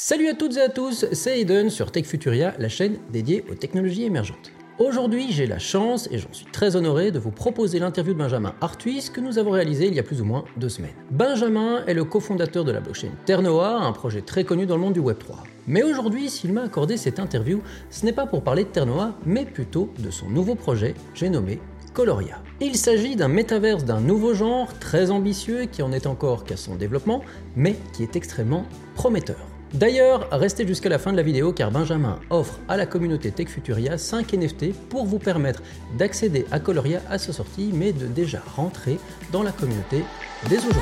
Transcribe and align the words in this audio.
Salut 0.00 0.28
à 0.28 0.34
toutes 0.34 0.56
et 0.56 0.60
à 0.60 0.68
tous, 0.68 1.06
c'est 1.10 1.40
Aiden 1.40 1.70
sur 1.70 1.90
Tech 1.90 2.04
Futuria, 2.04 2.54
la 2.60 2.68
chaîne 2.68 2.98
dédiée 3.10 3.44
aux 3.50 3.56
technologies 3.56 4.04
émergentes. 4.04 4.52
Aujourd'hui, 4.78 5.32
j'ai 5.32 5.48
la 5.48 5.58
chance, 5.58 6.08
et 6.12 6.18
j'en 6.18 6.32
suis 6.32 6.46
très 6.52 6.76
honoré, 6.76 7.10
de 7.10 7.18
vous 7.18 7.32
proposer 7.32 7.80
l'interview 7.80 8.12
de 8.12 8.18
Benjamin 8.18 8.54
Artuis 8.60 9.10
que 9.12 9.20
nous 9.20 9.40
avons 9.40 9.50
réalisé 9.50 9.88
il 9.88 9.94
y 9.94 9.98
a 9.98 10.04
plus 10.04 10.20
ou 10.20 10.24
moins 10.24 10.44
deux 10.56 10.68
semaines. 10.68 10.94
Benjamin 11.10 11.84
est 11.88 11.94
le 11.94 12.04
cofondateur 12.04 12.62
de 12.62 12.70
la 12.70 12.78
blockchain 12.78 13.10
Ternoa, 13.26 13.72
un 13.72 13.90
projet 13.90 14.20
très 14.20 14.44
connu 14.44 14.66
dans 14.66 14.76
le 14.76 14.82
monde 14.82 14.92
du 14.92 15.00
Web3. 15.00 15.34
Mais 15.66 15.82
aujourd'hui, 15.82 16.30
s'il 16.30 16.52
m'a 16.52 16.62
accordé 16.62 16.96
cette 16.96 17.18
interview, 17.18 17.60
ce 17.90 18.04
n'est 18.06 18.12
pas 18.12 18.26
pour 18.26 18.44
parler 18.44 18.62
de 18.62 18.68
Ternoa, 18.68 19.18
mais 19.26 19.46
plutôt 19.46 19.92
de 19.98 20.12
son 20.12 20.28
nouveau 20.28 20.54
projet, 20.54 20.94
j'ai 21.12 21.28
nommé 21.28 21.58
Coloria. 21.92 22.40
Il 22.60 22.76
s'agit 22.76 23.16
d'un 23.16 23.26
métaverse 23.26 23.84
d'un 23.84 24.00
nouveau 24.00 24.32
genre, 24.32 24.72
très 24.78 25.10
ambitieux, 25.10 25.64
qui 25.64 25.82
en 25.82 25.90
est 25.90 26.06
encore 26.06 26.44
qu'à 26.44 26.56
son 26.56 26.76
développement, 26.76 27.24
mais 27.56 27.74
qui 27.94 28.04
est 28.04 28.14
extrêmement 28.14 28.64
prometteur. 28.94 29.47
D'ailleurs, 29.74 30.28
restez 30.32 30.66
jusqu'à 30.66 30.88
la 30.88 30.98
fin 30.98 31.12
de 31.12 31.18
la 31.18 31.22
vidéo 31.22 31.52
car 31.52 31.70
Benjamin 31.70 32.18
offre 32.30 32.58
à 32.68 32.78
la 32.78 32.86
communauté 32.86 33.30
Tech 33.30 33.48
Futuria 33.48 33.98
5 33.98 34.32
NFT 34.32 34.72
pour 34.88 35.04
vous 35.04 35.18
permettre 35.18 35.62
d'accéder 35.98 36.46
à 36.50 36.58
Coloria 36.58 37.02
à 37.10 37.18
sa 37.18 37.34
sortie, 37.34 37.70
mais 37.74 37.92
de 37.92 38.06
déjà 38.06 38.40
rentrer 38.56 38.96
dans 39.30 39.42
la 39.42 39.52
communauté 39.52 40.04
dès 40.48 40.56
aujourd'hui. 40.56 40.80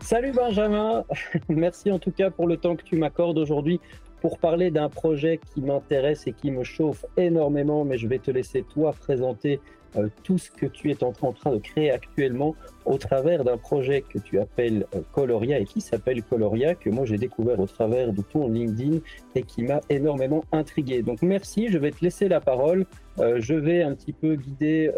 Salut 0.00 0.32
Benjamin, 0.32 1.04
merci 1.50 1.92
en 1.92 1.98
tout 1.98 2.12
cas 2.12 2.30
pour 2.30 2.46
le 2.46 2.56
temps 2.56 2.74
que 2.74 2.84
tu 2.84 2.96
m'accordes 2.96 3.36
aujourd'hui 3.36 3.80
pour 4.22 4.38
parler 4.38 4.70
d'un 4.70 4.88
projet 4.88 5.38
qui 5.52 5.60
m'intéresse 5.60 6.26
et 6.26 6.32
qui 6.32 6.50
me 6.50 6.64
chauffe 6.64 7.04
énormément, 7.18 7.84
mais 7.84 7.98
je 7.98 8.08
vais 8.08 8.18
te 8.18 8.30
laisser 8.30 8.62
toi 8.62 8.92
présenter 8.92 9.60
euh, 9.96 10.08
tout 10.22 10.38
ce 10.38 10.50
que 10.50 10.66
tu 10.66 10.90
es 10.90 11.02
en 11.02 11.12
train 11.12 11.52
de 11.52 11.58
créer 11.58 11.90
actuellement 11.90 12.54
au 12.84 12.98
travers 12.98 13.44
d'un 13.44 13.56
projet 13.56 14.02
que 14.02 14.18
tu 14.18 14.38
appelles 14.38 14.86
euh, 14.94 15.00
Coloria 15.12 15.58
et 15.58 15.64
qui 15.64 15.80
s'appelle 15.80 16.22
Coloria, 16.22 16.74
que 16.74 16.90
moi 16.90 17.04
j'ai 17.04 17.18
découvert 17.18 17.58
au 17.60 17.66
travers 17.66 18.12
de 18.12 18.22
ton 18.22 18.48
LinkedIn 18.48 18.98
et 19.34 19.42
qui 19.42 19.62
m'a 19.62 19.80
énormément 19.88 20.44
intrigué. 20.52 21.02
Donc 21.02 21.22
merci, 21.22 21.68
je 21.68 21.78
vais 21.78 21.90
te 21.90 22.04
laisser 22.04 22.28
la 22.28 22.40
parole. 22.40 22.86
Euh, 23.18 23.36
je 23.40 23.54
vais 23.54 23.82
un 23.82 23.94
petit 23.94 24.12
peu 24.12 24.36
guider 24.36 24.90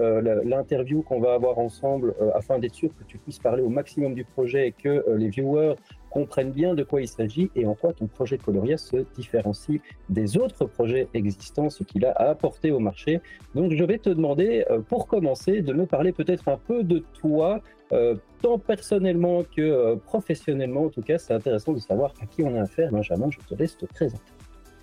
l'interview 0.44 1.02
qu'on 1.02 1.20
va 1.20 1.34
avoir 1.34 1.58
ensemble 1.58 2.14
afin 2.34 2.58
d'être 2.58 2.75
sûr 2.75 2.91
que 2.91 3.04
tu 3.04 3.19
puisses 3.19 3.38
parler 3.38 3.62
au 3.62 3.70
maximum 3.70 4.14
du 4.14 4.25
projet 4.25 4.69
et 4.69 4.72
que 4.72 5.04
les 5.16 5.28
viewers 5.28 5.75
comprennent 6.11 6.50
bien 6.50 6.75
de 6.75 6.83
quoi 6.83 7.00
il 7.00 7.08
s'agit 7.08 7.50
et 7.55 7.64
en 7.66 7.75
quoi 7.75 7.92
ton 7.92 8.06
projet 8.06 8.36
Coloria 8.36 8.77
se 8.77 8.97
différencie 9.14 9.80
des 10.08 10.36
autres 10.36 10.66
projets 10.66 11.08
existants, 11.14 11.70
ce 11.70 11.84
qu'il 11.84 12.05
a 12.05 12.11
à 12.11 12.30
apporter 12.30 12.72
au 12.72 12.80
marché. 12.80 13.20
Donc 13.55 13.72
je 13.72 13.84
vais 13.84 13.98
te 13.98 14.11
demander, 14.11 14.64
euh, 14.70 14.81
pour 14.81 15.06
commencer, 15.06 15.62
de 15.62 15.72
me 15.72 15.86
parler 15.86 16.12
peut-être 16.12 16.48
un 16.48 16.58
peu 16.58 16.83
de 16.83 17.03
toi, 17.20 17.62
euh, 17.92 18.16
tant 18.42 18.58
personnellement 18.58 19.44
que 19.44 19.62
euh, 19.62 19.97
professionnellement. 19.97 20.84
En 20.86 20.88
tout 20.91 21.03
cas, 21.03 21.19
c'est 21.19 21.33
intéressant 21.33 21.72
de 21.72 21.78
savoir 21.78 22.12
à 22.20 22.27
qui 22.27 22.42
on 22.42 22.55
a 22.56 22.62
affaire. 22.62 22.91
Benjamin, 22.91 23.31
je 23.31 23.38
te 23.38 23.55
laisse 23.55 23.77
te 23.77 23.86
présenter. 23.86 24.33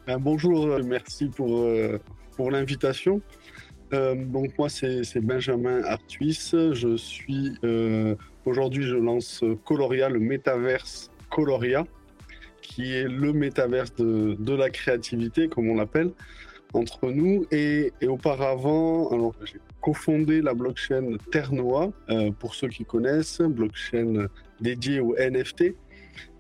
Ben, 0.07 0.17
bonjour, 0.17 0.79
merci 0.85 1.27
pour, 1.27 1.67
pour 2.37 2.49
l'invitation. 2.49 3.21
donc 3.91 4.57
moi 4.57 4.69
c'est 4.69 5.19
Benjamin 5.19 5.83
Artuis, 5.83 6.49
je 6.53 6.95
suis 6.95 7.51
aujourd'hui 8.45 8.83
je 8.83 8.95
lance 8.95 9.43
Coloria, 9.65 10.07
le 10.07 10.19
métaverse 10.19 11.11
Coloria, 11.29 11.85
qui 12.61 12.93
est 12.93 13.07
le 13.07 13.33
métaverse 13.33 13.95
de, 13.95 14.53
la 14.53 14.69
créativité, 14.69 15.47
comme 15.47 15.69
on 15.69 15.75
l'appelle, 15.75 16.11
entre 16.73 17.09
nous. 17.11 17.45
Et, 17.51 17.91
auparavant, 18.07 19.09
alors 19.09 19.33
j'ai 19.43 19.59
cofondé 19.81 20.41
la 20.41 20.53
blockchain 20.53 21.17
Ternoa, 21.31 21.91
euh, 22.09 22.31
pour 22.31 22.55
ceux 22.55 22.67
qui 22.67 22.83
connaissent, 22.83 23.41
blockchain 23.41 24.27
dédiée 24.59 24.99
au 24.99 25.15
NFT. 25.15 25.75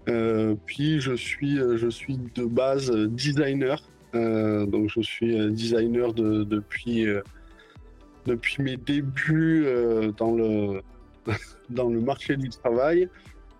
Euh, 0.09 0.55
puis 0.65 0.99
je 0.99 1.13
suis, 1.13 1.57
je 1.57 1.89
suis 1.89 2.17
de 2.35 2.45
base 2.45 2.91
designer, 2.91 3.81
euh, 4.15 4.65
donc 4.65 4.89
je 4.89 5.01
suis 5.01 5.51
designer 5.51 6.13
depuis, 6.13 7.05
depuis 8.25 8.63
mes 8.63 8.77
débuts 8.77 9.65
dans, 10.17 10.33
le, 10.33 10.81
dans 11.69 11.89
le 11.89 11.99
marché 12.01 12.37
du 12.37 12.49
travail 12.49 13.09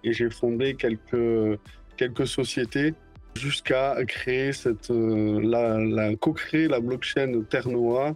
et 0.03 0.13
j'ai 0.13 0.29
fondé 0.29 0.75
quelques, 0.75 1.59
quelques 1.97 2.27
sociétés 2.27 2.93
jusqu'à 3.37 3.95
créer 4.07 4.51
cette, 4.51 4.91
euh, 4.91 5.39
la, 5.41 6.15
co-créer 6.15 6.67
la 6.67 6.79
blockchain 6.79 7.41
Ternoa 7.49 8.13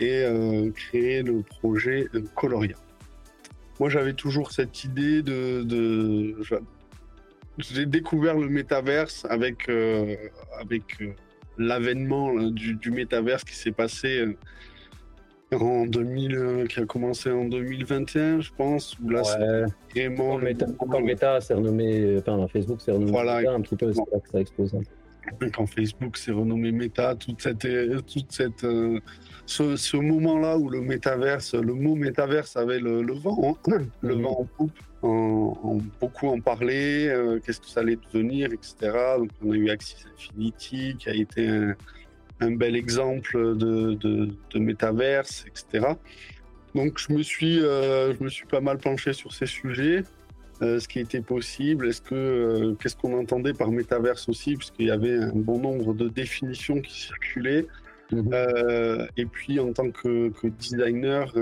et 0.00 0.24
euh, 0.24 0.70
créer 0.70 1.22
le 1.22 1.42
projet 1.42 2.08
Coloria. 2.34 2.76
Moi, 3.78 3.88
j'avais 3.90 4.14
toujours 4.14 4.52
cette 4.52 4.84
idée 4.84 5.22
de, 5.22 6.36
j'ai 7.58 7.86
découvert 7.86 8.36
le 8.38 8.48
métaverse 8.48 9.26
avec 9.28 9.68
euh, 9.68 10.16
avec 10.58 10.98
l'avènement 11.58 12.32
du, 12.34 12.74
du 12.74 12.90
métaverse 12.90 13.44
qui 13.44 13.54
s'est 13.54 13.72
passé 13.72 14.24
en 15.60 15.86
2000, 15.86 16.34
euh, 16.34 16.66
qui 16.66 16.80
a 16.80 16.86
commencé 16.86 17.30
en 17.30 17.44
2021, 17.44 18.40
je 18.40 18.50
pense, 18.56 18.96
où 19.02 19.10
là, 19.10 19.22
c'est 19.24 20.06
vraiment. 20.06 20.38
Quand 20.78 20.98
le 20.98 21.04
méta, 21.04 21.40
s'est 21.40 21.54
renommé, 21.54 22.18
enfin, 22.18 22.46
Facebook 22.48 22.80
s'est 22.80 22.92
renommé 22.92 23.10
voilà, 23.10 23.50
un 23.50 23.60
petit 23.60 23.76
peu, 23.76 23.92
c'est 23.92 24.00
là 24.12 24.20
que 24.20 24.30
ça 24.30 24.40
explose. 24.40 24.72
Quand 25.54 25.66
Facebook 25.66 26.16
s'est 26.16 26.32
renommé 26.32 26.72
Meta, 26.72 27.14
toute 27.14 27.40
cette, 27.42 27.60
toute 27.60 28.32
cette, 28.32 28.64
euh, 28.64 28.98
ce, 29.46 29.96
moment-là 29.96 30.58
où 30.58 30.68
le 30.68 30.80
métaverse, 30.80 31.54
le 31.54 31.74
mot 31.74 31.94
métaverse 31.94 32.56
avait 32.56 32.80
le, 32.80 33.12
vent, 33.12 33.56
hein, 33.68 33.78
le 34.00 34.16
mhm. 34.16 34.22
vent 34.22 34.40
en 34.40 34.44
poupe, 34.44 34.78
en, 35.02 35.78
beaucoup 36.00 36.28
en 36.28 36.40
parler, 36.40 37.08
euh, 37.08 37.40
qu'est-ce 37.44 37.60
que 37.60 37.66
ça 37.66 37.80
allait 37.80 37.98
devenir, 38.12 38.52
etc. 38.52 38.92
Donc 39.18 39.30
on 39.44 39.52
a 39.52 39.56
eu 39.56 39.70
Axis 39.70 40.04
Infinity 40.14 40.96
qui 40.98 41.08
a 41.08 41.14
été 41.14 41.48
un, 41.48 41.74
un 42.42 42.52
bel 42.52 42.76
exemple 42.76 43.56
de, 43.56 43.94
de, 43.94 44.58
métaverse, 44.58 45.44
etc. 45.46 45.94
Donc 46.74 46.98
je 46.98 47.12
me 47.12 47.22
suis, 47.22 47.60
euh, 47.60 48.14
je 48.14 48.22
me 48.22 48.28
suis 48.28 48.46
pas 48.46 48.60
mal 48.60 48.78
penché 48.78 49.12
sur 49.12 49.32
ces 49.32 49.46
sujets, 49.46 50.04
euh, 50.62 50.80
ce 50.80 50.88
qui 50.88 51.00
était 51.00 51.20
possible, 51.20 51.88
est-ce 51.88 52.02
que 52.02 52.14
euh, 52.14 52.74
qu'est-ce 52.74 52.96
qu'on 52.96 53.18
entendait 53.18 53.52
par 53.52 53.70
métaverse 53.70 54.28
aussi, 54.28 54.56
puisqu'il 54.56 54.86
y 54.86 54.90
avait 54.90 55.16
un 55.16 55.34
bon 55.34 55.58
nombre 55.58 55.94
de 55.94 56.08
définitions 56.08 56.80
qui 56.80 57.00
circulaient. 57.00 57.66
Mhm. 58.10 59.08
et 59.16 59.24
puis 59.24 59.58
en 59.58 59.72
tant 59.72 59.90
que, 59.90 60.30
designer, 60.58 61.32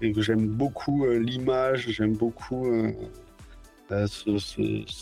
et 0.00 0.12
que 0.12 0.22
j'aime 0.22 0.46
beaucoup 0.46 1.06
l'image, 1.06 1.90
j'aime 1.90 2.16
beaucoup 2.16 2.66
le 3.90 4.94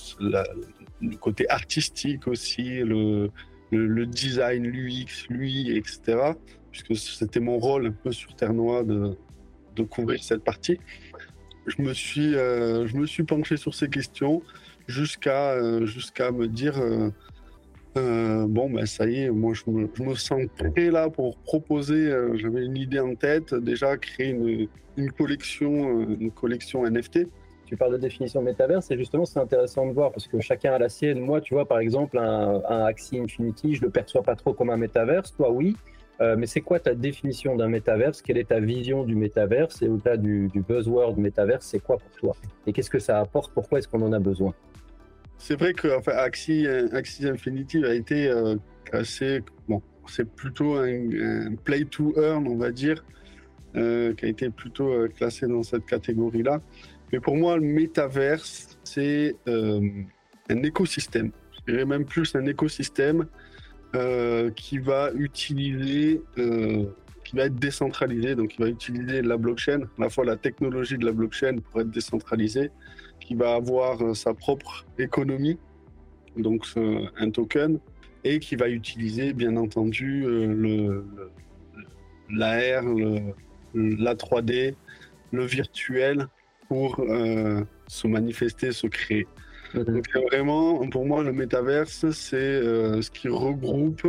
côté 1.21 1.49
artistique 1.49 2.27
aussi, 2.27 2.81
le, 2.81 3.31
le, 3.71 4.07
design, 4.07 4.67
l'UX, 4.67 5.27
lui, 5.29 5.77
etc. 5.77 6.33
Puisque 6.71 6.97
c'était 6.97 7.41
mon 7.41 7.59
rôle 7.59 7.87
un 7.87 7.93
peu 7.93 8.13
sur 8.13 8.35
Terre 8.35 8.55
Noire 8.55 8.85
de, 8.85 9.17
de 9.77 9.83
couvrir 9.83 10.23
cette 10.23 10.45
partie. 10.45 10.79
Je 11.67 11.83
me 11.83 11.93
suis, 11.93 12.35
euh, 12.35 12.87
je 12.87 12.97
me 12.97 13.07
suis 13.07 13.23
penché 13.23 13.57
sur 13.57 13.75
ces 13.75 13.89
questions 13.89 14.43
jusqu'à 14.87 15.53
euh, 15.53 15.81
me 16.33 16.47
dire 16.47 16.81
euh, 17.97 18.47
bon 18.47 18.71
ben 18.71 18.87
ça 18.87 19.09
y 19.09 19.23
est, 19.23 19.31
moi 19.31 19.53
je 19.53 19.69
me, 19.71 19.89
je 19.93 20.03
me 20.03 20.15
sens 20.15 20.43
prêt 20.57 20.91
là 20.91 21.11
pour 21.11 21.37
proposer. 21.39 22.13
J'avais 22.35 22.65
une 22.65 22.77
idée 22.77 23.01
en 23.01 23.15
tête, 23.15 23.55
déjà 23.55 23.97
créer 23.97 24.31
une, 24.31 24.69
une 24.97 25.13
collection, 25.13 26.09
une 26.09 26.31
collection 26.31 26.87
NFT 26.89 27.27
tu 27.71 27.77
parles 27.77 27.93
de 27.93 27.99
définition 27.99 28.43
métaverse 28.43 28.91
et 28.91 28.99
justement 28.99 29.25
c'est 29.25 29.39
intéressant 29.39 29.87
de 29.87 29.93
voir 29.93 30.11
parce 30.11 30.27
que 30.27 30.41
chacun 30.41 30.73
a 30.73 30.79
la 30.81 30.89
sienne. 30.89 31.21
Moi, 31.21 31.41
tu 31.41 31.55
vois, 31.55 31.67
par 31.67 31.79
exemple, 31.79 32.19
un, 32.19 32.61
un 32.69 32.85
Axie 32.85 33.21
Infinity, 33.21 33.77
je 33.77 33.83
le 33.83 33.91
perçois 33.91 34.25
pas 34.25 34.35
trop 34.35 34.53
comme 34.55 34.71
un 34.71 34.77
métaverse. 34.77 35.33
Toi, 35.37 35.53
oui. 35.53 35.77
Euh, 36.21 36.35
mais 36.37 36.47
c'est 36.47 36.63
quoi 36.63 36.81
ta 36.81 36.97
définition 36.97 37.55
d'un 37.55 37.69
métaverse? 37.69 38.23
Quelle 38.23 38.39
est 38.39 38.49
ta 38.49 38.59
vision 38.59 39.05
du 39.05 39.15
métaverse? 39.15 39.83
Et 39.83 39.89
au-delà 39.89 40.17
du, 40.17 40.51
buzzword 40.69 41.17
métaverse, 41.17 41.65
c'est 41.65 41.79
quoi 41.79 41.99
pour 41.99 42.11
toi? 42.11 42.37
Et 42.67 42.73
qu'est-ce 42.73 42.91
que 42.91 42.99
ça 42.99 43.21
apporte? 43.21 43.55
Pourquoi 43.55 43.79
est-ce 43.79 43.87
qu'on 43.87 44.03
en 44.03 44.13
a 44.13 44.19
besoin? 44.19 44.53
C'est 45.39 45.55
vrai 45.55 45.73
que 45.73 45.97
enfin, 45.97 46.13
Axie, 46.17 46.67
Infinity 47.23 47.85
a 47.85 47.95
été 47.95 48.27
euh, 48.27 48.57
assez. 48.91 49.43
Bon, 49.69 49.81
c'est 50.09 50.29
plutôt 50.29 50.75
un, 50.75 51.55
play 51.63 51.85
to 51.85 52.13
earn, 52.21 52.49
on 52.49 52.57
va 52.57 52.73
dire, 52.73 53.05
euh, 53.77 54.13
qui 54.15 54.25
a 54.25 54.29
été 54.29 54.51
plutôt 54.51 55.07
classé 55.17 55.47
dans 55.47 55.63
cette 55.63 55.87
catégorie-là. 55.87 56.61
Mais 57.13 57.21
pour 57.21 57.37
moi, 57.37 57.57
le 57.57 57.63
métaverse, 57.63 58.79
c'est 58.85 59.35
euh, 59.49 59.81
un 60.49 60.63
écosystème. 60.63 61.33
Je 61.53 61.73
dirais 61.73 61.85
même 61.85 62.05
plus 62.05 62.35
un 62.37 62.47
écosystème 62.47 63.27
euh, 63.95 64.51
qui 64.51 64.79
va 64.79 65.11
utiliser, 65.15 66.23
euh, 66.39 66.85
qui 67.25 67.37
va 67.37 67.45
être 67.45 67.57
décentralisé, 67.57 68.37
donc 68.37 68.51
qui 68.51 68.63
va 68.63 68.69
utiliser 68.69 69.23
la 69.23 69.37
blockchain, 69.37 69.83
à 69.99 70.03
la 70.03 70.09
fois 70.09 70.25
la 70.25 70.37
technologie 70.37 70.99
de 70.99 71.05
la 71.05 71.13
blockchain 71.13 71.59
pour 71.59 71.81
être 71.81 71.91
décentralisé, 71.91 72.71
qui 73.19 73.35
va 73.35 73.55
avoir 73.55 74.15
sa 74.17 74.33
propre 74.33 74.87
économie, 74.99 75.59
donc 76.37 76.65
un 76.77 77.31
token, 77.31 77.81
et 78.23 78.39
qui 78.39 78.55
va 78.55 78.69
utiliser 78.69 79.33
bien 79.33 79.57
entendu 79.57 80.23
le, 80.23 81.05
l'AR, 82.31 82.85
la 83.75 84.15
3D, 84.15 84.75
le 85.33 85.45
virtuel 85.45 86.29
pour 86.71 87.05
se 87.89 88.07
manifester, 88.07 88.71
se 88.71 88.87
créer. 88.87 89.27
Donc 89.75 90.07
vraiment, 90.31 90.89
pour 90.89 91.05
moi, 91.05 91.25
le 91.25 91.33
métaverse, 91.33 92.09
c'est 92.13 92.63
ce 92.63 93.11
qui 93.11 93.29
regroupe, 93.29 94.07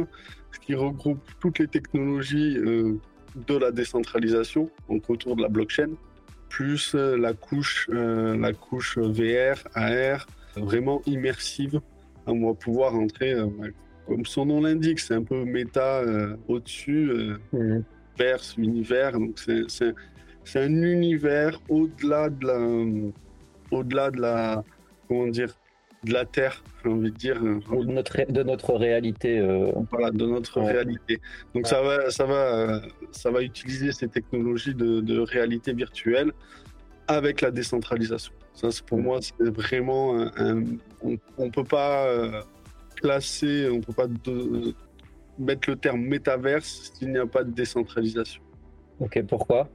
ce 0.51 0.59
qui 0.59 0.75
regroupe 0.75 1.23
toutes 1.39 1.57
les 1.57 1.67
technologies 1.67 2.53
de 2.53 3.57
la 3.57 3.71
décentralisation, 3.71 4.69
donc 4.87 5.09
autour 5.09 5.35
de 5.37 5.41
la 5.41 5.49
blockchain, 5.49 5.89
plus 6.49 6.93
la 6.93 7.33
couche, 7.33 7.89
la 7.89 8.53
couche 8.53 8.99
VR, 8.99 9.57
AR, 9.73 10.27
vraiment 10.55 11.01
immersive. 11.07 11.81
On 12.27 12.45
va 12.45 12.53
pouvoir 12.53 12.93
entrer, 12.93 13.33
comme 14.07 14.27
son 14.27 14.45
nom 14.45 14.61
l'indique, 14.61 14.99
c'est 14.99 15.15
un 15.15 15.23
peu 15.23 15.45
méta 15.45 16.03
au-dessus, 16.47 17.11
mmh. 17.53 17.79
verse, 18.19 18.55
univers. 18.59 19.13
Donc 19.13 19.39
c'est 19.39 19.95
un 20.55 20.81
univers 20.81 21.59
au-delà 21.69 22.29
de 22.29 22.45
la, 22.45 23.77
au-delà 23.77 24.11
de 24.11 24.21
la, 24.21 24.63
comment 25.07 25.27
dire, 25.27 25.55
de 26.03 26.13
la 26.13 26.25
Terre, 26.25 26.63
j'ai 26.83 26.89
envie 26.89 27.11
de 27.11 27.17
dire. 27.17 27.41
De 27.41 27.91
notre, 27.91 28.31
de 28.31 28.43
notre 28.43 28.73
réalité. 28.73 29.39
Euh, 29.39 29.71
voilà, 29.91 30.09
de 30.11 30.25
notre 30.25 30.59
réalité. 30.59 31.19
Donc 31.53 31.67
ça, 31.67 31.81
va, 31.81 32.09
ça, 32.09 32.25
va, 32.25 32.81
ça 33.11 33.29
va 33.29 33.43
utiliser 33.43 33.91
ces 33.91 34.07
technologies 34.07 34.73
de, 34.73 35.19
réalité 35.19 35.73
virtuelle 35.73 36.31
avec 37.07 37.41
la 37.41 37.51
décentralisation. 37.51 38.33
Ça, 38.53 38.69
pour 38.85 38.99
moi, 38.99 39.19
c'est 39.21 39.49
vraiment 39.49 40.19
un, 40.37 40.63
on 41.03 41.45
ne 41.45 41.49
peut 41.49 41.63
pas 41.63 42.05
euh, 42.07 42.41
classer, 42.95 43.69
on 43.69 43.77
ne 43.77 43.81
peut 43.81 43.93
pas 43.93 44.07
mettre 45.37 45.69
le 45.69 45.75
terme 45.75 46.01
métaverse 46.01 46.91
s'il 46.93 47.11
n'y 47.11 47.17
a 47.17 47.25
pas 47.25 47.43
de 47.43 47.51
décentralisation. 47.51 48.41
Ok, 48.99 49.23
pourquoi? 49.27 49.69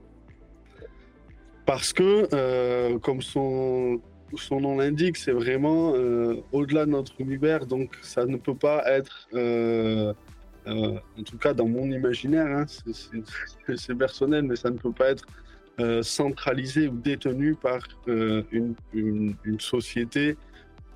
Parce 1.66 1.92
que, 1.92 2.28
euh, 2.32 2.98
comme 3.00 3.20
son 3.20 4.00
son 4.36 4.60
nom 4.60 4.76
l'indique, 4.76 5.16
c'est 5.16 5.32
vraiment 5.32 5.94
euh, 5.94 6.36
au-delà 6.52 6.84
de 6.84 6.90
notre 6.90 7.12
univers, 7.20 7.64
donc 7.66 7.96
ça 8.02 8.26
ne 8.26 8.36
peut 8.36 8.56
pas 8.56 8.82
être, 8.86 9.28
euh, 9.34 10.12
en 10.66 11.22
tout 11.24 11.38
cas 11.38 11.54
dans 11.54 11.66
mon 11.66 11.90
imaginaire, 11.90 12.46
hein, 12.46 12.66
c'est 13.76 13.94
personnel, 13.94 14.42
mais 14.42 14.56
ça 14.56 14.70
ne 14.70 14.78
peut 14.78 14.92
pas 14.92 15.10
être 15.10 15.26
centralisé 16.02 16.88
ou 16.88 16.96
détenu 16.96 17.54
par 17.54 17.86
une, 18.06 18.74
société, 19.60 20.36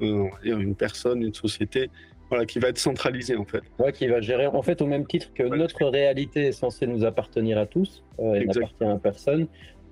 une 0.01 0.75
personne, 0.75 1.23
une 1.23 1.35
société, 1.35 1.89
voilà, 2.31 2.47
qui 2.47 2.59
va 2.59 2.69
être 2.69 2.79
centralisée 2.79 3.37
en 3.37 3.45
fait. 3.45 3.63
Ouais, 3.79 3.93
qui 3.93 4.09
va 4.09 4.21
gérer, 4.21 4.49
en 4.49 4.63
fait, 4.63 4.83
au 4.83 4.87
même 4.87 5.07
titre 5.07 5.33
que 5.35 5.45
notre 5.45 5.85
réalité 5.87 6.47
est 6.47 6.53
censée 6.53 6.89
nous 6.89 7.05
appartenir 7.05 7.59
à 7.59 7.67
tous, 7.67 8.03
et 8.19 8.45
n'appartient 8.45 8.85
à 8.85 8.99
personne, 8.99 9.47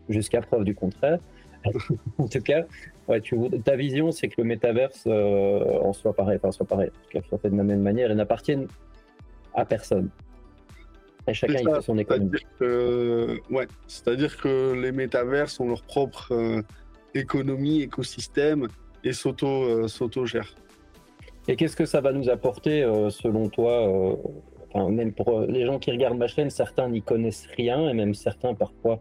jusqu'à 0.09 0.41
preuve 0.41 0.65
du 0.65 0.75
contraire. 0.75 1.19
en 2.19 2.29
tout 2.29 2.41
cas, 2.41 2.65
ouais, 3.09 3.21
tu, 3.21 3.37
ta 3.65 3.77
vision, 3.77 4.11
c'est 4.11 4.29
que 4.29 4.35
le 4.39 4.45
métaverse 4.45 5.05
euh, 5.07 5.81
en 5.81 5.93
soit 5.93 6.15
pareil, 6.15 6.39
enfin, 6.43 6.53
soit 6.53 6.67
pareil, 6.67 6.91
qu'il 7.11 7.23
soit 7.25 7.39
fait 7.39 7.51
de 7.51 7.57
la 7.57 7.65
même 7.65 7.83
manière 7.83 8.11
et 8.11 8.15
n'appartienne 8.15 8.69
à 9.55 9.65
personne. 9.65 10.11
Et 11.27 11.35
chacun 11.35 11.59
il 11.61 11.69
fait 11.69 11.83
son 11.83 11.99
économie. 11.99 12.31
ouais, 12.61 13.69
c'est-à-dire 13.87 14.37
que 14.39 14.73
les 14.81 14.93
métaverses 14.93 15.61
ont 15.61 15.69
leur 15.69 15.83
propre 15.83 16.33
euh, 16.33 16.63
économie, 17.15 17.83
écosystème 17.83 18.69
et 19.05 19.11
euh, 19.11 19.89
s'auto-gèrent. 19.89 20.55
et 21.49 21.57
qu'est-ce 21.57 21.77
que 21.77 21.85
ça 21.85 22.01
va 22.01 22.13
nous 22.13 22.31
apporter 22.31 22.83
selon 23.11 23.49
toi 23.49 24.17
Même 24.75 25.13
pour 25.13 25.41
les 25.43 25.67
gens 25.67 25.79
qui 25.79 25.91
regardent 25.91 26.19
ma 26.19 26.29
chaîne, 26.29 26.51
certains 26.51 26.89
n'y 26.89 27.03
connaissent 27.03 27.47
rien 27.57 27.89
et 27.89 27.95
même 27.95 28.15
certains 28.15 28.55
parfois 28.55 29.01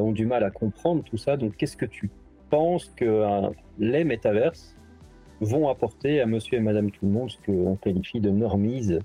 ont 0.00 0.12
du 0.12 0.26
mal 0.26 0.44
à 0.44 0.50
comprendre 0.50 1.02
tout 1.04 1.16
ça. 1.16 1.36
Donc 1.36 1.56
qu'est-ce 1.56 1.76
que 1.76 1.86
tu 1.86 2.10
pense 2.50 2.92
que 2.96 3.04
euh, 3.04 3.50
les 3.78 4.04
métaverses 4.04 4.76
vont 5.40 5.68
apporter 5.68 6.20
à 6.20 6.26
monsieur 6.26 6.58
et 6.58 6.60
madame 6.60 6.90
tout 6.90 7.06
le 7.06 7.12
monde 7.12 7.30
ce 7.30 7.38
qu'on 7.44 7.76
qualifie 7.76 8.20
de 8.20 8.30
normise 8.30 9.00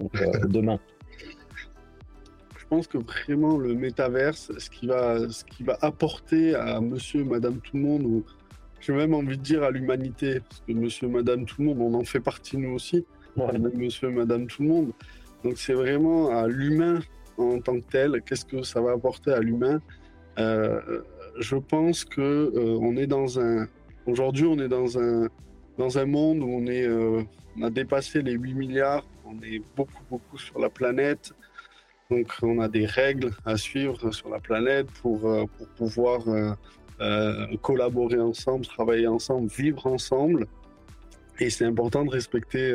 euh, 0.00 0.30
demain? 0.48 0.78
Je 2.58 2.66
pense 2.66 2.86
que 2.86 2.98
vraiment 2.98 3.58
le 3.58 3.74
métaverse, 3.74 4.50
ce 4.56 4.70
qui 4.70 4.86
va, 4.86 5.28
ce 5.28 5.44
qui 5.44 5.62
va 5.62 5.76
apporter 5.82 6.54
à 6.54 6.80
monsieur 6.80 7.20
et 7.20 7.24
madame 7.24 7.58
tout 7.58 7.76
le 7.76 7.82
monde, 7.82 8.02
ou 8.04 8.24
j'ai 8.80 8.94
même 8.94 9.14
envie 9.14 9.36
de 9.36 9.42
dire 9.42 9.62
à 9.62 9.70
l'humanité, 9.70 10.40
parce 10.40 10.62
que 10.66 10.72
monsieur 10.72 11.06
et 11.06 11.10
madame 11.10 11.44
tout 11.44 11.60
le 11.60 11.68
monde, 11.68 11.80
on 11.80 11.94
en 11.94 12.04
fait 12.04 12.20
partie 12.20 12.56
nous 12.56 12.70
aussi, 12.70 13.04
monsieur 13.36 14.08
et 14.08 14.12
madame 14.12 14.46
tout 14.46 14.62
le 14.62 14.68
monde. 14.68 14.92
Donc 15.44 15.58
c'est 15.58 15.74
vraiment 15.74 16.30
à 16.30 16.46
l'humain 16.46 17.00
en 17.38 17.60
tant 17.60 17.78
que 17.80 17.86
tel, 17.90 18.22
qu'est-ce 18.22 18.44
que 18.44 18.62
ça 18.62 18.80
va 18.80 18.92
apporter 18.92 19.32
à 19.32 19.40
l'humain 19.40 19.80
euh, 20.38 21.02
je 21.38 21.56
pense 21.56 22.04
que 22.04 22.20
euh, 22.20 22.78
on 22.80 22.96
est 22.96 23.06
dans 23.06 23.40
un. 23.40 23.66
Aujourd'hui, 24.06 24.46
on 24.46 24.58
est 24.58 24.68
dans 24.68 24.98
un 24.98 25.28
dans 25.78 25.98
un 25.98 26.04
monde 26.04 26.42
où 26.42 26.48
on 26.48 26.66
euh, 26.66 27.22
a 27.62 27.70
dépassé 27.70 28.22
les 28.22 28.32
8 28.32 28.54
milliards. 28.54 29.06
On 29.24 29.42
est 29.42 29.62
beaucoup 29.76 30.02
beaucoup 30.10 30.38
sur 30.38 30.58
la 30.58 30.68
planète. 30.68 31.32
Donc, 32.10 32.30
on 32.42 32.60
a 32.60 32.68
des 32.68 32.84
règles 32.84 33.30
à 33.46 33.56
suivre 33.56 34.12
sur 34.12 34.28
la 34.28 34.38
planète 34.38 34.90
pour 35.02 35.20
pour 35.20 35.68
pouvoir 35.76 36.20
collaborer 37.62 38.20
ensemble, 38.20 38.66
travailler 38.66 39.06
ensemble, 39.06 39.48
vivre 39.48 39.86
ensemble. 39.86 40.46
Et 41.40 41.48
c'est 41.48 41.64
important 41.64 42.04
de 42.04 42.10
respecter, 42.10 42.74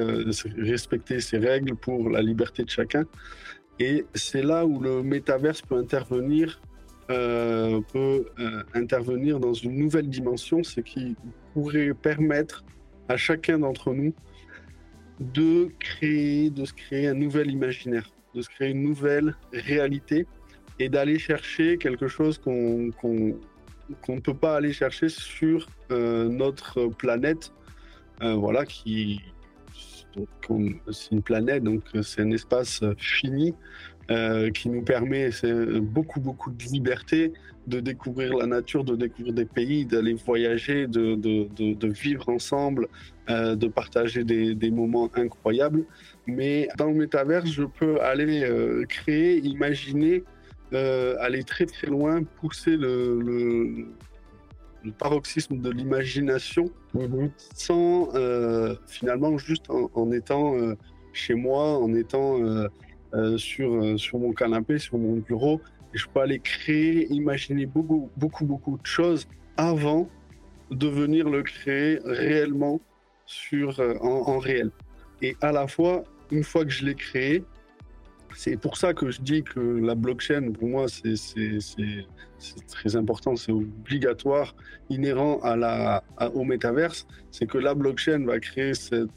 respecter 0.57 1.19
ces 1.19 1.37
règles 1.37 1.75
pour 1.75 2.09
la 2.09 2.21
liberté 2.21 2.63
de 2.63 2.69
chacun. 2.69 3.05
Et 3.79 4.05
c'est 4.15 4.41
là 4.41 4.65
où 4.65 4.79
le 4.79 5.03
métaverse 5.03 5.61
peut 5.61 5.77
intervenir 5.77 6.59
euh, 7.09 7.79
peut 7.93 8.25
euh, 8.37 8.63
intervenir 8.73 9.39
dans 9.39 9.53
une 9.53 9.77
nouvelle 9.77 10.09
dimension, 10.09 10.61
ce 10.61 10.81
qui 10.81 11.15
pourrait 11.53 11.93
permettre 11.93 12.65
à 13.07 13.15
chacun 13.15 13.59
d'entre 13.59 13.93
nous 13.93 14.13
de 15.21 15.69
créer, 15.79 16.49
de 16.49 16.65
se 16.65 16.73
créer 16.73 17.07
un 17.07 17.13
nouvel 17.13 17.49
imaginaire, 17.49 18.09
de 18.35 18.41
se 18.41 18.49
créer 18.49 18.71
une 18.71 18.83
nouvelle 18.83 19.35
réalité 19.53 20.27
et 20.79 20.89
d'aller 20.89 21.17
chercher 21.17 21.77
quelque 21.77 22.09
chose 22.09 22.39
qu'on 22.39 22.91
ne 22.99 24.19
peut 24.19 24.33
pas 24.33 24.57
aller 24.57 24.73
chercher 24.73 25.07
sur 25.07 25.69
euh, 25.91 26.27
notre 26.27 26.87
planète, 26.87 27.53
voilà, 28.19 28.65
qui 28.65 29.21
c'est 30.91 31.11
une 31.11 31.21
planète, 31.21 31.63
donc 31.63 31.83
c'est 32.01 32.21
un 32.21 32.31
espace 32.31 32.83
fini 32.97 33.53
euh, 34.09 34.51
qui 34.51 34.69
nous 34.69 34.83
permet 34.83 35.31
beaucoup, 35.81 36.21
beaucoup 36.21 36.49
de 36.49 36.63
liberté, 36.63 37.33
de 37.67 37.81
découvrir 37.81 38.37
la 38.37 38.45
nature, 38.45 38.85
de 38.85 38.95
découvrir 38.95 39.33
des 39.33 39.43
pays, 39.43 39.85
d'aller 39.85 40.13
voyager, 40.13 40.87
de, 40.87 41.87
vivre 41.87 42.29
ensemble, 42.29 42.87
euh, 43.29 43.57
de 43.57 43.67
partager 43.67 44.23
des, 44.23 44.71
moments 44.71 45.11
incroyables. 45.15 45.83
Mais 46.25 46.69
dans 46.77 46.87
le 46.87 46.93
métaverse, 46.93 47.49
je 47.49 47.63
peux 47.63 47.99
aller 47.99 48.43
euh, 48.43 48.85
créer, 48.85 49.39
imaginer, 49.39 50.23
aller 50.71 51.43
très 51.43 51.65
très 51.65 51.87
loin, 51.87 52.23
pousser 52.23 52.77
le, 52.77 53.87
paroxysme 54.93 55.57
de 55.57 55.69
l'imagination 55.69 56.69
mm-hmm. 56.95 57.29
sans 57.53 58.09
finalement 58.87 59.37
juste 59.37 59.69
en, 59.69 59.89
en 59.93 60.11
étant 60.11 60.55
chez 61.13 61.33
moi, 61.33 61.77
en 61.77 61.93
étant 61.93 62.39
euh, 63.13 63.37
sur, 63.37 63.73
euh, 63.73 63.97
sur 63.97 64.19
mon 64.19 64.33
canapé, 64.33 64.79
sur 64.79 64.97
mon 64.97 65.15
bureau. 65.15 65.61
Et 65.93 65.97
je 65.97 66.07
peux 66.07 66.19
aller 66.19 66.39
créer, 66.39 67.07
imaginer 67.11 67.65
beaucoup, 67.65 68.09
beaucoup, 68.17 68.45
beaucoup 68.45 68.77
de 68.77 68.85
choses 68.85 69.29
avant 69.55 70.09
de 70.71 70.87
venir 70.87 71.29
le 71.29 71.41
créer 71.41 71.99
réellement 72.03 72.81
sur, 73.25 73.79
euh, 73.79 73.95
en, 74.01 74.37
réel. 74.39 74.71
Et 75.21 75.37
à 75.39 75.53
la 75.53 75.67
fois, 75.67 76.03
une 76.31 76.43
fois 76.43 76.65
que 76.65 76.69
je 76.69 76.85
l'ai 76.85 76.95
créé, 76.95 77.45
c'est 78.37 78.55
pour 78.55 78.77
ça 78.77 78.93
que 78.93 79.09
je 79.09 79.19
dis 79.19 79.41
que 79.41 79.59
la 79.59 79.95
blockchain, 79.95 80.51
pour 80.51 80.67
moi, 80.67 80.85
c'est 80.87 81.15
très 82.67 82.95
important, 82.95 83.35
c'est 83.35 83.51
obligatoire, 83.51 84.55
inhérent 84.91 85.41
au 86.35 86.43
métaverse. 86.43 87.07
C'est 87.31 87.47
que 87.47 87.57
la 87.57 87.73
blockchain 87.73 88.25
va 88.25 88.39
créer 88.39 88.73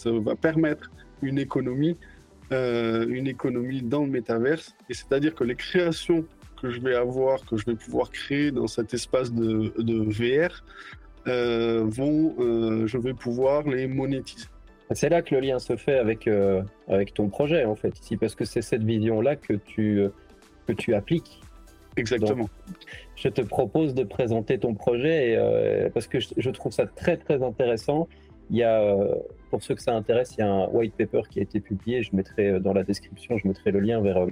va 0.07 0.37
permettre 0.37 0.91
une 1.21 1.39
économie 1.39 1.99
euh, 2.53 3.07
une 3.09 3.29
économie 3.29 3.83
dans 3.83 4.03
le 4.05 4.11
métaverse. 4.11 4.75
Et 4.89 4.95
c'est-à-dire 4.95 5.37
que 5.37 5.45
les 5.45 5.55
créations 5.55 6.25
que 6.61 6.71
je 6.71 6.81
vais 6.81 6.97
avoir, 6.97 7.45
que 7.45 7.57
je 7.57 7.65
vais 7.65 7.77
pouvoir 7.77 8.11
créer 8.11 8.51
dans 8.51 8.67
cet 8.67 8.93
espace 8.93 9.33
de, 9.33 9.71
VR, 9.79 10.65
euh, 11.29 11.85
vont, 11.85 12.35
euh, 12.41 12.89
je 12.89 12.99
vais 12.99 13.15
pouvoir 13.15 13.69
les 13.69 13.87
monétiser. 13.87 14.49
C'est 14.93 15.09
là 15.09 15.23
que 15.23 15.35
le 15.35 15.41
lien 15.41 15.59
se 15.59 15.77
fait 15.77 15.99
avec, 15.99 16.29
avec 16.89 17.15
ton 17.15 17.29
projet, 17.29 17.65
en 17.65 17.77
fait, 17.77 17.99
ici, 18.01 18.17
parce 18.17 18.35
que 18.35 18.45
c'est 18.45 18.63
cette 18.63 18.83
vision-là 18.83 19.37
que 19.37 19.53
tu, 19.53 20.09
que 20.67 20.73
tu 20.73 20.95
appliques. 20.95 21.41
Exactement. 21.97 22.49
je 23.17 23.29
te 23.29 23.41
propose 23.43 23.95
de 23.95 24.05
présenter 24.05 24.59
ton 24.59 24.75
projet 24.75 25.39
parce 25.95 26.07
que 26.07 26.19
je, 26.21 26.51
trouve 26.51 26.73
ça 26.73 26.87
très, 26.87 27.17
très 27.17 27.43
intéressant. 27.43 28.09
Il 28.51 28.57
y 28.57 28.65
a 28.65 28.85
pour 29.51 29.63
ceux 29.63 29.75
que 29.75 29.83
ça 29.83 29.95
intéresse, 29.95 30.35
il 30.37 30.41
y 30.41 30.43
a 30.43 30.51
un 30.51 30.67
white 30.69 30.95
paper 30.95 31.23
qui 31.29 31.41
a 31.41 31.43
été 31.43 31.61
publié. 31.61 32.03
Je 32.03 32.15
mettrai 32.15 32.49
euh, 32.49 32.61
dans 32.61 32.73
la 32.73 32.85
description, 32.85 33.37
je 33.37 33.47
mettrai 33.47 33.73
le 33.73 33.81
lien 33.81 34.01
vers, 34.01 34.19
euh, 34.19 34.31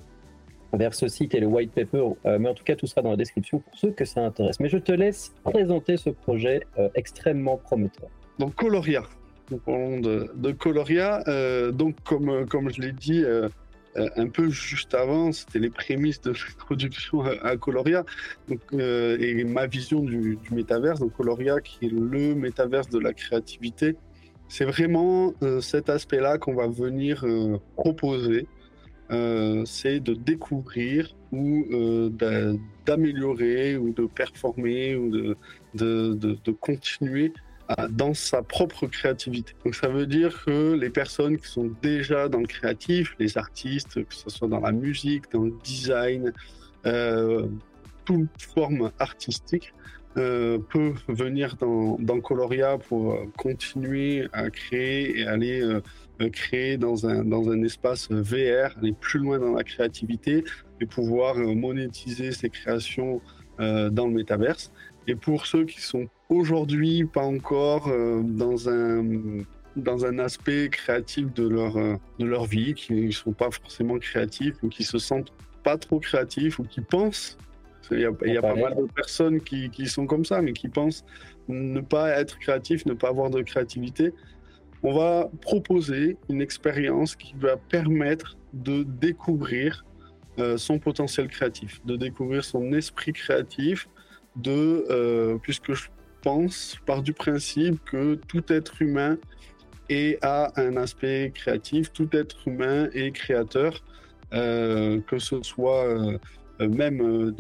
vers 0.73 0.95
ce 0.95 1.09
site 1.09 1.35
et 1.35 1.41
le 1.41 1.47
white 1.47 1.73
paper, 1.73 2.11
mais 2.39 2.49
en 2.49 2.55
tout 2.55 2.65
cas 2.65 2.77
tout 2.77 2.87
sera 2.87 3.03
dans 3.03 3.11
la 3.11 3.17
description 3.17 3.59
pour 3.59 3.77
ceux 3.77 3.91
que 3.91 4.05
ça 4.05 4.21
intéresse. 4.21 4.61
Mais 4.61 4.69
je 4.69 4.79
te 4.79 4.93
laisse 4.93 5.35
présenter 5.43 5.97
ce 5.97 6.11
projet 6.11 6.61
extrêmement 6.95 7.57
prometteur. 7.57 8.09
Donc 8.39 8.55
Coloria, 8.55 9.03
nous 9.51 9.59
parlons 9.59 10.01
de, 10.01 10.53
Coloria. 10.53 11.23
donc 11.73 11.97
comme, 12.05 12.47
comme 12.47 12.71
je 12.73 12.81
l'ai 12.81 12.93
dit, 12.93 13.25
euh, 13.99 14.09
un 14.17 14.29
peu 14.29 14.49
juste 14.51 14.95
avant, 14.95 15.33
c'était 15.33 15.59
les 15.59 15.71
prémices 15.71 16.21
de 16.21 16.31
l'introduction 16.49 17.23
à, 17.23 17.57
Coloria 17.57 18.05
donc, 18.49 18.61
euh, 18.75 19.17
et 19.19 19.45
ma 19.45 19.67
vision 19.67 20.01
du, 20.01 20.39
métaverse. 20.51 21.01
Donc 21.01 21.15
Coloria, 21.15 21.61
qui 21.61 21.87
est 21.87 21.93
le 21.93 22.35
métaverse 22.35 22.89
de 22.89 22.99
la 22.99 23.13
créativité, 23.13 23.97
c'est 24.49 24.65
vraiment 24.65 25.35
euh, 25.43 25.61
cet 25.61 25.91
aspect-là 25.91 26.39
qu'on 26.39 26.55
va 26.55 26.69
venir 26.69 27.25
proposer. 27.77 28.47
c'est 29.65 30.01
de 30.01 30.15
découvrir 30.15 31.17
ou 31.33 31.65
d'améliorer 32.87 33.77
ou 33.77 33.93
de 33.93 34.07
performer 34.07 34.97
ou 34.97 35.11
de, 35.11 35.37
de 35.75 36.53
continuer 36.53 37.33
dans 37.91 38.15
sa 38.15 38.43
propre 38.43 38.87
créativité. 38.87 39.53
Donc 39.65 39.75
ça 39.75 39.89
veut 39.89 40.07
dire 40.07 40.45
que 40.45 40.73
les 40.73 40.91
personnes 40.91 41.37
qui 41.37 41.49
sont 41.49 41.71
déjà 41.83 42.29
dans 42.29 42.41
le 42.41 42.47
créatif, 42.47 43.15
les 43.19 43.37
artistes, 43.37 44.03
que 44.05 44.15
ce 44.15 44.31
soit 44.31 44.49
dans 44.49 44.61
la 44.61 44.73
musique, 44.73 45.31
dans 45.33 45.43
le 45.43 45.55
design, 45.63 46.33
euh, 46.87 47.47
toute 48.05 48.31
forme 48.55 48.91
artistique, 48.99 49.75
euh, 50.17 50.59
peut 50.71 50.95
venir 51.09 51.57
dans, 51.57 52.21
Coloria 52.21 52.79
pour 52.79 53.19
continuer 53.37 54.27
à 54.33 54.49
créer 54.49 55.21
et 55.21 55.27
aller 55.27 55.61
euh, 55.61 55.81
créer 56.31 56.79
dans 56.79 57.07
un, 57.07 57.23
dans 57.23 57.51
un 57.51 57.63
espace 57.63 58.11
VR, 58.11 58.77
aller 58.79 58.95
plus 58.99 59.21
loin 59.21 59.39
dans 59.39 59.53
la 59.53 59.63
créativité 59.63 60.43
et 60.81 60.87
pouvoir 60.87 61.37
monétiser 61.37 62.33
ses 62.33 62.49
créations 62.49 63.21
dans 63.59 64.07
le 64.07 64.13
métaverse. 64.13 64.71
Et 65.09 65.17
pour 65.17 65.47
ceux 65.47 65.65
qui 65.65 65.81
sont 65.81 66.07
aujourd'hui 66.29 67.05
pas 67.07 67.25
encore 67.25 67.89
euh, 67.89 68.23
dans 68.23 68.69
un 68.69 69.03
dans 69.75 70.05
un 70.05 70.19
aspect 70.19 70.69
créatif 70.71 71.33
de 71.33 71.49
leur 71.49 71.77
euh, 71.79 71.97
de 72.19 72.27
leur 72.27 72.45
vie, 72.45 72.75
qui 72.75 72.93
ne 72.93 73.11
sont 73.11 73.33
pas 73.33 73.51
forcément 73.51 73.99
créatifs 73.99 74.57
ou 74.63 74.69
qui 74.69 74.85
se 74.85 74.99
sentent 74.99 75.33
pas 75.65 75.79
trop 75.79 75.99
créatifs 75.99 76.59
ou 76.59 76.65
qui 76.65 76.83
pensent. 76.83 77.39
Il 77.91 78.01
y 78.01 78.05
a, 78.05 78.11
il 78.27 78.35
y 78.35 78.37
a 78.37 78.43
pas 78.43 78.55
mal 78.55 78.77
de 78.77 78.85
personnes 78.93 79.41
qui, 79.41 79.71
qui, 79.71 79.87
sont 79.87 80.07
comme 80.07 80.27
ça, 80.27 80.43
mais 80.43 80.53
qui 80.53 80.69
pensent 80.69 81.07
ne 81.49 81.81
pas 81.81 82.11
être 82.11 82.39
créatifs, 82.39 82.85
ne 82.85 82.93
pas 82.93 83.09
avoir 83.09 83.31
de 83.31 83.41
créativité. 83.41 84.13
On 84.83 84.93
va 84.93 85.31
proposer 85.41 86.19
une 86.29 86.43
expérience 86.43 87.17
qui 87.17 87.35
va 87.41 87.57
permettre 87.57 88.37
de 88.53 88.83
découvrir 88.83 89.87
euh, 90.39 90.59
son 90.59 90.79
potentiel 90.79 91.29
créatif, 91.29 91.81
de 91.87 91.97
découvrir 91.97 92.45
son 92.45 92.75
esprit 92.75 93.15
créatif, 93.15 93.89
de, 94.39 94.87
euh, 94.91 95.39
puisque 95.43 95.75
je 95.75 95.89
pense, 96.23 96.77
par 96.87 97.03
du 97.03 97.13
principe 97.13 97.83
que 97.85 98.15
tout 98.15 98.53
être 98.53 98.81
humain 98.83 99.19
est, 99.89 100.23
a 100.25 100.53
un 100.57 100.77
aspect 100.77 101.33
créatif, 101.35 101.93
tout 101.93 102.09
être 102.13 102.47
humain 102.47 102.89
est 102.93 103.13
créateur, 103.13 103.83
euh, 104.33 105.01
que 105.07 105.19
ce 105.19 105.43
soit 105.43 105.85
euh, 105.87 106.19
même 106.61 107.33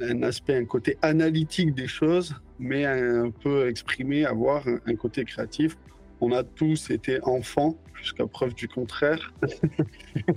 un 0.00 0.22
aspect, 0.22 0.56
un 0.56 0.64
côté 0.64 0.98
analytique 1.00 1.74
des 1.74 1.86
choses, 1.86 2.34
mais 2.58 2.84
un, 2.84 3.30
peu 3.30 3.68
exprimé, 3.68 4.24
avoir 4.24 4.64
un 4.66 4.94
côté 4.96 5.24
créatif 5.24 5.76
on 6.22 6.30
a 6.30 6.44
tous 6.44 6.90
été 6.90 7.18
enfants, 7.24 7.76
jusqu'à 7.94 8.26
preuve 8.26 8.54
du 8.54 8.68
contraire. 8.68 9.32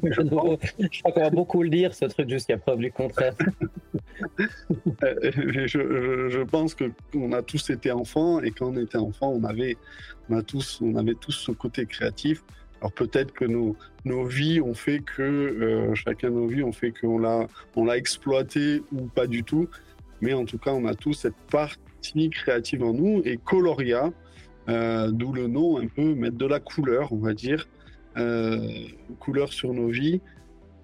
je, 0.03 0.21
crois 0.23 0.57
qu'on 1.11 1.21
va 1.21 1.29
beaucoup 1.29 1.61
le 1.61 1.69
dire, 1.69 1.93
ce 1.93 2.05
truc 2.05 2.27
jusqu'à 2.27 2.57
preuve 2.57 2.79
du 2.79 2.91
contraire. 2.91 3.35
Euh, 5.03 5.67
je, 5.67 6.43
pense 6.43 6.73
qu'on 6.73 7.33
a 7.33 7.41
tous 7.41 7.69
été 7.69 7.91
enfants 7.91 8.41
et 8.41 8.51
quand 8.51 8.67
on 8.67 8.77
était 8.77 8.97
enfant, 8.97 9.29
on 9.29 9.43
avait, 9.43 9.75
on 10.29 10.37
a 10.37 10.41
tous, 10.41 10.79
on 10.81 10.95
avait 10.95 11.15
tous 11.15 11.33
ce 11.33 11.51
côté 11.51 11.85
créatif. 11.85 12.41
Alors 12.79 12.93
peut-être 12.93 13.33
que 13.33 13.43
nos, 13.43 13.75
nos 14.05 14.23
vies 14.23 14.61
ont 14.61 14.73
fait 14.73 14.99
que, 14.99 15.21
euh, 15.21 15.93
chacun 15.95 16.29
de 16.29 16.35
nos 16.35 16.47
vies 16.47 16.63
ont 16.63 16.71
fait 16.71 16.93
qu'on 16.93 17.19
l'a, 17.19 17.47
on 17.75 17.83
l'a 17.83 17.97
exploité 17.97 18.81
ou 18.93 19.07
pas 19.07 19.27
du 19.27 19.43
tout. 19.43 19.67
Mais 20.21 20.31
en 20.33 20.45
tout 20.45 20.57
cas, 20.57 20.71
on 20.71 20.85
a 20.85 20.95
tous 20.95 21.13
cette 21.13 21.35
partie 21.51 22.29
créative 22.29 22.83
en 22.83 22.93
nous. 22.93 23.21
Et 23.25 23.35
Coloria, 23.35 24.13
euh, 24.69 25.11
d'où 25.11 25.31
le 25.33 25.47
nom 25.47 25.77
un 25.77 25.87
peu, 25.87 26.15
mettre 26.15 26.37
de 26.37 26.45
la 26.45 26.59
couleur, 26.59 27.11
on 27.11 27.17
va 27.17 27.33
dire, 27.33 27.67
euh, 28.17 28.59
couleur 29.19 29.53
sur 29.53 29.73
nos 29.73 29.89
vies. 29.89 30.21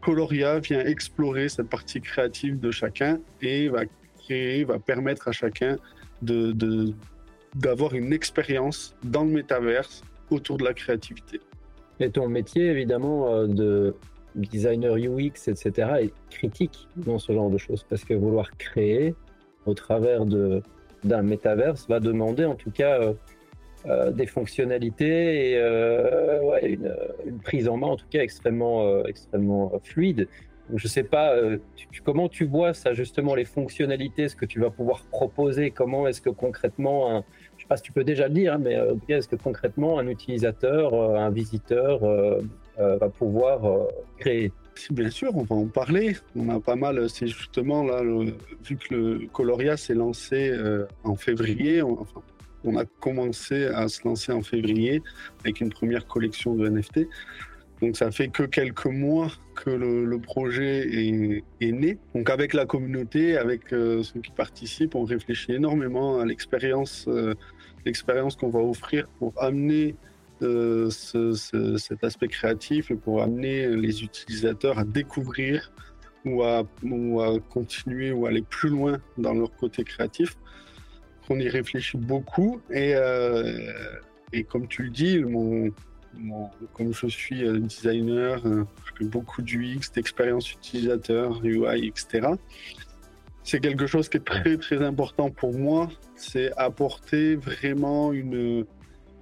Coloria 0.02 0.60
vient 0.60 0.84
explorer 0.86 1.50
cette 1.50 1.70
partie 1.70 2.02
créative 2.02 2.60
de 2.60 2.72
chacun 2.72 3.20
et 3.42 3.70
va 3.70 3.84
créer, 4.20 4.64
va 4.64 4.80
permettre 4.80 5.28
à 5.28 5.32
chacun 5.32 5.78
de, 6.22 6.94
d'avoir 7.56 7.94
une 7.96 8.14
expérience 8.14 8.96
dans 9.04 9.24
le 9.24 9.32
métaverse 9.32 10.04
autour 10.30 10.58
de 10.58 10.64
la 10.64 10.74
créativité. 10.74 11.40
Et 12.00 12.10
ton 12.10 12.28
métier, 12.28 12.66
évidemment, 12.68 13.34
euh, 13.34 13.48
de 13.48 13.96
designer 14.36 14.96
UX, 14.96 15.48
etc., 15.48 15.72
est 16.02 16.14
critique 16.30 16.88
dans 16.96 17.20
ce 17.20 17.34
genre 17.34 17.50
de 17.50 17.58
choses, 17.58 17.86
parce 17.90 18.04
que 18.04 18.14
vouloir 18.14 18.52
créer 18.58 19.14
au 19.66 19.74
travers 19.74 20.26
de, 20.26 20.64
d'un 21.04 21.22
métaverse 21.22 21.88
va 21.88 22.00
demander 22.00 22.46
en 22.46 22.56
tout 22.56 22.72
cas 22.72 23.14
euh, 23.88 24.12
des 24.12 24.28
fonctionnalités 24.28 25.54
et 25.54 25.58
euh, 25.58 26.40
une, 26.62 27.40
prise 27.40 27.68
en 27.68 27.78
main 27.78 27.88
en 27.88 27.96
tout 27.96 28.06
cas 28.12 28.20
extrêmement, 28.20 28.86
euh, 28.86 29.04
extrêmement 29.06 29.72
fluide. 29.84 30.28
je 30.76 30.86
ne 30.86 30.88
sais 30.88 31.02
pas 31.02 31.36
comment 32.06 32.30
tu 32.30 32.46
vois 32.46 32.76
ça 32.76 32.94
justement 32.94 33.34
les 33.34 33.46
fonctionnalités, 33.46 34.30
ce 34.30 34.36
que 34.36 34.46
tu 34.46 34.60
vas 34.60 34.70
pouvoir 34.70 35.02
proposer, 35.06 35.72
comment 35.72 36.08
est-ce 36.08 36.22
que 36.22 36.30
concrètement, 36.30 37.10
je 37.10 37.16
ne 37.16 37.62
sais 37.62 37.68
pas 37.68 37.78
si 37.78 37.82
tu 37.82 37.92
peux 37.92 38.04
déjà 38.04 38.28
le 38.28 38.36
dire, 38.36 38.54
hein, 38.54 38.60
mais 38.60 38.78
est-ce 39.10 39.28
que 39.28 39.36
concrètement 39.36 39.98
un 39.98 40.08
utilisateur, 40.08 40.94
un 40.94 41.32
visiteur 41.32 42.02
va 42.78 43.10
pouvoir 43.10 43.88
créer? 44.20 44.52
Bien 44.92 45.10
sûr, 45.10 45.36
on 45.36 45.44
va 45.44 45.56
en 45.56 45.68
parler. 45.68 46.16
On 46.36 46.48
a 46.50 46.60
pas 46.60 46.76
mal. 46.76 47.10
C'est 47.10 47.28
justement 47.28 47.84
là, 47.84 48.02
vu 48.64 48.78
que 48.78 48.96
le 48.96 49.28
Coloria 49.34 49.76
s'est 49.76 49.96
lancé 49.96 50.56
en 51.04 51.16
février, 51.16 51.82
enfin 51.82 52.22
on 52.63 52.77
a 52.77 52.86
commencé 52.86 53.65
à 53.65 53.88
se 53.88 54.08
lancer 54.08 54.32
en 54.32 54.41
février 54.41 55.01
avec 55.41 55.62
une 55.62 55.70
première 55.70 56.08
collection 56.08 56.56
de 56.56 56.70
NFT. 56.70 57.08
Donc 57.82 57.98
ça 57.98 58.12
fait 58.12 58.27
que 58.27 58.44
quelques 58.44 58.86
mois 58.86 59.32
que 59.56 59.72
le, 59.72 60.20
projet 60.20 60.88
est, 61.60 61.72
né. 61.72 61.98
Donc 62.13 62.30
avec 62.30 62.53
la 62.53 62.65
communauté, 62.65 63.38
avec 63.38 63.74
euh, 63.74 64.03
ceux 64.03 64.22
qui 64.22 64.32
participent, 64.32 64.94
on 64.94 65.03
réfléchit 65.03 65.53
énormément 65.53 66.20
à 66.20 66.25
l'expérience, 66.25 67.06
euh, 67.08 67.34
l'expérience 67.86 68.36
qu'on 68.36 68.50
va 68.50 68.60
offrir 68.60 69.08
pour 69.18 69.34
amener 69.41 69.96
euh, 70.44 70.89
cet 70.91 72.03
aspect 72.03 72.27
créatif 72.27 72.91
et 72.91 72.96
pour 72.96 73.22
amener 73.22 73.68
les 73.68 74.03
utilisateurs 74.03 74.77
à 74.77 74.84
découvrir 74.84 75.72
ou 76.24 76.44
à, 76.44 76.63
ou 76.84 77.22
à 77.22 77.39
continuer 77.39 78.12
ou 78.12 78.27
aller 78.27 78.44
plus 78.44 78.70
loin 78.70 79.00
dans 79.18 79.34
leur 79.34 79.51
côté 79.56 79.84
créatif 79.84 80.38
on 81.30 81.40
y 81.40 81.50
réfléchit 81.50 81.98
beaucoup. 81.98 82.62
Et, 82.70 82.94
euh, 82.96 83.72
et 84.34 84.44
comme 84.44 84.68
tu 84.68 84.84
le 84.84 84.90
dis, 84.90 85.20
mon, 85.20 85.72
comme 86.74 86.94
je 86.94 87.08
suis 87.08 87.44
designer, 87.62 88.46
euh, 88.46 88.63
je 88.86 88.92
fais 89.00 89.10
beaucoup 89.10 89.42
d'UX, 89.42 89.92
d'expérience 89.94 90.51
utilisateur, 90.51 91.44
UI, 91.44 91.88
etc. 91.88 92.30
C'est 93.44 93.60
quelque 93.60 93.88
chose 93.88 94.08
qui 94.08 94.18
est 94.18 94.25
très 94.25 94.58
très 94.58 94.84
important 94.84 95.30
pour 95.30 95.54
moi, 95.54 95.90
c'est 96.16 96.51
apporter 96.58 97.36
vraiment 97.36 98.13
une, 98.13 98.66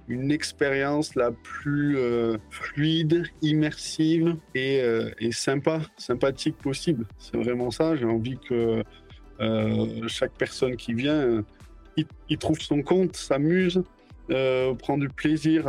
une 0.08 0.30
expérience 0.30 1.14
la 1.14 1.30
plus 1.30 1.96
euh, 1.96 2.36
fluide, 2.50 3.24
immersive 3.40 4.36
et, 4.54 4.82
et, 5.18 5.32
sympa, 5.32 5.80
sympathique 5.96 6.58
possible. 6.58 7.06
C'est 7.18 7.38
vraiment 7.38 7.70
ça. 7.70 7.96
J'ai 7.96 8.04
envie 8.04 8.38
que 8.38 8.82
chaque 10.06 10.32
personne 10.32 10.76
qui 10.76 10.92
vient 10.92 11.42
il, 11.96 12.38
trouve 12.38 12.60
son 12.60 12.82
compte, 12.82 13.16
s'amuse, 13.16 13.82
euh, 14.30 14.74
prend 14.74 14.98
du 14.98 15.08
plaisir 15.08 15.68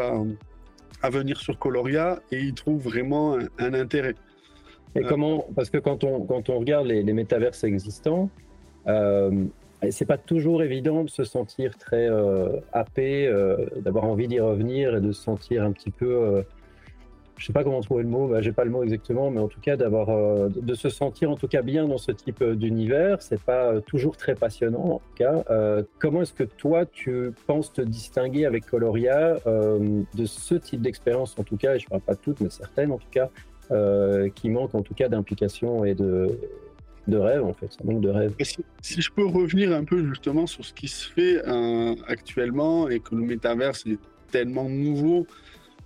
à, 1.02 1.10
venir 1.10 1.40
sur 1.40 1.58
Coloria 1.58 2.20
et 2.32 2.40
il 2.40 2.54
trouve 2.54 2.82
vraiment 2.82 3.38
un, 3.58 3.74
intérêt. 3.74 4.16
Et 4.96 5.00
euh, 5.00 5.08
comment 5.08 5.46
Parce 5.56 5.70
que 5.70 5.78
quand 5.78 6.04
on, 6.04 6.26
quand 6.26 6.50
on 6.50 6.60
regarde 6.60 6.86
les, 6.86 7.02
les 7.02 7.14
métaverses 7.14 7.64
existants, 7.64 8.30
euh, 8.88 9.46
c'est 9.90 10.06
pas 10.06 10.18
toujours 10.18 10.62
évident 10.62 11.04
de 11.04 11.10
se 11.10 11.24
sentir 11.24 11.78
très 11.78 12.08
euh, 12.08 12.60
happé, 12.72 13.28
euh, 13.28 13.66
d'avoir 13.78 14.06
envie 14.06 14.28
d'y 14.28 14.40
revenir 14.40 14.96
et 14.96 15.02
de 15.02 15.12
se 15.12 15.22
sentir 15.22 15.64
un 15.64 15.72
petit 15.72 15.92
peu 15.92 16.44
je 17.42 17.48
sais 17.48 17.54
pas 17.54 17.64
comment 17.64 17.82
trouver 17.82 18.04
le 18.04 18.10
mot, 18.10 18.28
bah, 18.28 18.40
j'ai 18.42 18.52
pas 18.52 18.64
le 18.66 18.70
mot 18.70 18.84
exactement, 18.84 19.32
mais 19.32 19.40
en 19.40 19.48
tout 19.48 19.60
cas 19.60 19.76
d'avoir, 19.76 20.10
euh, 20.10 20.48
de 20.50 20.76
se 20.76 20.90
sentir 20.90 21.32
en 21.32 21.36
tout 21.36 21.48
cas 21.48 21.64
bien 21.64 21.88
dans 21.88 21.98
ce 21.98 22.12
type 22.12 22.44
euh, 22.44 22.54
d'univers, 22.54 23.20
c'est 23.24 23.42
pas 23.42 23.72
euh, 23.72 23.80
toujours 23.82 24.16
très 24.16 24.36
passionnant 24.36 24.86
en 24.86 25.00
tout 25.00 25.16
cas. 25.16 25.44
comment 25.98 26.22
est-ce 26.22 26.34
que 26.34 26.44
toi 26.44 26.86
tu 26.86 27.32
penses 27.48 27.74
te 27.74 27.82
distinguer 27.82 28.46
avec 28.46 28.68
Coloria 28.68 29.38
de 29.46 30.26
ce 30.26 30.56
type 30.56 30.82
d'expérience 30.82 31.36
en 31.40 31.44
tout 31.44 31.58
cas, 31.58 31.76
et 31.76 31.80
je 31.80 31.88
parle 31.88 32.02
pas 32.02 32.14
de 32.14 32.20
toutes, 32.20 32.42
mais 32.42 32.50
certaines 32.52 32.92
en 32.92 33.00
tout 33.00 33.10
cas, 33.10 33.30
qui 34.36 34.50
manque 34.50 34.76
en 34.76 34.84
tout 34.84 34.94
cas 34.94 35.10
d'implication 35.10 35.84
et 35.84 35.96
de, 35.96 36.38
de 37.08 37.18
rêve 37.18 37.44
en 37.44 37.54
fait, 37.54 37.72
manque 37.84 38.02
de 38.02 38.10
rêve. 38.10 38.36
Si, 38.82 39.02
je 39.02 39.12
peux 39.12 39.26
revenir 39.26 39.74
un 39.74 39.84
peu 39.84 40.06
justement 40.08 40.46
sur 40.46 40.64
ce 40.64 40.74
qui 40.74 40.88
se 40.88 41.10
fait 41.10 41.42
actuellement 42.08 42.88
et 42.88 43.00
que 43.00 43.16
le 43.16 43.24
métaverse 43.24 43.86
est 43.88 43.98
tellement 44.32 44.70
nouveau 44.70 45.26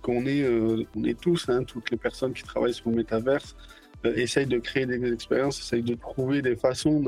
qu'on 0.06 0.24
est, 0.26 0.48
on 0.94 1.04
est 1.04 1.20
tous, 1.20 1.48
hein, 1.48 1.64
toutes 1.64 1.90
les 1.90 1.96
personnes 1.96 2.32
qui 2.32 2.44
travaillent 2.44 2.74
sur 2.74 2.90
le 2.90 2.96
métaverse, 2.96 3.56
essayent 4.04 4.46
de 4.46 4.58
créer 4.58 4.86
des 4.86 5.12
expériences, 5.12 5.58
essayent 5.58 5.82
de 5.82 5.96
trouver 5.96 6.40
des 6.40 6.54
façons 6.54 7.00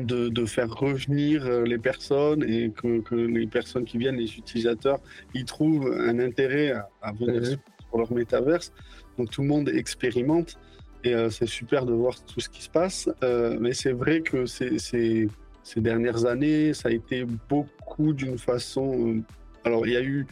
de, 0.00 0.28
de, 0.28 0.46
faire 0.46 0.70
revenir 0.70 1.46
euh, 1.46 1.64
les 1.64 1.78
personnes 1.78 2.42
et 2.42 2.70
que, 2.70 3.14
les 3.14 3.46
personnes 3.46 3.84
qui 3.84 3.98
viennent, 3.98 4.16
les 4.16 4.36
utilisateurs, 4.36 5.00
ils 5.34 5.44
trouvent 5.44 5.92
un 5.92 6.18
intérêt 6.18 6.72
à, 7.02 7.12
venir 7.12 7.44
sur 7.44 7.98
leur 7.98 8.12
métaverse. 8.12 8.72
Donc 9.18 9.30
tout 9.30 9.42
le 9.42 9.48
monde 9.48 9.68
expérimente 9.68 10.58
et 11.04 11.14
euh, 11.14 11.30
c'est 11.30 11.46
super 11.46 11.86
de 11.86 11.92
voir 11.92 12.22
tout 12.24 12.40
ce 12.40 12.48
qui 12.48 12.62
se 12.62 12.70
passe. 12.70 13.08
Euh, 13.22 13.56
mais 13.60 13.72
c'est 13.72 13.92
vrai 13.92 14.20
que 14.20 14.46
ces 14.46 15.28
dernières 15.76 16.24
années, 16.26 16.74
ça 16.74 16.88
a 16.88 16.92
été 16.92 17.24
beaucoup 17.48 18.12
d'une 18.12 18.38
façon. 18.38 19.22
alors 19.64 19.86
il 19.86 19.92
y 19.92 19.96
a 19.96 20.02
eu, 20.02 20.26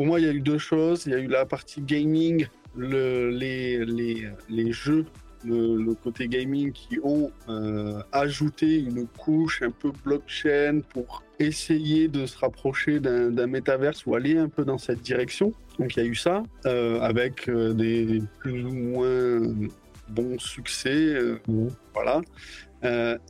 pour 0.00 0.06
moi, 0.06 0.18
il 0.18 0.24
y 0.24 0.28
a 0.30 0.32
eu 0.32 0.40
deux 0.40 0.56
choses. 0.56 1.04
Il 1.04 1.12
y 1.12 1.14
a 1.14 1.18
eu 1.18 1.26
la 1.26 1.44
partie 1.44 1.82
gaming, 1.82 2.46
le, 2.74 3.28
les, 3.28 3.84
les, 3.84 4.30
les 4.48 4.72
jeux 4.72 5.04
le, 5.44 5.92
côté 5.92 6.26
gaming 6.26 6.72
qui 6.72 6.98
ont 7.02 7.30
euh, 7.50 8.00
ajouté 8.10 8.78
une 8.78 9.06
couche 9.06 9.60
un 9.60 9.70
peu 9.70 9.92
blockchain 10.02 10.80
pour 10.88 11.22
essayer 11.38 12.08
de 12.08 12.24
se 12.24 12.38
rapprocher 12.38 12.98
d'un 12.98 13.46
métaverse 13.46 14.06
ou 14.06 14.14
aller 14.14 14.38
un 14.38 14.48
peu 14.48 14.64
dans 14.64 14.78
cette 14.78 15.02
direction. 15.02 15.52
Donc 15.78 15.94
il 15.96 16.02
y 16.02 16.06
a 16.06 16.08
eu 16.08 16.14
ça, 16.14 16.44
euh, 16.64 16.98
avec 17.02 17.50
euh, 17.50 17.74
des 17.74 18.22
plus 18.38 18.64
ou 18.64 18.72
moins 18.72 19.42
bons 20.10 20.38
succès. 20.38 21.16
Mmh. 21.48 21.68
Voilà. 21.94 22.20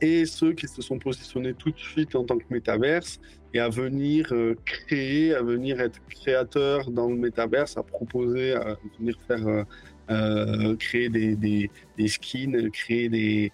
et 0.01 0.25
ceux 0.25 0.53
qui 0.53 0.67
se 0.67 0.81
sont 0.81 0.97
positionnés 0.97 1.53
tout 1.53 1.71
de 1.71 1.79
suite 1.79 2.15
en 2.15 2.23
tant 2.23 2.37
que 2.37 2.45
métaverse 2.49 3.19
et 3.53 3.59
à 3.59 3.67
venir 3.67 4.33
créer, 4.65 5.35
à 5.35 5.41
venir 5.41 5.81
être 5.81 5.99
créateur 6.09 6.89
dans 6.89 7.09
le 7.09 7.15
métaverse, 7.15 7.75
à 7.75 7.83
proposer, 7.83 8.53
à 8.53 8.77
venir 8.97 9.17
faire 9.27 9.65
euh, 10.11 10.75
créer 10.75 11.09
des, 11.09 11.35
des, 11.35 12.07
skins, 12.07 12.69
créer 12.71 13.07
des, 13.07 13.51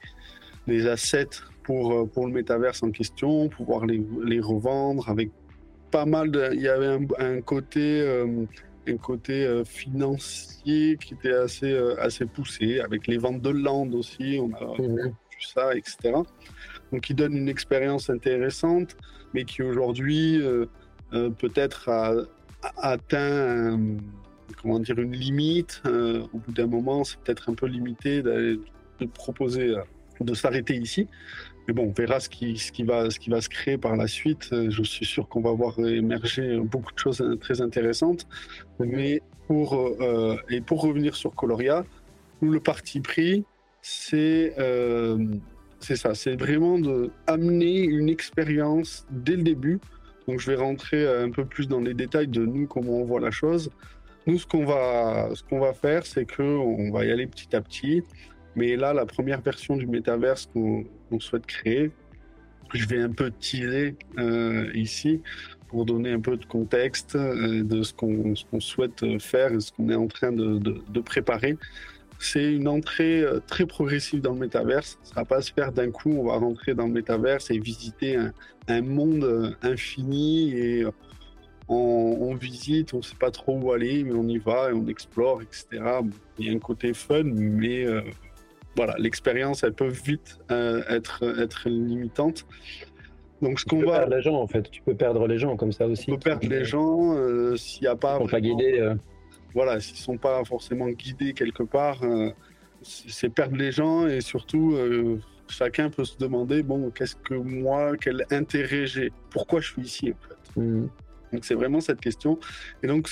des 0.66 0.88
assets 0.88 1.42
pour, 1.62 1.94
euh, 1.94 2.06
pour 2.06 2.26
le 2.26 2.34
métaverse 2.34 2.82
en 2.82 2.90
question, 2.90 3.48
pouvoir 3.50 3.86
les, 3.86 4.02
les 4.24 4.40
revendre 4.40 5.08
avec 5.08 5.30
pas 5.92 6.06
mal 6.06 6.32
de. 6.32 6.50
Il 6.54 6.62
y 6.62 6.68
avait 6.68 6.98
un, 7.20 7.42
côté. 7.42 8.02
Euh, 8.88 8.94
un 8.94 8.98
côté 8.98 9.64
financier 9.66 10.98
qui 10.98 11.14
était 11.14 11.34
assez, 11.34 11.78
assez 12.00 12.26
poussé, 12.26 12.80
avec 12.80 13.08
les 13.08 13.18
ventes 13.18 13.42
de 13.42 13.50
land 13.50 13.92
aussi, 13.94 14.40
on 14.42 14.54
a 14.56 14.82
mhm. 14.82 15.08
vu 15.08 15.42
ça, 15.54 15.76
etc. 15.76 16.14
Donc 16.92 17.02
qui 17.02 17.14
donne 17.14 17.36
une 17.36 17.50
expérience 17.50 18.10
intéressante, 18.10 18.96
mais 19.34 19.44
qui 19.44 19.62
aujourd'hui 19.62 20.42
peut-être 21.12 21.90
a, 21.90 22.14
a, 22.64 22.92
atteint 22.92 23.78
comment 24.62 24.80
dire, 24.80 24.98
une 25.00 25.14
limite. 25.14 25.82
Euh, 25.86 26.24
au 26.34 26.38
bout 26.40 26.52
d'un 26.52 26.68
moment, 26.68 27.04
c'est 27.04 27.20
peut-être 27.20 27.50
un 27.50 27.54
peu 27.54 27.68
limité 27.68 28.22
de 28.22 28.60
proposer 29.14 29.70
euh, 29.70 29.82
de 30.20 30.34
s'arrêter 30.34 30.76
ici. 30.76 31.08
Mais 31.68 31.74
bon, 31.74 31.88
on 31.88 31.92
verra 31.92 32.20
ce 32.20 32.30
qui, 32.30 32.54
va, 32.84 33.10
se 33.10 33.50
créer 33.50 33.78
par 33.78 33.96
la 33.96 34.08
suite. 34.08 34.50
Euh, 34.54 34.70
je 34.70 34.84
suis 34.84 35.06
sûr 35.06 35.28
qu'on 35.28 35.42
va 35.42 35.52
voir 35.52 35.78
émerger 35.80 36.58
beaucoup 36.60 36.94
de 36.94 37.00
choses 37.00 37.24
très 37.42 37.62
intéressantes. 37.62 38.28
Mais 38.80 39.22
pour, 39.48 39.90
et 40.50 40.62
pour 40.62 40.82
revenir 40.82 41.16
sur 41.16 41.34
Coloria, 41.34 41.86
nous, 42.42 42.52
le 42.52 42.60
parti 42.60 43.00
pris, 43.00 43.46
c'est 43.82 44.54
c'est 45.80 45.96
ça, 45.96 46.16
c'est 46.16 46.36
vraiment 46.36 46.80
d'amener 46.80 47.80
une 47.80 48.10
expérience 48.10 49.06
dès 49.12 49.36
le 49.36 49.44
début. 49.44 49.80
Donc 50.28 50.40
je 50.40 50.52
vais 50.52 50.58
rentrer 50.58 51.08
un 51.08 51.32
peu 51.32 51.46
plus 51.46 51.68
dans 51.68 51.80
les 51.80 51.94
détails 51.94 52.28
de 52.28 52.46
nous, 52.46 52.68
comment 52.68 52.98
on 52.98 53.06
voit 53.06 53.22
la 53.22 53.32
chose. 53.32 53.72
Nous, 54.26 54.38
ce 54.40 54.46
qu'on 54.46 54.66
va, 54.66 55.30
ce 55.34 55.44
qu'on 55.44 55.60
va 55.60 55.74
faire, 55.74 56.06
c'est 56.06 56.30
qu'on 56.30 56.92
va 56.92 57.06
y 57.06 57.12
aller 57.12 57.28
petit 57.28 57.56
à 57.56 57.62
petit. 57.62 58.04
Mais 58.58 58.76
là, 58.76 58.92
la 58.92 59.06
première 59.06 59.40
version 59.42 59.78
du 59.78 59.86
métaverse 59.86 60.50
qu'on 60.52 61.20
souhaite 61.20 61.46
créer, 61.46 61.92
je 62.74 62.88
vais 62.88 63.00
un 63.00 63.12
peu 63.12 63.30
teaser 63.30 63.96
euh, 64.18 64.72
ici 64.74 65.22
pour 65.68 65.86
donner 65.86 66.12
un 66.12 66.20
peu 66.20 66.38
de 66.38 66.46
contexte 66.46 67.16
euh, 67.16 67.64
de 67.64 67.84
ce 67.84 67.94
qu'on 67.94 68.60
souhaite 68.60 69.20
faire 69.20 69.54
et 69.54 69.60
ce 69.60 69.72
qu'on 69.72 69.90
est 69.90 69.96
en 69.96 70.08
train 70.08 70.32
de, 70.32 71.00
préparer. 71.02 71.56
C'est 72.18 72.52
une 72.52 72.68
entrée 72.68 73.22
euh, 73.22 73.40
très 73.46 73.68
progressive 73.68 74.22
dans 74.22 74.34
le 74.34 74.40
métaverse. 74.40 74.98
Ça 75.04 75.14
va 75.18 75.26
pas 75.26 75.44
se 75.44 75.54
faire 75.54 75.72
d'un 75.72 75.92
coup. 75.92 76.10
On 76.10 76.26
va 76.26 76.38
rentrer 76.38 76.74
dans 76.74 76.88
le 76.88 76.94
métaverse 76.94 77.52
et 77.52 77.60
visiter 77.60 78.18
un, 78.68 78.82
monde 78.82 79.56
infini 79.62 80.52
et 80.54 80.86
on, 81.70 82.36
visite, 82.36 82.94
on 82.94 82.98
ne 82.98 83.02
sait 83.02 83.16
pas 83.16 83.32
trop 83.32 83.58
où 83.60 83.72
aller, 83.72 84.04
mais 84.04 84.14
on 84.14 84.28
y 84.28 84.38
va 84.38 84.70
et 84.70 84.74
on 84.74 84.88
explore, 84.88 85.42
etc. 85.42 85.84
Il 86.40 86.48
y 86.48 86.50
a 86.50 86.54
un 86.54 86.60
côté 86.60 86.94
fun, 86.94 87.24
mais 87.24 87.86
euh, 87.86 88.02
voilà, 88.78 88.96
l'expérience, 88.98 89.64
elle 89.64 89.74
peut 89.74 89.90
vite 89.90 90.40
euh, 90.52 90.82
être, 90.88 91.24
être 91.40 91.68
limitante. 91.68 92.46
Donc, 93.42 93.60
ce 93.60 93.66
qu'on 93.66 93.80
va. 93.80 94.00
Perdre 94.00 94.16
les 94.16 94.22
gens, 94.22 94.36
en 94.36 94.48
fait. 94.48 94.72
Tu 94.72 94.82
peux 94.82 94.96
perdre 94.96 95.28
les 95.28 95.38
gens 95.38 95.58
comme 95.58 95.74
ça 95.74 95.86
aussi. 95.86 96.06
Tu 96.06 96.12
peux 96.12 96.18
perdre 96.18 96.48
les 96.48 96.64
gens 96.64 97.14
euh, 97.16 97.58
s'il 97.58 97.82
n'y 97.82 97.88
a 97.88 97.96
pas. 97.96 98.20
Ils 98.22 98.30
pas 98.30 98.42
guidés. 98.42 98.94
Voilà, 99.54 99.80
s'ils 99.80 99.96
ne 99.96 100.00
sont 100.00 100.18
pas 100.18 100.44
forcément 100.46 100.88
guidés 100.90 101.34
quelque 101.34 101.64
part, 101.64 102.02
c'est 102.84 103.30
perdre 103.30 103.58
les 103.58 103.72
gens 103.72 104.06
et 104.06 104.22
surtout 104.22 104.78
chacun 105.48 105.90
peut 105.90 106.06
se 106.06 106.18
demander 106.18 106.62
bon, 106.64 106.92
qu'est-ce 106.92 107.16
que 107.16 107.34
moi, 107.34 107.94
quel 108.00 108.26
intérêt 108.32 108.86
j'ai? 108.86 109.12
Pourquoi 109.30 109.62
je 109.62 109.72
suis 109.72 109.82
ici 109.82 110.14
en 110.14 110.28
fait? 110.28 110.62
Mmh. 110.62 110.88
Donc 111.34 111.46
c'est 111.46 111.56
vraiment 111.56 111.80
cette 111.80 112.00
question. 112.00 112.40
Et 112.84 112.88
donc 112.88 113.10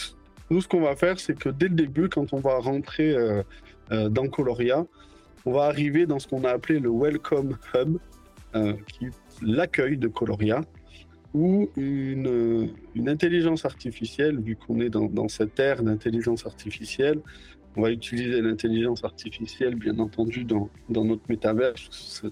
nous, 0.49 0.61
ce 0.61 0.67
qu'on 0.67 0.81
va 0.81 0.95
faire, 0.95 1.19
c'est 1.19 1.37
que 1.37 1.49
dès 1.49 1.67
le 1.67 1.75
début, 1.75 2.09
quand 2.09 2.33
on 2.33 2.39
va 2.39 2.59
rentrer 2.59 3.11
euh, 3.11 3.41
euh, 3.91 4.09
dans 4.09 4.27
Coloria, 4.27 4.85
on 5.45 5.51
va 5.51 5.65
arriver 5.65 6.05
dans 6.05 6.19
ce 6.19 6.27
qu'on 6.27 6.43
a 6.43 6.49
appelé 6.49 6.79
le 6.79 6.89
Welcome 6.89 7.57
Hub, 7.73 7.97
euh, 8.55 8.73
qui 8.87 9.05
est 9.05 9.11
l'accueil 9.41 9.97
de 9.97 10.07
Coloria, 10.07 10.61
où 11.33 11.69
une, 11.75 12.69
une 12.95 13.09
intelligence 13.09 13.65
artificielle, 13.65 14.39
vu 14.39 14.55
qu'on 14.55 14.79
est 14.79 14.89
dans, 14.89 15.05
dans, 15.05 15.27
cette 15.27 15.59
ère 15.59 15.83
d'intelligence 15.83 16.45
artificielle, 16.45 17.19
on 17.75 17.81
va 17.81 17.91
utiliser 17.91 18.41
l'intelligence 18.41 19.03
artificielle, 19.03 19.75
bien 19.75 19.99
entendu, 19.99 20.45
dans, 20.45 20.69
dans 20.89 21.03
notre 21.03 21.23
métaverse. 21.27 22.23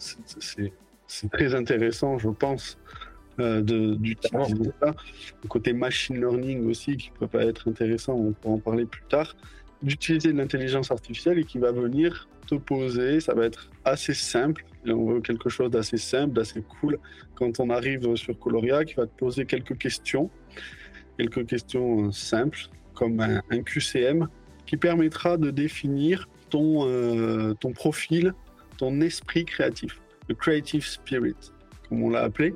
C'est 1.05 1.29
très 1.29 1.53
intéressant, 1.53 2.17
je 2.17 2.29
pense, 2.29 2.77
euh, 3.39 3.61
d'utiliser 3.61 4.71
ça. 4.81 4.95
Le 5.43 5.49
côté 5.49 5.73
machine 5.73 6.17
learning 6.17 6.69
aussi, 6.69 6.95
qui 6.95 7.11
peut 7.11 7.27
pas 7.27 7.43
être 7.43 7.67
intéressant, 7.67 8.13
on 8.13 8.31
pourra 8.31 8.53
en 8.55 8.59
parler 8.59 8.85
plus 8.85 9.03
tard. 9.09 9.35
D'utiliser 9.81 10.31
l'intelligence 10.31 10.91
artificielle 10.91 11.39
et 11.39 11.43
qui 11.43 11.57
va 11.57 11.73
venir 11.73 12.29
poser, 12.59 13.19
ça 13.19 13.33
va 13.33 13.45
être 13.45 13.69
assez 13.85 14.13
simple. 14.13 14.65
on 14.87 15.05
veut 15.05 15.21
quelque 15.21 15.49
chose 15.49 15.71
d'assez 15.71 15.97
simple, 15.97 16.33
d'assez 16.33 16.61
cool. 16.61 16.99
Quand 17.35 17.59
on 17.59 17.69
arrive 17.69 18.15
sur 18.15 18.37
Coloria, 18.39 18.85
qui 18.85 18.95
va 18.95 19.05
te 19.05 19.17
poser 19.17 19.45
quelques 19.45 19.77
questions, 19.77 20.29
quelques 21.17 21.45
questions 21.45 22.07
euh, 22.07 22.11
simples, 22.11 22.59
comme 22.93 23.19
un, 23.19 23.41
QCM, 23.63 24.27
qui 24.65 24.77
permettra 24.77 25.37
de 25.37 25.51
définir 25.51 26.27
ton, 26.49 26.87
euh, 26.87 27.53
ton 27.55 27.71
profil, 27.71 28.33
ton 28.77 29.01
esprit 29.01 29.45
créatif, 29.45 29.99
le 30.29 30.35
creative 30.35 30.85
spirit, 30.85 31.35
comme 31.89 32.03
on 32.03 32.09
l'a 32.09 32.21
appelé. 32.21 32.53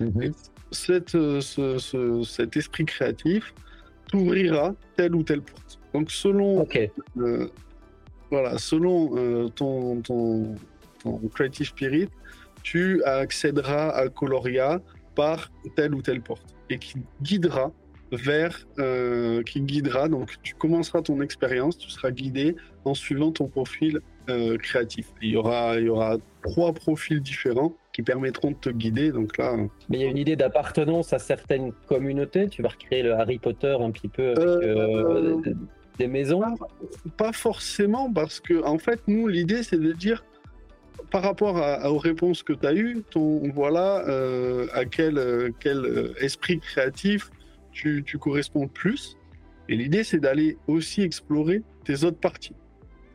Mhm. 0.00 0.32
Euh, 0.90 1.40
cet 2.24 2.56
esprit 2.56 2.84
créatif 2.84 3.54
t'ouvrira 4.08 4.74
telle 4.96 5.14
ou 5.14 5.22
telle 5.22 5.42
porte. 5.42 5.80
Donc 5.94 6.10
selon, 6.10 6.66
euh, 7.18 7.48
voilà, 8.30 8.58
selon 8.58 9.16
euh, 9.16 9.48
ton, 9.48 10.00
ton, 10.02 10.54
creative 11.32 11.68
spirit, 11.68 12.08
tu 12.62 13.02
accéderas 13.04 13.90
à 13.90 14.08
Coloria 14.08 14.80
par 15.14 15.50
telle 15.76 15.94
ou 15.94 16.02
telle 16.02 16.20
porte 16.20 16.54
et 16.70 16.78
qui 16.78 16.98
guidera 17.22 17.72
vers, 18.12 18.66
qui 19.46 19.60
guidera. 19.62 20.08
Donc 20.08 20.34
tu 20.42 20.54
commenceras 20.54 21.02
ton 21.02 21.20
expérience, 21.20 21.78
tu 21.78 21.88
seras 21.88 22.10
guidé 22.10 22.56
en 22.84 22.94
suivant 22.94 23.32
ton 23.32 23.48
profil 23.48 24.00
créatif. 24.60 25.06
Il 25.22 25.30
y 25.30 25.36
aura, 25.36 25.78
il 25.78 25.86
y 25.86 25.88
aura 25.88 26.18
trois 26.42 26.72
profils 26.72 27.20
différents 27.20 27.74
qui 27.98 28.02
permettront 28.02 28.52
de 28.52 28.56
te 28.56 28.70
guider. 28.70 29.10
Donc 29.10 29.36
là. 29.38 29.56
Mais 29.88 29.98
il 29.98 30.00
y 30.02 30.04
a 30.04 30.08
une 30.08 30.18
idée 30.18 30.36
d'appartenance 30.36 31.12
à 31.12 31.18
certaines 31.18 31.72
communautés. 31.88 32.48
Tu 32.48 32.62
vas 32.62 32.68
recréer 32.68 33.02
le 33.02 33.12
Harry 33.12 33.38
Potter 33.38 33.76
un 33.80 33.90
petit 33.90 34.06
peu 34.06 34.30
avec 34.30 34.38
euh, 34.38 35.42
euh, 35.44 35.54
des 35.98 36.06
maisons? 36.06 36.42
Pas, 37.16 37.32
forcément, 37.32 38.12
parce 38.12 38.40
que 38.40 38.62
en 38.64 38.78
fait, 38.78 39.00
nous, 39.06 39.28
l'idée, 39.28 39.62
c'est 39.62 39.78
de 39.78 39.92
dire 39.92 40.24
par 41.10 41.22
rapport 41.22 41.56
à, 41.58 41.90
aux 41.90 41.98
réponses 41.98 42.42
que 42.42 42.52
tu 42.52 42.66
as 42.66 42.74
eues, 42.74 43.02
ton, 43.10 43.50
voilà 43.50 44.06
euh, 44.08 44.66
à 44.74 44.84
quel, 44.84 45.52
quel 45.60 46.12
esprit 46.20 46.58
créatif 46.60 47.30
tu, 47.72 48.02
tu 48.04 48.18
corresponds 48.18 48.68
plus. 48.68 49.16
Et 49.68 49.76
l'idée, 49.76 50.04
c'est 50.04 50.18
d'aller 50.18 50.56
aussi 50.66 51.02
explorer 51.02 51.62
tes 51.84 52.04
autres 52.04 52.18
parties. 52.18 52.54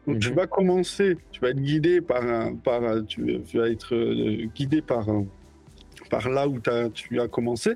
Donc 0.07 0.19
tu 0.19 0.29
mhm. 0.29 0.35
vas 0.35 0.47
commencer, 0.47 1.17
tu 1.31 1.39
vas 1.39 1.49
être 1.49 1.61
guidé 1.61 2.01
par, 2.01 2.23
par 2.63 2.81
tu, 3.05 3.41
vas 3.53 3.69
être 3.69 3.95
euh, 3.95 4.45
guidé 4.53 4.81
par, 4.81 5.07
par 6.09 6.29
là 6.29 6.47
où 6.47 6.59
as, 6.67 6.89
tu 6.89 7.19
as 7.21 7.27
commencé. 7.27 7.75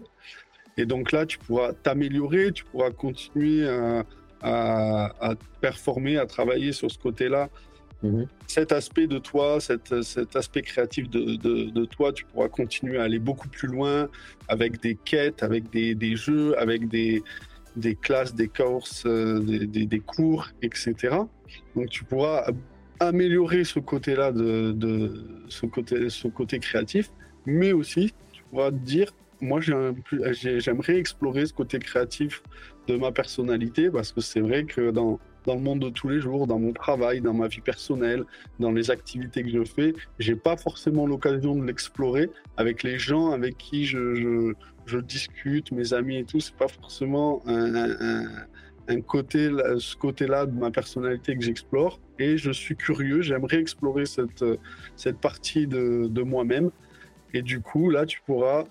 Et 0.78 0.86
donc 0.86 1.12
là, 1.12 1.26
tu 1.26 1.40
pourras 1.40 1.74
t'améliorer, 1.74 2.52
tu 2.52 2.64
pourras 2.66 2.92
continuer 2.92 3.68
à, 3.68 4.06
à, 4.42 5.34
performer, 5.62 6.18
à 6.18 6.26
travailler 6.26 6.72
sur 6.72 6.92
ce 6.92 6.98
côté-là. 6.98 7.50
Mhm. 8.04 8.28
Cet 8.46 8.72
aspect 8.72 9.08
de 9.08 9.18
toi, 9.18 9.60
cet, 9.60 10.04
cet 10.04 10.36
aspect 10.36 10.62
créatif 10.62 11.10
de, 11.10 11.36
de, 11.36 11.86
toi, 11.86 12.14
tu 12.14 12.26
pourras 12.26 12.48
continuer 12.48 12.98
à 12.98 13.04
aller 13.04 13.20
beaucoup 13.20 13.50
plus 13.50 13.68
loin 13.68 14.08
avec 14.48 14.82
des 14.82 14.96
quêtes, 14.96 15.42
avec 15.42 15.70
des, 15.72 15.96
des 15.96 16.16
jeux, 16.16 16.58
avec 16.60 16.88
des, 16.88 17.24
des 17.76 17.96
classes, 17.96 18.36
des 18.36 18.48
courses, 18.48 19.04
euh, 19.06 19.40
des, 19.40 19.86
des, 19.86 20.00
cours, 20.00 20.48
etc. 20.62 20.96
Donc 21.76 21.90
tu 21.90 22.04
pourras 22.04 22.46
améliorer 23.00 23.64
ce 23.64 23.80
côté-là 23.80 24.32
de, 24.32 24.72
de, 24.74 25.24
ce 25.50 25.66
côté, 25.66 26.10
ce 26.10 26.28
côté 26.28 26.60
créatif, 26.60 27.12
mais 27.46 27.72
aussi 27.72 28.14
tu 28.32 28.44
pourras 28.44 28.70
te 28.70 28.76
dire 28.76 29.12
moi, 29.42 29.60
j'aimerais 29.62 30.98
explorer 30.98 31.46
ce 31.46 31.54
côté 31.54 31.80
créatif 31.80 32.42
de 32.88 32.96
ma 32.98 33.12
personnalité 33.12 33.90
parce 33.90 34.12
que 34.12 34.22
c'est 34.22 34.40
vrai 34.40 34.64
que 34.64 34.92
dans, 34.92 35.20
dans 35.46 35.56
le 35.56 35.62
monde 35.62 35.80
de 35.80 35.90
tous 35.90 36.10
les 36.10 36.20
jours, 36.20 36.48
dans 36.48 36.60
mon 36.60 36.74
travail, 36.74 37.22
dans 37.22 37.34
ma 37.34 37.48
vie 37.48 37.62
personnelle, 37.62 38.24
dans 38.60 38.72
les 38.72 38.92
activités 38.92 39.44
que 39.44 39.50
je 39.50 39.64
fais, 39.64 39.94
j'ai 40.20 40.36
pas 40.36 40.58
forcément 40.58 41.06
l'occasion 41.06 41.56
de 41.56 41.66
l'explorer 41.66 42.30
avec 42.58 42.84
les 42.84 42.98
gens 42.98 43.32
avec 43.32 43.58
qui 43.58 43.86
je, 43.86 44.54
je, 44.86 45.00
discute, 45.00 45.72
mes 45.72 45.94
amis 45.94 46.18
et 46.18 46.24
tout. 46.24 46.40
C'est 46.40 46.56
pas 46.56 46.68
forcément 46.68 47.42
un, 47.46 47.76
un, 47.76 48.26
un 48.88 49.02
côté, 49.02 49.50
ce 49.78 49.96
côté-là 49.96 50.46
de 50.46 50.58
ma 50.58 50.72
personnalité 50.72 51.36
que 51.36 51.44
j'explore. 51.44 52.00
Et 52.20 52.38
je 52.38 52.52
suis 52.52 52.76
curieux, 52.76 53.22
j'aimerais 53.22 53.58
explorer 53.58 54.06
cette, 54.06 54.44
cette 54.96 55.20
partie 55.20 55.68
de, 55.68 56.08
de 56.10 56.22
moi-même. 56.22 56.72
Et 57.34 57.42
du 57.42 57.60
coup, 57.60 57.90
là, 57.90 58.06
tu 58.06 58.22
pourras 58.26 58.64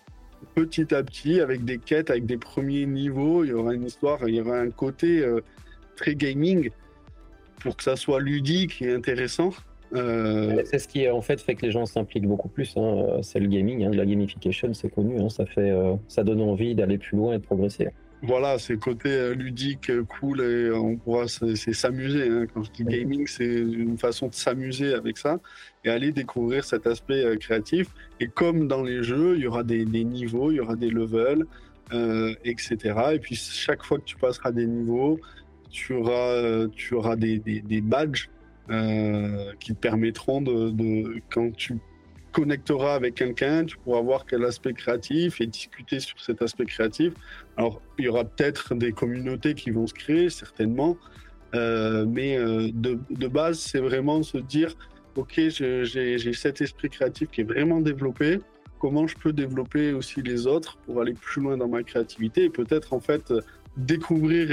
petit 0.54 0.94
à 0.94 1.02
petit, 1.02 1.40
avec 1.40 1.64
des 1.64 1.78
quêtes, 1.78 2.11
avec 2.11 2.26
des 2.26 2.38
premiers 2.38 2.87
niveaux, 2.87 3.44
il 3.44 3.50
y 3.50 3.52
aura 3.52 3.74
une 3.74 3.85
histoire, 3.85 4.26
il 4.28 4.35
y 4.35 4.40
aura 4.40 4.59
un 4.59 4.70
côté 4.70 5.20
euh, 5.20 5.40
très 5.96 6.14
gaming 6.14 6.70
pour 7.61 7.76
que 7.76 7.82
ça 7.82 7.96
soit 7.96 8.20
ludique 8.20 8.82
et 8.82 8.92
intéressant. 8.92 9.50
Euh, 9.94 10.62
c'est 10.64 10.78
ce 10.78 10.88
qui 10.88 11.09
en 11.09 11.20
fait 11.20 11.40
fait 11.40 11.54
que 11.54 11.64
les 11.64 11.70
gens 11.70 11.87
s'impliquent 11.87 12.26
beaucoup 12.26 12.48
plus. 12.48 12.76
Hein. 12.76 13.18
C'est 13.22 13.38
le 13.38 13.46
gaming, 13.46 13.85
hein. 13.85 13.90
la 13.92 14.04
gamification, 14.04 14.74
c'est 14.74 14.88
connu. 14.88 15.20
Hein. 15.20 15.28
Ça 15.28 15.46
fait, 15.46 15.70
euh, 15.70 15.94
ça 16.09 16.24
donne 16.24 16.40
envie 16.40 16.74
d'aller 16.74 16.98
plus 16.98 17.16
loin 17.16 17.35
et 17.35 17.38
de 17.38 17.42
progresser 17.42 17.88
voilà, 18.22 18.59
c'est 18.59 18.79
côté 18.79 19.11
euh, 19.11 19.35
ludique, 19.35 19.90
euh, 19.90 20.05
cool, 20.05 20.40
et 20.40 20.70
on 20.70 20.96
pourra 20.96 21.26
s'amuser. 21.29 22.29
Hein. 22.29 22.46
Quand 22.52 22.62
je 22.62 22.70
dis 22.70 22.85
gaming, 22.85 23.26
c'est 23.26 23.44
une 23.44 23.98
façon 23.98 24.29
de 24.29 24.35
s'amuser 24.35 24.94
avec 24.94 25.18
ça 25.18 25.38
et 25.85 25.90
aller 25.90 26.12
découvrir 26.12 26.64
cet 26.64 26.87
aspect 26.87 27.22
euh, 27.24 27.37
créatif. 27.37 27.88
Et 28.18 28.29
comme 28.29 28.68
dans 28.68 28.83
les 28.83 29.02
jeux, 29.02 29.37
il 29.37 29.42
y 29.42 29.46
aura 29.46 29.62
des, 29.64 29.85
niveaux, 29.85 30.50
il 30.50 30.57
y 30.57 30.61
aura 30.61 30.76
des 30.76 30.90
levels, 30.90 31.44
etc. 32.44 32.76
Et 33.12 33.18
puis 33.18 33.37
chaque 33.37 33.85
fois 33.85 33.98
que 33.98 34.05
tu 34.05 34.16
passeras 34.16 34.50
des 34.50 34.66
niveaux, 34.66 35.20
tu 35.70 35.92
auras, 35.92 36.66
tu 36.74 36.94
auras 36.94 37.16
des, 37.16 37.40
badges 37.83 38.29
qui 39.61 39.74
te 39.74 39.79
permettront 39.79 40.40
de, 40.40 40.70
de, 40.70 41.20
quand 41.31 41.55
tu 41.55 41.74
connecteras 42.37 42.94
avec 42.94 43.14
quelqu'un, 43.14 43.64
tu 43.64 43.79
pourras 43.79 44.03
voir 44.03 44.27
quel 44.27 44.44
aspect 44.44 44.75
créatif 44.75 45.40
et 45.40 45.46
discuter 45.46 46.01
sur 46.01 46.20
cet 46.20 46.42
aspect 46.42 46.66
créatif. 46.66 47.14
Alors, 47.57 47.81
il 47.99 48.05
y 48.05 48.09
aura 48.09 48.25
peut-être 48.25 48.75
des 48.75 48.92
communautés 48.92 49.55
qui 49.55 49.70
vont 49.70 49.87
se 49.87 49.94
créer, 49.94 50.29
certainement, 50.29 50.99
euh, 51.55 52.05
mais 52.07 52.37
euh, 52.37 52.68
de, 52.75 53.29
base, 53.29 53.59
c'est 53.59 53.79
vraiment 53.79 54.22
se 54.22 54.37
dire, 54.37 54.75
OK, 55.14 55.40
j'ai 55.49 56.33
cet 56.35 56.61
esprit 56.61 56.90
créatif 56.90 57.31
qui 57.31 57.40
est 57.40 57.44
vraiment 57.44 57.81
développé, 57.81 58.40
comment 58.81 59.07
je 59.07 59.16
peux 59.16 59.33
développer 59.33 59.94
aussi 59.94 60.20
les 60.20 60.46
autres 60.46 60.77
pour 60.85 61.01
aller 61.01 61.14
plus 61.14 61.40
loin 61.40 61.57
dans 61.57 61.68
ma 61.68 61.83
créativité 61.83 62.44
et 62.44 62.51
peut-être 62.51 62.92
en 62.92 63.01
fait 63.01 63.33
découvrir 63.79 64.51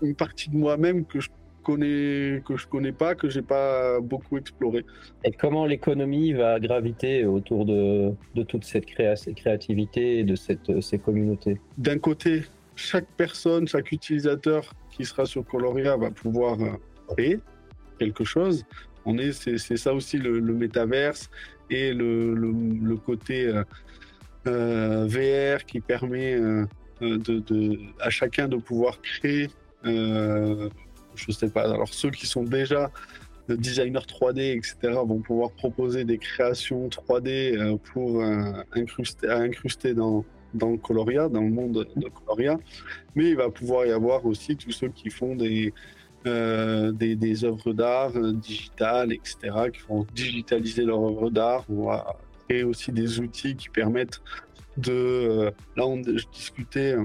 une 0.00 0.14
partie 0.14 0.48
de 0.48 0.56
moi-même 0.56 1.04
que 1.04 1.20
je 1.20 1.28
connais, 1.64 2.42
que 2.46 2.56
je 2.56 2.66
connais 2.66 2.92
pas, 2.92 3.14
que 3.14 3.28
j'ai 3.28 3.42
pas 3.42 4.00
beaucoup 4.00 4.38
exploré. 4.38 4.84
Et 5.24 5.32
comment 5.32 5.66
l'économie 5.66 6.32
va 6.32 6.60
graviter 6.60 7.24
autour 7.24 7.64
de, 7.64 8.12
de 8.34 8.42
toute 8.44 8.64
cette 8.64 8.86
créativité 8.86 10.18
et 10.18 10.24
de 10.24 10.36
cette, 10.36 10.80
ces 10.80 10.98
communautés? 10.98 11.60
D'un 11.78 11.98
côté, 11.98 12.42
chaque 12.76 13.08
personne, 13.16 13.66
chaque 13.66 13.90
utilisateur 13.92 14.72
qui 14.90 15.04
sera 15.04 15.26
sur 15.26 15.44
Coloria 15.44 15.96
va 15.96 16.10
pouvoir 16.10 16.60
euh, 16.60 16.72
créer 17.08 17.40
quelque 17.98 18.24
chose. 18.24 18.64
On 19.04 19.18
est, 19.18 19.32
c'est, 19.32 19.76
ça 19.76 19.92
aussi 19.92 20.18
le, 20.18 20.40
métaverse 20.40 21.30
et 21.70 21.92
le, 21.92 22.34
le, 22.34 22.96
côté 22.96 23.46
euh, 23.46 23.64
euh 24.46 25.06
VR 25.06 25.64
qui 25.64 25.80
permet 25.80 26.34
euh, 26.34 26.66
de, 27.00 27.38
de, 27.40 27.78
à 28.00 28.10
chacun 28.10 28.48
de 28.48 28.56
pouvoir 28.56 29.00
créer 29.02 29.48
euh, 29.84 30.68
je 31.16 31.32
sais 31.32 31.48
pas. 31.48 31.62
Alors 31.62 31.88
ceux 31.88 32.10
qui 32.10 32.26
sont 32.26 32.42
déjà 32.42 32.90
designers 33.48 34.06
3D, 34.06 34.56
etc., 34.56 34.76
vont 35.04 35.20
pouvoir 35.20 35.50
proposer 35.50 36.04
des 36.04 36.18
créations 36.18 36.88
3D 36.88 37.56
euh, 37.56 37.76
pour 37.92 38.22
euh, 38.22 38.52
incruster, 38.72 39.28
incruster 39.28 39.94
dans, 39.94 40.24
Coloria, 40.82 41.28
dans 41.28 41.42
le 41.42 41.50
monde 41.50 41.86
de 41.96 42.08
Coloria. 42.08 42.58
Mais 43.14 43.30
il 43.30 43.36
va 43.36 43.50
pouvoir 43.50 43.86
y 43.86 43.90
avoir 43.90 44.24
aussi 44.24 44.56
tous 44.56 44.70
ceux 44.70 44.88
qui 44.88 45.10
font 45.10 45.34
des, 45.34 45.72
euh, 46.26 46.92
œuvres 47.42 47.72
d'art 47.72 48.12
digitales, 48.32 49.12
etc., 49.12 49.36
qui 49.72 49.80
vont 49.88 50.06
digitaliser 50.14 50.84
leurs 50.84 51.02
œuvres 51.02 51.30
d'art. 51.30 51.64
On 51.68 51.86
va 51.86 52.16
créer 52.48 52.62
aussi 52.62 52.92
des 52.92 53.20
outils 53.20 53.56
qui 53.56 53.68
permettent 53.68 54.22
de... 54.76 55.52
là, 55.76 55.86
on, 55.86 56.02
je 56.02 56.24
discutais 56.32 56.96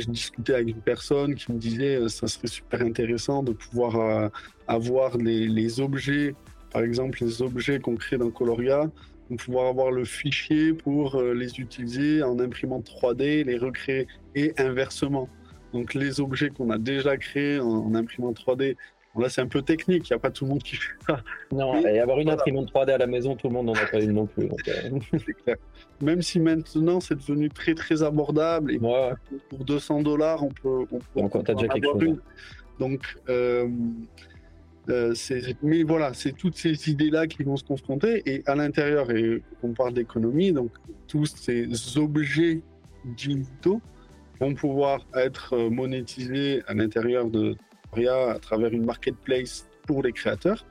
je 0.00 0.06
discutais 0.10 0.54
avec 0.54 0.68
une 0.68 0.80
personne 0.82 1.34
qui 1.34 1.52
me 1.52 1.58
disait 1.58 1.96
que 1.96 2.04
euh, 2.04 2.08
ça 2.08 2.26
serait 2.26 2.48
super 2.48 2.80
intéressant 2.82 3.42
de 3.42 3.52
pouvoir 3.52 3.96
euh, 3.96 4.28
avoir 4.66 5.16
les, 5.18 5.80
objets, 5.80 6.34
par 6.70 6.82
exemple 6.82 7.18
les 7.22 7.42
objets 7.42 7.78
qu'on 7.78 7.96
crée 7.96 8.18
dans 8.18 8.30
Coloria, 8.30 8.90
de 9.30 9.36
pouvoir 9.36 9.68
avoir 9.68 9.90
le 9.90 10.04
fichier 10.04 10.72
pour 10.72 11.16
euh, 11.16 11.34
les 11.34 11.60
utiliser 11.60 12.22
en 12.22 12.38
imprimante 12.38 12.88
3D, 12.88 13.44
les 13.44 13.58
recréer 13.58 14.06
et 14.34 14.52
inversement. 14.58 15.28
Donc 15.72 15.94
les 15.94 16.20
objets 16.20 16.50
qu'on 16.50 16.70
a 16.70 16.78
déjà 16.78 17.16
créés 17.16 17.58
en, 17.60 17.66
en 17.66 17.94
imprimante 17.94 18.38
3D, 18.38 18.76
là 19.20 19.28
c'est 19.28 19.40
un 19.40 19.46
peu 19.46 19.62
technique, 19.62 20.08
il 20.08 20.12
n'y 20.12 20.16
a 20.16 20.18
pas 20.18 20.30
tout 20.30 20.44
le 20.44 20.50
monde 20.50 20.62
qui 20.62 20.76
fait 20.76 20.94
ça. 21.06 21.20
Non, 21.50 21.84
et 21.84 22.00
avoir 22.00 22.18
une 22.18 22.30
imprimante 22.30 22.72
3D 22.72 22.92
à 22.92 22.98
la 22.98 23.06
maison, 23.06 23.36
tout 23.36 23.48
le 23.48 23.54
monde 23.54 23.66
n'en 23.66 23.74
a 23.74 23.86
pas 23.86 24.00
une 24.00 24.12
non 24.12 24.26
plus. 24.26 24.48
c'est 25.12 25.34
clair 25.34 25.56
même 26.02 26.20
si 26.20 26.40
maintenant 26.40 27.00
c'est 27.00 27.14
devenu 27.14 27.48
très 27.48 27.74
très 27.74 28.02
abordable 28.02 28.72
et 28.72 28.78
pour 28.78 29.64
200 29.64 30.02
dollars 30.02 30.42
on 30.42 30.48
peut, 30.48 30.84
on 31.14 31.28
peut, 31.28 31.42
déjà 31.54 31.68
quelque 31.68 31.86
chose, 31.86 32.02
une. 32.02 32.20
Donc, 32.78 33.16
euh, 33.28 33.68
euh, 34.88 35.14
mais 35.62 35.84
voilà, 35.84 36.12
c'est 36.12 36.32
toutes 36.32 36.56
ces 36.56 36.90
idées-là 36.90 37.28
qui 37.28 37.44
vont 37.44 37.56
se 37.56 37.62
confronter 37.62 38.22
et 38.26 38.42
à 38.46 38.56
l'intérieur, 38.56 39.10
et 39.12 39.42
on 39.62 39.72
parle 39.72 39.94
d'économie, 39.94 40.52
donc 40.52 40.72
tous 41.06 41.26
ces 41.26 41.68
objets 41.96 42.60
digitaux 43.04 43.80
vont 44.40 44.54
pouvoir 44.54 45.06
être 45.14 45.56
monétisés 45.68 46.62
à 46.66 46.74
l'intérieur 46.74 47.30
de 47.30 47.54
à 47.94 48.38
travers 48.40 48.72
une 48.72 48.84
marketplace 48.84 49.68
pour 49.86 50.02
les 50.02 50.12
créateurs 50.12 50.64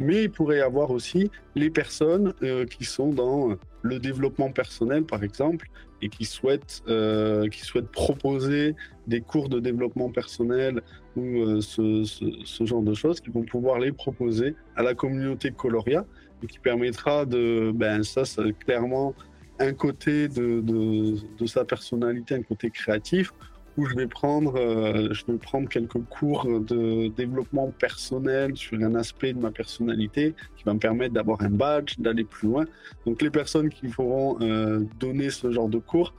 mais 0.00 0.24
il 0.24 0.30
pourrait 0.30 0.58
y 0.58 0.62
avoir 0.62 0.90
aussi 0.90 1.30
les 1.54 1.70
personnes 1.70 2.32
euh, 2.42 2.64
qui 2.64 2.84
sont 2.84 3.12
dans 3.12 3.54
le 3.82 3.98
développement 3.98 4.50
personnel, 4.50 5.04
par 5.04 5.22
exemple, 5.22 5.68
et 6.02 6.08
qui 6.08 6.24
souhaitent, 6.24 6.82
euh, 6.88 7.48
qui 7.48 7.60
souhaitent 7.60 7.90
proposer 7.90 8.74
des 9.06 9.20
cours 9.20 9.50
de 9.50 9.60
développement 9.60 10.10
personnel 10.10 10.80
ou 11.16 11.42
euh, 11.42 11.60
ce, 11.60 12.64
genre 12.64 12.82
de 12.82 12.94
choses, 12.94 13.20
qui 13.20 13.30
vont 13.30 13.44
pouvoir 13.44 13.78
les 13.78 13.92
proposer 13.92 14.56
à 14.74 14.82
la 14.82 14.94
communauté 14.94 15.50
Coloria, 15.50 16.06
et 16.42 16.46
qui 16.46 16.58
permettra 16.58 17.26
de, 17.26 17.70
ben 17.74 18.02
ça, 18.02 18.24
c'est 18.24 18.58
clairement 18.58 19.14
un 19.58 19.74
côté 19.74 20.28
de, 20.28 20.62
de 20.62 21.46
sa 21.46 21.66
personnalité, 21.66 22.34
un 22.34 22.42
côté 22.42 22.70
créatif, 22.70 23.34
où 23.76 23.86
je 23.86 23.94
vais 23.94 24.06
prendre, 24.06 24.56
euh, 24.56 25.12
je 25.12 25.24
vais 25.26 25.38
prendre 25.38 25.68
quelques 25.68 26.02
cours 26.08 26.46
de 26.46 27.08
développement 27.08 27.70
personnel 27.78 28.56
sur 28.56 28.78
un 28.80 28.94
aspect 28.94 29.32
de 29.32 29.38
ma 29.38 29.50
personnalité 29.50 30.34
qui 30.56 30.64
va 30.64 30.74
me 30.74 30.78
permettre 30.78 31.14
d'avoir 31.14 31.40
un 31.42 31.50
badge, 31.50 31.98
d'aller 31.98 32.24
plus 32.24 32.48
loin. 32.48 32.64
Donc 33.06 33.22
les 33.22 33.30
personnes 33.30 33.70
qui 33.70 33.88
pourront 33.88 34.38
euh, 34.40 34.80
donner 34.98 35.30
ce 35.30 35.50
genre 35.50 35.68
de 35.68 35.78
cours 35.78 36.14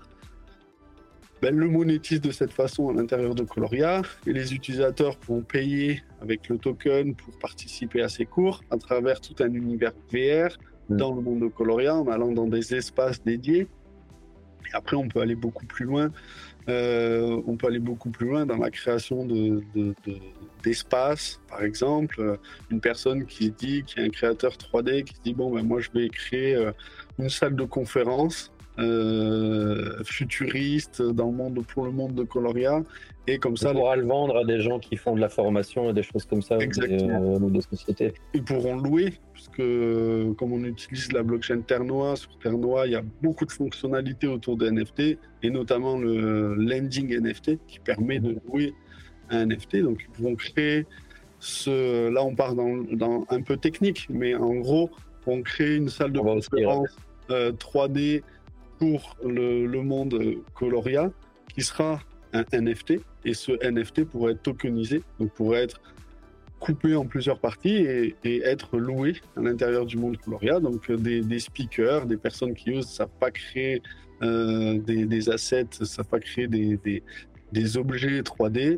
ben, 1.42 1.56
le 1.56 1.68
monétisent 1.68 2.22
de 2.22 2.32
cette 2.32 2.54
façon 2.54 2.90
à 2.90 2.94
l'intérieur 2.94 3.34
de 3.34 3.44
Coloria 3.44 4.04
et 4.28 4.34
les 4.34 4.54
utilisateurs 4.54 5.18
pourront 5.18 5.42
payer 5.42 6.04
avec 6.22 6.48
le 6.50 6.60
token 6.60 7.16
pour 7.16 7.36
participer 7.40 8.04
à 8.04 8.10
ces 8.10 8.26
cours 8.26 8.62
à 8.70 8.78
travers 8.78 9.20
tout 9.22 9.34
un 9.44 9.52
univers 9.52 9.94
VR 10.14 10.56
mm. 10.90 10.98
dans 10.98 11.16
le 11.16 11.22
monde 11.22 11.40
de 11.40 11.48
Coloria 11.48 11.96
en 11.96 12.08
allant 12.10 12.32
dans 12.32 12.46
des 12.46 12.76
espaces 12.76 13.24
dédiés 13.24 13.68
après, 14.74 14.96
on 14.96 15.08
peut 15.08 15.22
aller 15.22 15.36
beaucoup 15.36 15.66
plus 15.66 15.86
loin. 15.86 16.12
Euh, 16.70 17.42
on 17.48 17.58
peut 17.58 17.68
aller 17.68 17.80
beaucoup 17.80 18.12
plus 18.12 18.28
loin 18.28 18.46
dans 18.46 18.58
la 18.58 18.70
création 18.70 19.26
de, 19.26 19.64
d'espace, 20.64 21.42
par 21.50 21.64
exemple. 21.64 22.40
Une 22.70 22.80
personne 22.80 23.26
qui 23.26 23.52
dit, 23.52 23.84
qui 23.84 24.00
est 24.00 24.04
un 24.04 24.10
créateur 24.10 24.54
3D, 24.54 25.04
qui 25.04 25.16
dit 25.24 25.34
bon 25.34 25.52
ben 25.52 25.64
moi 25.64 25.80
je 25.82 25.90
vais 25.94 26.08
créer 26.10 26.56
euh, 26.56 26.72
une 27.18 27.30
salle 27.30 27.56
de 27.56 27.64
conférence 27.64 28.52
euh, 28.82 30.04
futuriste 30.04 31.02
dans 31.02 31.28
le 31.28 31.34
monde 31.34 31.66
pour 31.68 31.86
le 31.86 31.92
monde 31.92 32.16
de 32.16 32.24
Coloria. 32.24 32.84
Et 33.28 33.38
comme 33.38 33.56
ça 33.56 33.72
on 33.72 33.74
pourra 33.74 33.96
le 33.96 34.06
vendre 34.06 34.38
à 34.38 34.44
des 34.44 34.62
gens 34.62 34.80
qui 34.80 34.96
font 34.98 35.16
de 35.16 35.22
la 35.22 35.30
formation 35.30 35.90
et 35.90 35.94
des 35.94 36.04
choses 36.04 36.26
comme 36.26 36.42
ça 36.42 36.58
Exactement. 36.58 37.36
ou 37.36 37.50
des, 37.50 37.60
des, 37.60 37.62
sociétés. 37.62 38.14
Ils 38.34 38.44
pourront 38.44 38.78
louer 38.78 39.14
puisque 39.34 39.58
comme 40.38 40.54
on 40.54 40.64
utilise 40.64 41.12
la 41.12 41.24
blockchain 41.24 41.62
Ternois 41.62 42.16
sur 42.16 42.38
Ternois 42.40 42.88
il 42.88 42.94
y 42.94 42.96
a 42.96 43.04
beaucoup 43.22 43.46
de 43.46 43.52
fonctionnalités 43.52 44.28
autour 44.28 44.58
des 44.58 44.72
NFT 44.72 45.18
et 45.44 45.50
notamment 45.50 45.98
le 45.98 46.56
lending 46.56 47.16
NFT 47.20 47.60
qui 47.68 47.80
permet 47.80 48.20
de 48.20 48.38
louer 48.48 48.74
un 49.30 49.46
NFT 49.46 49.78
donc 49.78 50.00
ils 50.02 50.12
pourront 50.12 50.36
créer 50.36 50.86
ce 51.40 52.10
là 52.10 52.24
on 52.24 52.36
part 52.36 52.56
dans, 52.56 52.84
dans 52.92 53.26
un 53.30 53.42
peu 53.42 53.58
technique 53.58 54.08
mais 54.10 54.36
en 54.36 54.56
gros 54.56 54.90
on 55.28 55.42
crée 55.42 55.76
une 55.76 55.90
salle 55.90 56.12
de 56.12 56.20
conférence 56.20 56.96
euh, 57.30 57.52
3D 57.52 58.24
pour 58.82 59.16
le, 59.24 59.68
monde 59.84 60.20
Coloria, 60.56 61.12
qui 61.54 61.62
sera 61.62 62.00
un 62.34 62.44
NFT. 62.52 62.94
Et 63.26 63.36
ce 63.36 63.52
NFT 63.64 64.06
pourrait 64.06 64.32
être 64.32 64.42
tokenisé, 64.42 65.04
donc 65.20 65.32
pourrait 65.34 65.66
être 65.66 65.80
coupé 66.60 66.96
en 66.96 67.06
plusieurs 67.06 67.38
parties 67.40 67.76
et, 67.76 68.16
être 68.24 68.80
loué 68.80 69.18
à 69.38 69.42
l'intérieur 69.42 69.86
du 69.86 69.98
monde 69.98 70.18
Coloria. 70.18 70.60
Donc 70.60 70.92
des, 70.92 71.22
des, 71.22 71.40
speakers, 71.40 72.08
des 72.08 72.18
personnes 72.18 72.56
qui 72.56 72.72
osent, 72.74 72.90
savent 72.90 73.18
pas 73.20 73.30
créer 73.30 73.84
euh, 74.24 74.80
des, 74.80 75.30
assets, 75.30 75.68
savent 75.84 76.08
pas 76.08 76.20
créer 76.20 76.48
des, 76.48 77.04
des 77.52 77.78
objets 77.78 78.22
3D, 78.22 78.60
euh, 78.60 78.78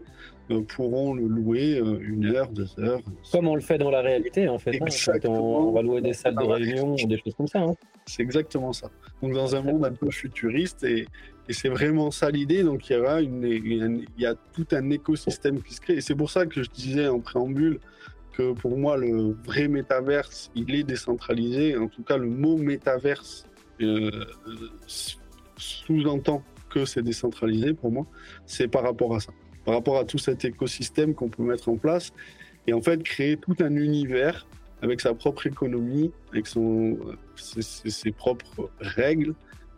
pourront 0.68 1.14
le 1.14 1.26
louer 1.26 1.80
euh, 1.80 2.00
une 2.02 2.26
heure, 2.26 2.50
deux 2.50 2.68
heures. 2.80 3.02
Comme 3.32 3.48
on 3.48 3.56
le 3.56 3.62
fait 3.62 3.78
dans 3.78 3.90
la 3.90 4.02
réalité, 4.02 4.50
en 4.50 4.60
fait. 4.60 4.82
Hein, 4.82 5.20
on, 5.26 5.30
on, 5.30 5.72
va 5.72 5.82
louer 5.82 6.02
des 6.02 6.14
salles 6.14 6.36
de 6.36 6.44
réunion 6.44 6.96
ou 6.96 7.08
des 7.08 7.18
choses 7.18 7.34
comme 7.36 7.48
ça. 7.48 7.62
Hein. 7.62 7.74
C'est 8.06 8.24
exactement 8.24 8.74
ça. 8.74 8.90
Donc, 9.22 9.34
dans 9.34 9.56
un 9.56 9.62
monde 9.62 9.86
un 9.86 9.94
peu 9.94 10.12
futuriste, 10.12 10.84
et, 10.84 11.08
et 11.48 11.54
c'est 11.54 11.70
vraiment 11.70 12.12
ça 12.12 12.30
l'idée. 12.30 12.64
Donc, 12.64 12.90
il 12.90 12.94
y, 12.94 13.00
aura 13.00 13.22
une, 13.22 13.44
une, 13.44 14.06
il 14.18 14.24
y 14.24 14.26
a 14.26 14.36
tout 14.54 14.68
un 14.72 14.90
écosystème 14.90 15.62
qui 15.62 15.74
se 15.74 15.82
crée. 15.82 15.96
Et 15.96 16.02
c'est 16.02 16.16
pour 16.16 16.30
ça 16.30 16.46
que 16.46 16.62
je 16.62 16.70
disais 16.70 17.08
en 17.08 17.20
préambule 17.20 17.80
que 18.34 18.52
pour 18.52 18.78
moi, 18.78 18.98
le 18.98 19.38
vrai 19.46 19.68
métaverse, 19.68 20.52
il 20.56 20.74
est 20.76 20.84
décentralisé. 20.84 21.78
En 21.78 21.88
tout 21.88 22.04
cas, 22.04 22.18
le 22.18 22.28
mot 22.28 22.58
métaverse 22.58 23.46
euh, 23.82 24.12
sous-entend 25.56 26.44
que 26.70 26.86
c'est 26.86 27.04
décentralisé 27.04 27.74
pour 27.74 27.92
moi. 27.92 28.06
C'est 28.46 28.68
par 28.68 28.84
rapport 28.84 29.16
à 29.16 29.20
ça 29.20 29.32
par 29.66 29.76
rapport 29.76 29.98
à 29.98 30.06
tout 30.06 30.18
cet 30.18 30.46
écosystème 30.46 31.14
qu'on 31.14 31.30
peut 31.30 31.44
mettre 31.44 31.70
en 31.70 31.78
place 31.78 32.12
et 32.68 32.74
en 32.74 32.82
fait 32.82 33.02
créer 33.04 33.38
tout 33.38 33.56
un 33.60 33.76
univers 33.76 34.48
avec 34.82 35.00
sa 35.00 35.14
propre 35.14 35.48
économie, 35.48 36.12
avec 36.32 36.48
son, 36.48 36.98
ses, 37.36 37.62
ses 37.62 38.12
propres 38.12 38.70
règles. 38.80 39.34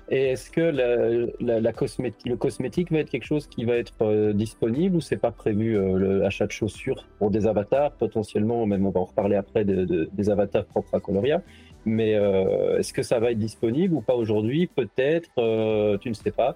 Et 0.09 0.31
est-ce 0.31 0.51
que 0.51 0.61
la, 0.61 1.27
la, 1.39 1.59
la 1.59 1.73
cosmétique, 1.73 2.27
le 2.27 2.37
cosmétique 2.37 2.91
va 2.91 2.99
être 2.99 3.09
quelque 3.09 3.25
chose 3.25 3.47
qui 3.47 3.65
va 3.65 3.75
être 3.75 3.93
euh, 4.01 4.33
disponible 4.33 4.97
ou 4.97 5.01
c'est 5.01 5.17
pas 5.17 5.31
prévu 5.31 5.77
euh, 5.77 6.19
l'achat 6.19 6.45
de 6.45 6.51
chaussures 6.51 7.07
pour 7.17 7.31
des 7.31 7.47
avatars? 7.47 7.91
Potentiellement, 7.93 8.67
même 8.67 8.85
on 8.85 8.91
va 8.91 8.99
en 8.99 9.05
reparler 9.05 9.35
après 9.35 9.65
de, 9.65 9.83
de, 9.85 10.09
des 10.13 10.29
avatars 10.29 10.65
propres 10.65 10.93
à 10.93 10.99
Coloria. 10.99 11.41
Mais 11.85 12.15
euh, 12.15 12.77
est-ce 12.77 12.93
que 12.93 13.01
ça 13.01 13.19
va 13.19 13.31
être 13.31 13.39
disponible 13.39 13.95
ou 13.95 14.01
pas 14.01 14.15
aujourd'hui? 14.15 14.67
Peut-être, 14.67 15.29
euh, 15.39 15.97
tu 15.97 16.09
ne 16.09 16.13
sais 16.13 16.31
pas. 16.31 16.55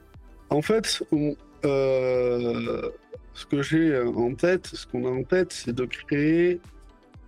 En 0.52 0.62
fait, 0.62 1.04
on, 1.12 1.36
euh, 1.66 2.90
ce 3.34 3.46
que 3.46 3.62
j'ai 3.62 4.00
en 4.00 4.34
tête, 4.36 4.68
ce 4.68 4.86
qu'on 4.88 5.06
a 5.06 5.10
en 5.10 5.24
tête, 5.24 5.52
c'est 5.52 5.74
de 5.74 5.86
créer 5.86 6.60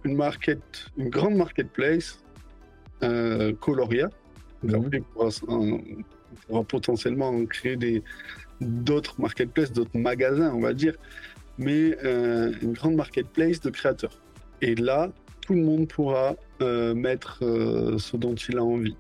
une 0.04 0.16
market, 0.16 0.62
une 0.98 1.10
grande 1.10 1.36
marketplace 1.36 2.24
euh, 3.04 3.54
Coloria. 3.60 4.10
Mmh. 4.64 4.76
Après, 4.76 5.00
on, 5.00 5.04
pourra, 5.14 5.30
on 5.48 5.82
pourra, 6.48 6.64
potentiellement 6.64 7.30
en 7.30 7.46
créer 7.46 7.76
des 7.76 8.04
d'autres 8.60 9.20
marketplaces, 9.20 9.72
d'autres 9.72 9.98
magasins, 9.98 10.54
on 10.54 10.60
va 10.60 10.74
dire, 10.74 10.96
mais 11.58 11.98
euh, 12.04 12.54
une 12.62 12.74
grande 12.74 12.96
marketplace 12.96 13.60
de 13.60 13.72
créateurs. 13.72 14.22
Et 14.62 14.76
là, 14.76 15.12
tout 15.42 15.54
le 15.56 15.62
monde 15.62 15.88
pourra 15.88 16.36
mettre 16.60 17.40
ce 17.98 18.16
dont 18.16 18.36
il 18.36 18.60
a 18.60 18.64
envie. 18.64 18.96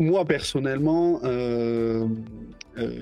Moi, 0.00 0.24
personnellement, 0.24 1.20
euh, 1.24 2.08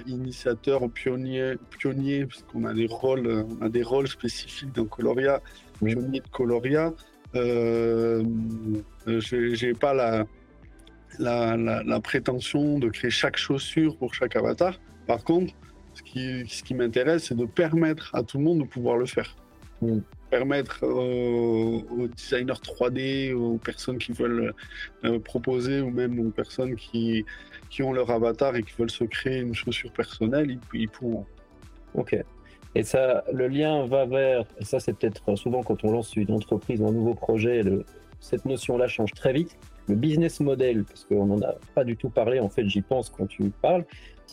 initiateur, 0.08 0.90
pionnier, 0.90 1.54
pionnier 1.78 2.26
parce 2.26 2.42
qu'on 2.42 2.64
a 2.64 2.74
des 2.74 2.88
rôles, 2.88 3.46
on 3.48 3.64
a 3.64 3.68
des 3.68 3.84
rôles 3.84 4.08
spécifiques 4.08 4.72
dans 4.72 4.84
Coloria, 4.84 5.40
oui. 5.80 5.94
pionnier 5.94 6.18
de 6.18 6.28
Coloria. 6.28 6.92
Euh, 7.36 8.24
j'ai 9.06 9.74
pas 9.74 9.94
la, 9.94 10.26
la, 11.20 11.56
la, 11.56 11.84
la, 11.84 12.00
prétention 12.00 12.80
de 12.80 12.88
créer 12.88 13.12
chaque 13.12 13.36
chaussure 13.36 13.96
pour 13.96 14.12
chaque 14.12 14.34
avatar. 14.34 14.80
Par 15.06 15.22
contre, 15.22 15.54
ce 15.94 16.02
qui, 16.02 16.48
ce 16.48 16.64
qui 16.64 16.74
m'intéresse, 16.74 17.26
c'est 17.26 17.36
de 17.36 17.44
permettre 17.44 18.12
à 18.12 18.24
tout 18.24 18.38
le 18.38 18.44
monde 18.44 18.58
de 18.58 18.64
pouvoir 18.64 18.96
le 18.96 19.06
faire. 19.06 19.36
Permettre 20.30 20.84
aux, 20.86 22.08
designers 22.08 22.52
3D, 22.52 23.32
aux 23.32 23.56
personnes 23.56 23.98
qui 23.98 24.12
veulent 24.12 24.52
euh, 25.04 25.18
proposer, 25.18 25.80
ou 25.80 25.90
même 25.90 26.18
aux 26.20 26.30
personnes 26.30 26.76
qui, 26.76 27.24
qui 27.70 27.82
ont 27.82 27.92
leur 27.92 28.10
avatar 28.10 28.54
et 28.56 28.62
qui 28.62 28.74
veulent 28.78 28.90
se 28.90 29.04
créer 29.04 29.40
une 29.40 29.54
chaussure 29.54 29.92
personnelle, 29.92 30.50
ils, 30.50 30.80
ils 30.80 30.88
pourront. 30.88 31.24
Ok. 31.94 32.16
Et 32.74 32.82
ça, 32.82 33.24
le 33.32 33.48
lien 33.48 33.86
va 33.86 34.04
vers, 34.04 34.44
et 34.60 34.64
ça 34.64 34.78
c'est 34.78 34.92
peut-être 34.92 35.34
souvent 35.36 35.62
quand 35.62 35.84
on 35.84 35.92
lance 35.92 36.14
une 36.16 36.30
entreprise 36.30 36.80
ou 36.80 36.86
un 36.86 36.92
nouveau 36.92 37.14
projet, 37.14 37.62
cette 38.20 38.44
notion-là 38.44 38.86
change 38.88 39.12
très 39.12 39.32
vite. 39.32 39.56
Le 39.88 39.94
business 39.94 40.40
model, 40.40 40.84
parce 40.84 41.04
qu'on 41.04 41.26
n'en 41.26 41.40
a 41.40 41.54
pas 41.74 41.84
du 41.84 41.96
tout 41.96 42.10
parlé, 42.10 42.40
en 42.40 42.48
fait 42.48 42.68
j'y 42.68 42.82
pense 42.82 43.08
quand 43.08 43.26
tu 43.26 43.50
parles. 43.62 43.84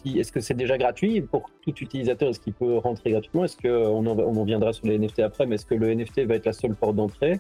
Est-ce 0.06 0.32
que 0.32 0.40
c'est 0.40 0.54
déjà 0.54 0.78
gratuit 0.78 1.22
pour 1.22 1.50
tout 1.62 1.74
utilisateur? 1.80 2.30
Est-ce 2.30 2.40
qu'il 2.40 2.54
peut 2.54 2.78
rentrer 2.78 3.12
gratuitement? 3.12 3.46
Est-ce 3.46 3.58
qu'on 3.58 4.06
en, 4.06 4.20
on 4.20 4.36
en 4.36 4.44
viendra 4.44 4.74
sur 4.74 4.88
les 4.88 4.98
NFT 5.00 5.20
après, 5.20 5.46
mais 5.46 5.56
est-ce 5.56 5.66
que 5.66 5.76
le 5.76 5.94
NFT 5.94 6.22
va 6.22 6.36
être 6.36 6.46
la 6.46 6.54
seule 6.54 6.76
porte 6.76 6.96
d'entrée? 6.96 7.40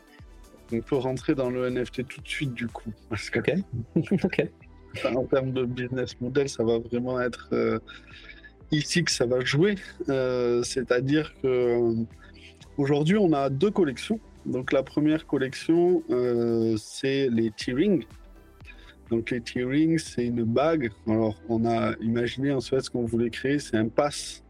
On 0.72 0.80
peut 0.80 0.96
rentrer 0.96 1.36
dans 1.36 1.50
le 1.50 1.70
NFT 1.70 2.08
tout 2.08 2.22
de 2.22 2.28
suite 2.28 2.54
du 2.54 2.68
coup. 2.68 2.91
Parce 3.10 3.30
que... 3.30 3.39
Ok. 3.39 3.54
ok. 4.24 4.50
En 5.13 5.26
termes 5.26 5.52
de 5.52 5.65
business 5.65 6.20
model, 6.22 6.48
ça 6.50 6.63
va 6.63 6.80
vraiment 6.80 7.20
être... 7.22 7.50
Euh 7.52 7.80
ici 8.72 9.04
que 9.04 9.12
ça 9.12 9.26
va 9.26 9.44
jouer. 9.44 9.76
Euh, 10.10 10.63
C'est-à-dire 10.63 11.34
que 11.41 11.48
euh, 11.48 11.94
aujourd'hui, 12.78 13.18
on 13.18 13.34
a 13.34 13.50
deux 13.50 13.72
collections. 13.72 14.20
Donc 14.46 14.72
la 14.72 14.84
première 14.84 15.26
collection, 15.26 16.04
euh, 16.10 16.76
c'est 16.78 17.30
les 17.30 17.52
T-Rings. 17.52 18.06
Donc 19.10 19.32
les 19.32 19.41
T-Rings, 19.41 20.00
c'est 20.00 20.26
une 20.26 20.44
bague. 20.44 20.91
Alors 21.08 21.36
on 21.50 21.65
a 21.65 21.94
imaginé 22.02 22.52
en 22.52 22.62
fait 22.62 22.82
ce 22.82 22.89
qu'on 22.89 23.06
voulait 23.06 23.30
créer, 23.30 23.60
c'est 23.60 23.78
un 23.78 23.88
pass 23.88 24.44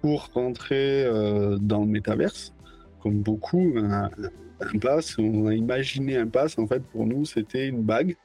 pour 0.00 0.28
rentrer 0.32 1.04
euh, 1.04 1.56
dans 1.58 1.80
le 1.80 1.86
métaverse. 1.86 2.54
Comme 3.02 3.20
beaucoup, 3.20 3.74
un, 3.76 4.10
pass. 4.80 5.16
On 5.18 5.46
a 5.46 5.54
imaginé 5.54 6.16
un 6.16 6.26
pass. 6.26 6.58
En 6.58 6.66
fait, 6.66 6.82
pour 6.82 7.06
nous, 7.06 7.24
c'était 7.24 7.68
une 7.68 7.82
bague 7.82 8.16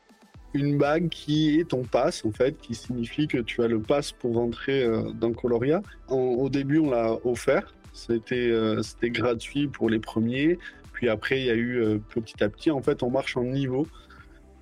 une 0.54 0.78
bague 0.78 1.10
qui 1.10 1.60
est 1.60 1.70
ton 1.70 1.84
pass, 1.84 2.24
en 2.26 2.32
fait, 2.32 2.58
qui 2.60 2.76
signifie 2.76 3.28
que 3.28 3.40
tu 3.40 3.64
as 3.64 3.68
le 3.68 3.82
pass 3.82 4.12
pour 4.12 4.36
rentrer 4.36 4.84
euh, 4.84 5.12
dans 5.12 5.34
Coloria. 5.34 5.82
Au 6.10 6.50
début, 6.50 6.80
on 6.80 6.92
l'a 6.92 7.18
offert. 7.26 7.74
C'était 7.94 8.50
euh, 8.52 8.82
gratuit 9.04 9.68
pour 9.68 9.90
les 9.90 10.00
premiers. 10.00 10.58
Puis 10.94 11.10
après, 11.10 11.40
il 11.40 11.46
y 11.46 11.50
a 11.50 11.56
eu 11.56 11.82
euh, 11.82 11.98
petit 11.98 12.44
à 12.44 12.50
petit, 12.50 12.72
en 12.72 12.82
fait, 12.82 13.04
on 13.04 13.10
marche 13.10 13.36
en 13.36 13.44
niveau. 13.44 13.88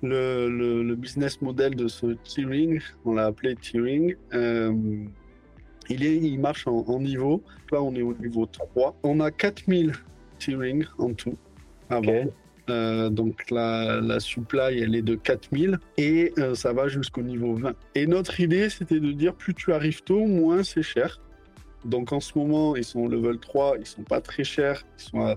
Le, 0.02 0.48
le, 0.48 0.82
le 0.82 0.94
business 0.96 1.40
model 1.40 1.76
de 1.76 1.86
ce 1.86 2.06
T-Ring, 2.06 2.82
on 3.04 3.14
l'a 3.14 3.26
appelé 3.26 3.54
T-Ring, 3.54 4.16
euh, 4.34 4.72
il, 5.88 6.02
il 6.04 6.40
marche 6.40 6.66
en, 6.66 6.84
en, 6.88 7.00
niveau. 7.00 7.42
Là, 7.70 7.82
on 7.82 7.94
est 7.94 8.02
au 8.02 8.14
niveau 8.14 8.46
3. 8.46 8.96
On 9.02 9.20
a 9.20 9.30
4000 9.30 9.92
T-Ring 10.38 10.84
en 10.98 11.12
tout. 11.12 11.36
Avant. 11.88 12.00
Okay. 12.00 12.30
Euh, 12.70 13.10
donc 13.10 13.50
la, 13.50 14.00
la, 14.00 14.20
supply, 14.20 14.78
elle 14.78 14.94
est 14.94 15.02
de 15.02 15.16
4000 15.16 15.78
et 15.98 16.32
euh, 16.38 16.54
ça 16.54 16.72
va 16.72 16.86
jusqu'au 16.86 17.22
niveau 17.22 17.54
20. 17.56 17.74
Et 17.96 18.06
notre 18.06 18.38
idée, 18.38 18.70
c'était 18.70 19.00
de 19.00 19.10
dire 19.12 19.34
plus 19.34 19.52
tu 19.52 19.72
arrives 19.72 20.02
tôt, 20.02 20.24
moins 20.26 20.62
c'est 20.62 20.82
cher. 20.82 21.20
Donc 21.84 22.12
en 22.12 22.20
ce 22.20 22.38
moment, 22.38 22.76
ils 22.76 22.84
sont 22.84 23.08
level 23.08 23.38
3, 23.38 23.78
ils 23.80 23.86
sont 23.86 24.04
pas 24.04 24.20
très 24.20 24.44
chers, 24.44 24.84
ils 24.98 25.02
sont 25.02 25.20
à 25.20 25.36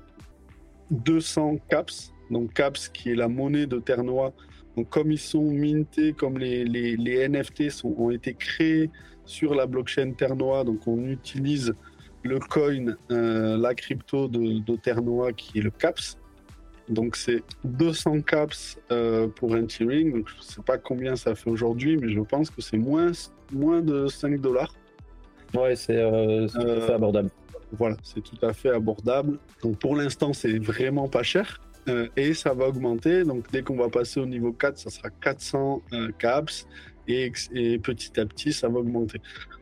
200 0.91 1.57
caps. 1.67 2.13
Donc 2.29 2.53
caps 2.53 2.89
qui 2.89 3.09
est 3.09 3.15
la 3.15 3.27
monnaie 3.27 3.65
de 3.65 3.79
Ternois. 3.79 4.31
Donc 4.75 4.89
comme 4.89 5.11
ils 5.11 5.19
sont 5.19 5.43
mintés, 5.43 6.13
comme 6.13 6.37
les, 6.37 6.65
les, 6.65 6.97
les 6.97 7.27
NFT 7.27 7.69
sont, 7.69 7.93
ont 7.97 8.11
été 8.11 8.33
créés 8.33 8.89
sur 9.25 9.55
la 9.55 9.65
blockchain 9.65 10.11
Ternois, 10.11 10.63
donc 10.63 10.87
on 10.87 11.05
utilise 11.05 11.73
le 12.23 12.39
coin, 12.39 12.95
euh, 13.11 13.57
la 13.57 13.73
crypto 13.73 14.27
de, 14.27 14.59
de 14.59 14.75
Ternois 14.75 15.31
qui 15.33 15.59
est 15.59 15.61
le 15.61 15.71
caps. 15.71 16.17
Donc 16.89 17.15
c'est 17.15 17.43
200 17.63 18.21
caps 18.21 18.77
euh, 18.91 19.27
pour 19.27 19.55
un 19.55 19.65
T-Ring. 19.65 20.23
Je 20.27 20.37
ne 20.37 20.41
sais 20.41 20.61
pas 20.61 20.77
combien 20.77 21.15
ça 21.15 21.33
fait 21.33 21.49
aujourd'hui, 21.49 21.97
mais 21.97 22.09
je 22.09 22.19
pense 22.19 22.49
que 22.49 22.61
c'est 22.61 22.77
moins 22.77 23.11
moins 23.51 23.81
de 23.81 24.07
5 24.07 24.39
dollars. 24.41 24.73
Ouais, 25.53 25.75
c'est 25.75 26.01
abordable. 26.01 27.29
Voilà, 27.71 27.97
c'est 28.03 28.21
tout 28.21 28.43
à 28.45 28.53
fait 28.53 28.69
abordable. 28.69 29.39
Donc 29.63 29.77
pour 29.79 29.95
l'instant, 29.95 30.33
c'est 30.33 30.59
vraiment 30.59 31.07
pas 31.07 31.23
cher. 31.23 31.59
Et 32.15 32.33
ça 32.33 32.53
va 32.53 32.67
augmenter. 32.67 33.23
Donc 33.23 33.51
dès 33.51 33.61
qu'on 33.61 33.75
va 33.75 33.89
passer 33.89 34.19
au 34.19 34.25
niveau 34.25 34.51
4, 34.51 34.77
ça 34.77 34.89
sera 34.89 35.09
400 35.09 35.81
caps. 36.17 36.67
Et, 37.07 37.31
et, 37.53 37.77
petit 37.77 38.19
à 38.19 38.25
petit, 38.25 38.51
ça 38.51 38.67
va 38.67 38.79
augmenter. 38.79 39.21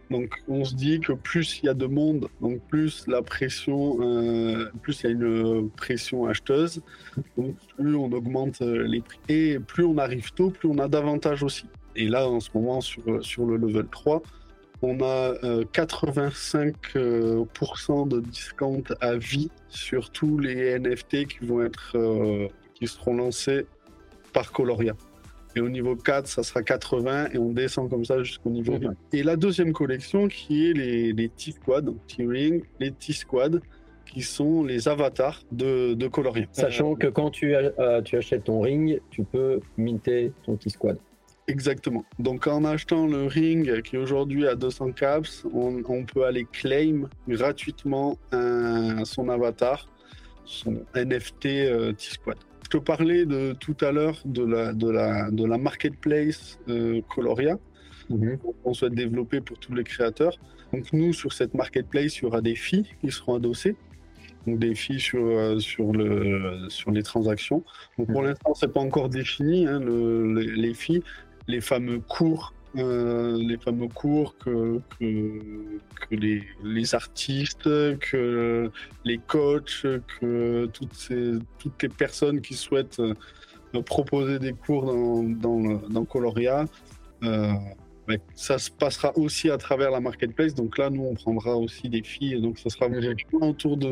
Donc 0.10 0.44
on 0.48 0.64
se 0.64 0.76
dit 0.76 1.00
que 1.00 1.14
plus 1.14 1.60
il 1.62 1.66
y 1.66 1.70
a 1.70 1.74
de 1.74 1.86
monde, 1.86 2.28
donc 2.42 2.62
plus 2.68 3.06
la 3.08 3.22
pression, 3.22 3.98
euh, 4.02 4.70
plus 4.82 5.02
il 5.02 5.04
y 5.04 5.08
a 5.08 5.12
une 5.12 5.70
pression 5.72 6.26
acheteuse, 6.26 6.82
plus 7.78 7.96
on 7.96 8.12
augmente 8.12 8.62
euh, 8.62 8.86
les 8.88 9.02
prix. 9.02 9.20
Et 9.30 9.60
plus 9.60 9.84
on 9.84 9.98
arrive 9.98 10.32
tôt, 10.34 10.52
plus 10.52 10.70
on 10.70 10.78
a 10.78 10.88
d'avantages 10.88 11.44
aussi. 11.44 11.66
Et 11.96 12.08
là, 12.08 12.28
en 12.28 12.40
ce 12.40 12.50
moment, 12.54 12.82
sur, 12.82 13.24
sur 13.24 13.46
le 13.46 13.58
level 13.58 13.88
3, 13.88 14.22
on 14.84 15.02
a 15.02 15.34
85% 15.74 16.96
euh, 16.96 18.06
de 18.06 18.20
discount 18.20 18.84
à 19.02 19.16
vie 19.16 19.50
sur 19.70 20.10
tous 20.10 20.38
les 20.38 20.78
NFT 20.78 21.28
qui 21.28 21.46
vont 21.46 21.64
être, 21.64 21.98
qui 22.76 22.88
seront 22.88 23.16
lancés 23.16 23.66
par 24.34 24.52
Coloria. 24.52 24.94
Et 25.56 25.62
au 25.62 25.70
niveau 25.70 25.96
4, 25.96 26.28
ça 26.28 26.44
sera 26.44 26.64
80 26.64 27.30
et 27.34 27.38
on 27.38 27.52
descend 27.52 27.90
comme 27.90 28.06
ça 28.06 28.24
jusqu'au 28.24 28.50
niveau 28.50 28.74
20. 28.78 28.96
Et 29.14 29.24
la 29.24 29.36
deuxième 29.36 29.72
collection 29.72 30.28
qui 30.28 30.70
est 30.70 30.74
les, 30.74 31.14
les 31.14 31.30
T-Squad, 31.30 31.94
T-Ring, 32.08 32.64
les 32.80 32.92
T-Squad, 32.92 33.62
qui 34.06 34.22
sont 34.22 34.64
les 34.64 34.88
avatars 34.88 35.42
de, 35.52 35.94
de 35.94 36.08
Coloria. 36.08 36.46
Sachant 36.52 36.96
que 36.96 37.08
quand 37.08 37.30
tu, 37.30 37.56
euh, 37.56 38.02
tu 38.02 38.18
achètes 38.18 38.46
ton 38.46 38.62
ring, 38.62 39.00
tu 39.10 39.24
peux 39.24 39.60
minter 39.78 40.32
ton 40.44 40.56
T-Squad. 40.56 40.98
Exactement. 41.48 42.06
Donc 42.20 42.48
en 42.48 42.64
achetant 42.64 43.06
le 43.06 43.26
ring 43.28 43.82
qui 43.82 43.98
est 43.98 44.00
aujourd'hui 44.00 44.48
à 44.48 44.56
200 44.56 44.94
caps, 44.94 45.46
on, 45.54 45.82
on, 45.88 46.06
peut 46.06 46.24
aller 46.26 46.46
claim 46.46 47.10
gratuitement 47.28 48.18
un, 48.32 49.04
son 49.04 49.28
avatar, 49.30 49.90
son 50.46 50.86
NFT 50.96 51.46
euh, 51.46 51.92
T-Squad 51.92 52.38
te 52.74 52.78
parlais 52.80 53.26
de, 53.26 53.54
tout 53.60 53.78
à 53.82 53.92
l'heure 53.92 54.20
de 54.26 54.44
la, 54.44 54.74
de, 54.74 54.90
la, 54.90 55.30
de 55.30 55.46
la 55.46 55.60
marketplace 55.60 56.58
euh, 56.70 57.02
Coloria 57.14 57.60
mhm. 58.10 58.40
qu'on 58.64 58.74
souhaite 58.74 58.96
développer 58.96 59.42
pour 59.42 59.60
tous 59.60 59.76
les 59.76 59.84
créateurs. 59.84 60.36
Donc 60.72 60.92
nous, 60.92 61.14
sur 61.14 61.34
cette 61.34 61.54
marketplace, 61.54 62.18
il 62.18 62.24
y 62.24 62.26
aura 62.26 62.42
des 62.42 62.56
filles 62.56 62.88
qui 63.00 63.12
seront 63.12 63.36
adossées. 63.36 63.76
Donc 64.48 64.58
des 64.58 64.74
filles 64.74 65.00
sur, 65.00 65.24
euh, 65.24 65.60
sur, 65.60 65.94
le, 65.94 66.68
sur 66.70 66.90
les 66.90 67.04
transactions. 67.04 67.64
Donc 68.00 68.08
pour 68.08 68.22
mhm. 68.22 68.30
l'instant, 68.30 68.56
c'est 68.56 68.74
pas 68.74 68.82
encore 68.82 69.10
défini, 69.10 69.68
hein, 69.68 69.80
le, 69.80 70.34
les, 70.34 70.48
les, 70.48 70.74
filles, 70.74 71.04
les 71.48 71.62
fameux 71.62 72.00
cours 72.00 72.54
euh, 72.76 73.38
les 73.38 73.58
fameux 73.58 73.88
cours 73.88 74.36
que, 74.40 74.82
que, 75.00 75.40
les, 76.10 76.42
les, 76.64 76.96
artistes, 76.96 77.66
que 78.00 78.72
les 79.06 79.20
coachs, 79.20 79.86
que 80.20 80.66
toutes, 80.74 80.94
ces, 80.96 81.34
toutes 81.60 81.84
les 81.84 81.90
personnes 81.90 82.42
qui 82.42 82.56
souhaitent 82.56 83.00
euh, 83.00 83.14
proposer 83.84 84.40
des 84.40 84.54
cours 84.54 84.86
dans, 84.86 85.22
dans, 85.22 85.82
dans 85.88 86.06
Coloria. 86.06 86.66
Euh, 87.24 87.54
ça 88.34 88.58
se 88.58 88.72
passera 88.72 89.16
aussi 89.20 89.52
à 89.52 89.58
travers 89.60 89.92
la 89.92 90.00
marketplace. 90.00 90.56
Donc 90.56 90.80
là, 90.80 90.90
nous, 90.90 91.04
on 91.04 91.14
prendra 91.14 91.56
aussi 91.56 91.90
des 91.90 92.02
filles. 92.02 92.42
Donc 92.42 92.58
ça 92.58 92.72
sera 92.72 92.88
autour 93.34 93.78
de 93.78 93.92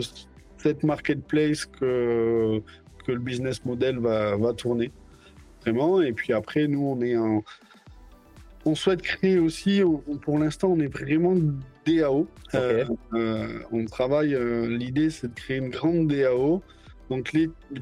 cette 0.57 0.83
marketplace 0.83 1.65
que, 1.65 2.59
que 3.05 3.11
le 3.11 3.19
business 3.19 3.63
model 3.63 3.99
va, 3.99 4.35
va 4.37 4.53
tourner. 4.53 4.91
Vraiment. 5.61 6.01
Et 6.01 6.13
puis 6.13 6.33
après, 6.33 6.67
nous, 6.67 6.83
on 6.83 7.01
est 7.01 7.17
en 7.17 7.43
on 8.65 8.75
souhaite 8.75 9.01
créer 9.01 9.39
aussi, 9.39 9.81
pour 10.21 10.37
l'instant, 10.37 10.69
on 10.69 10.79
est 10.79 10.87
vraiment 10.87 11.35
DAO. 11.85 12.27
Euh, 12.53 12.85
euh, 13.13 13.59
on 13.71 13.85
travaille, 13.85 14.35
euh, 14.35 14.67
l'idée 14.67 15.09
c'est 15.09 15.27
de 15.27 15.33
créer 15.33 15.57
une 15.57 15.69
grande 15.69 16.07
DAO. 16.07 16.61
Donc 17.09 17.31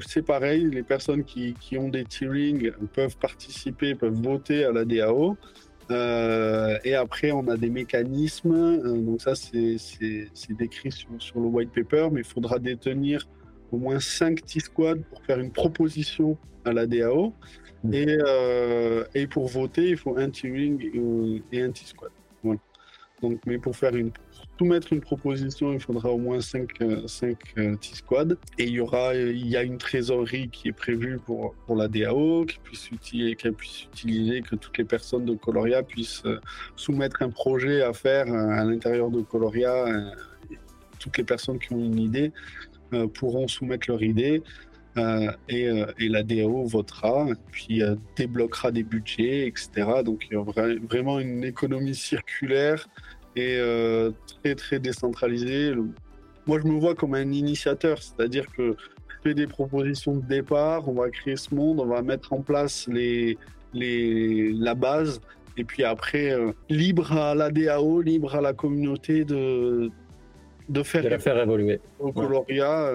c'est 0.06 0.22
pareil, 0.22 0.68
les 0.70 0.82
personnes 0.82 1.22
qui, 1.22 1.54
ont 1.76 1.88
des 1.88 2.04
tiering 2.04 2.72
peuvent 2.94 3.16
participer, 3.16 3.94
peuvent 3.94 4.20
voter 4.20 4.64
à 4.64 4.72
la 4.72 4.84
DAO. 4.84 5.36
et 5.90 6.94
après, 6.94 7.30
on 7.30 7.46
a 7.48 7.56
des 7.56 7.70
mécanismes. 7.70 9.04
donc 9.04 9.20
ça, 9.20 9.34
c'est 9.34 9.76
décrit 10.50 10.90
sur, 10.90 11.10
sur, 11.18 11.40
le 11.40 11.46
white 11.46 11.70
paper, 11.72 12.08
mais 12.10 12.20
il 12.20 12.26
faudra 12.26 12.58
détenir 12.58 13.28
au 13.72 13.78
moins 13.78 14.00
5 14.00 14.44
T-squads 14.44 15.02
pour 15.10 15.22
faire 15.22 15.40
une 15.40 15.50
proposition 15.50 16.36
à 16.64 16.72
la 16.72 16.86
DAO. 16.86 17.32
Mm. 17.84 17.94
Et, 17.94 18.18
euh, 18.26 19.04
et, 19.14 19.26
pour 19.26 19.48
voter, 19.48 19.90
il 19.90 19.96
faut 19.96 20.16
un 20.18 20.30
T-Ring 20.30 20.90
et 21.52 21.62
un 21.62 21.70
T-Squad. 21.70 22.10
Voilà. 22.42 22.60
Donc, 23.22 23.40
mais 23.46 23.58
pour 23.58 23.76
faire 23.76 23.94
une, 23.96 24.10
tout 24.56 24.64
mettre 24.64 24.92
une 24.92 25.00
proposition, 25.00 25.72
il 25.72 25.80
faudra 25.80 26.10
au 26.10 26.18
moins 26.18 26.40
5, 26.40 26.70
5 27.06 27.36
euh, 27.58 27.76
T-Squad. 27.76 28.38
Et 28.58 28.64
il 28.64 28.70
y 28.70 28.80
aura, 28.80 29.14
il 29.14 29.46
y 29.46 29.56
a 29.56 29.62
une 29.62 29.78
trésorerie 29.78 30.48
qui 30.48 30.68
est 30.68 30.72
prévue 30.72 31.18
pour, 31.18 31.54
pour 31.66 31.76
la 31.76 31.88
DAO, 31.88 32.44
qui 32.44 32.58
puisse, 32.58 32.90
utiliser, 32.90 33.36
qui 33.36 33.50
puisse 33.50 33.84
utiliser, 33.84 34.42
que 34.42 34.56
toutes 34.56 34.76
les 34.78 34.84
personnes 34.84 35.24
de 35.24 35.34
Coloria 35.34 35.82
puissent 35.82 36.22
euh, 36.26 36.40
soumettre 36.76 37.22
un 37.22 37.30
projet 37.30 37.82
à 37.82 37.92
faire 37.92 38.32
à 38.32 38.64
l'intérieur 38.64 39.10
de 39.10 39.22
Coloria. 39.22 39.86
Toutes 40.98 41.16
les 41.16 41.24
personnes 41.24 41.58
qui 41.58 41.72
ont 41.72 41.82
une 41.82 41.98
idée 41.98 42.30
pourront 43.14 43.48
soumettre 43.48 43.90
leur 43.90 44.02
idée. 44.02 44.42
Euh, 44.96 45.30
et, 45.48 45.68
euh, 45.68 45.86
et, 46.00 46.08
la 46.08 46.24
DAO 46.24 46.64
votera, 46.64 47.28
puis 47.52 47.80
euh, 47.80 47.94
débloquera 48.16 48.72
des 48.72 48.82
budgets, 48.82 49.46
etc. 49.46 50.02
Donc 50.04 50.26
il 50.28 50.34
y 50.34 50.36
aura 50.36 50.66
vraiment 50.88 51.20
une 51.20 51.44
économie 51.44 51.94
circulaire 51.94 52.88
et 53.36 53.60
très 54.42 54.56
très 54.56 54.80
décentralisée. 54.80 55.74
Moi 56.46 56.58
je 56.60 56.66
me 56.66 56.78
vois 56.80 56.96
comme 56.96 57.14
un 57.14 57.30
initiateur, 57.30 58.02
c'est-à-dire 58.02 58.46
que 58.50 58.74
je 59.08 59.14
fais 59.22 59.34
des 59.34 59.46
propositions 59.46 60.16
de 60.16 60.26
départ, 60.26 60.88
on 60.88 60.94
va 60.94 61.08
créer 61.10 61.36
ce 61.36 61.54
monde, 61.54 61.78
on 61.78 61.86
va 61.86 62.02
mettre 62.02 62.32
en 62.32 62.40
place 62.40 62.88
les, 62.88 63.38
les, 63.72 64.52
la 64.52 64.74
base, 64.74 65.20
et 65.56 65.62
puis 65.62 65.84
après, 65.84 66.36
libre 66.68 67.12
à 67.12 67.36
la 67.36 67.50
DAO, 67.50 68.00
libre 68.00 68.34
à 68.34 68.40
la 68.40 68.52
communauté 68.52 69.24
de, 69.24 69.92
de 70.70 70.82
faire, 70.82 71.08
la 71.08 71.18
faire 71.18 71.38
évoluer. 71.38 71.80
Au 71.98 72.12
Coloria, 72.12 72.92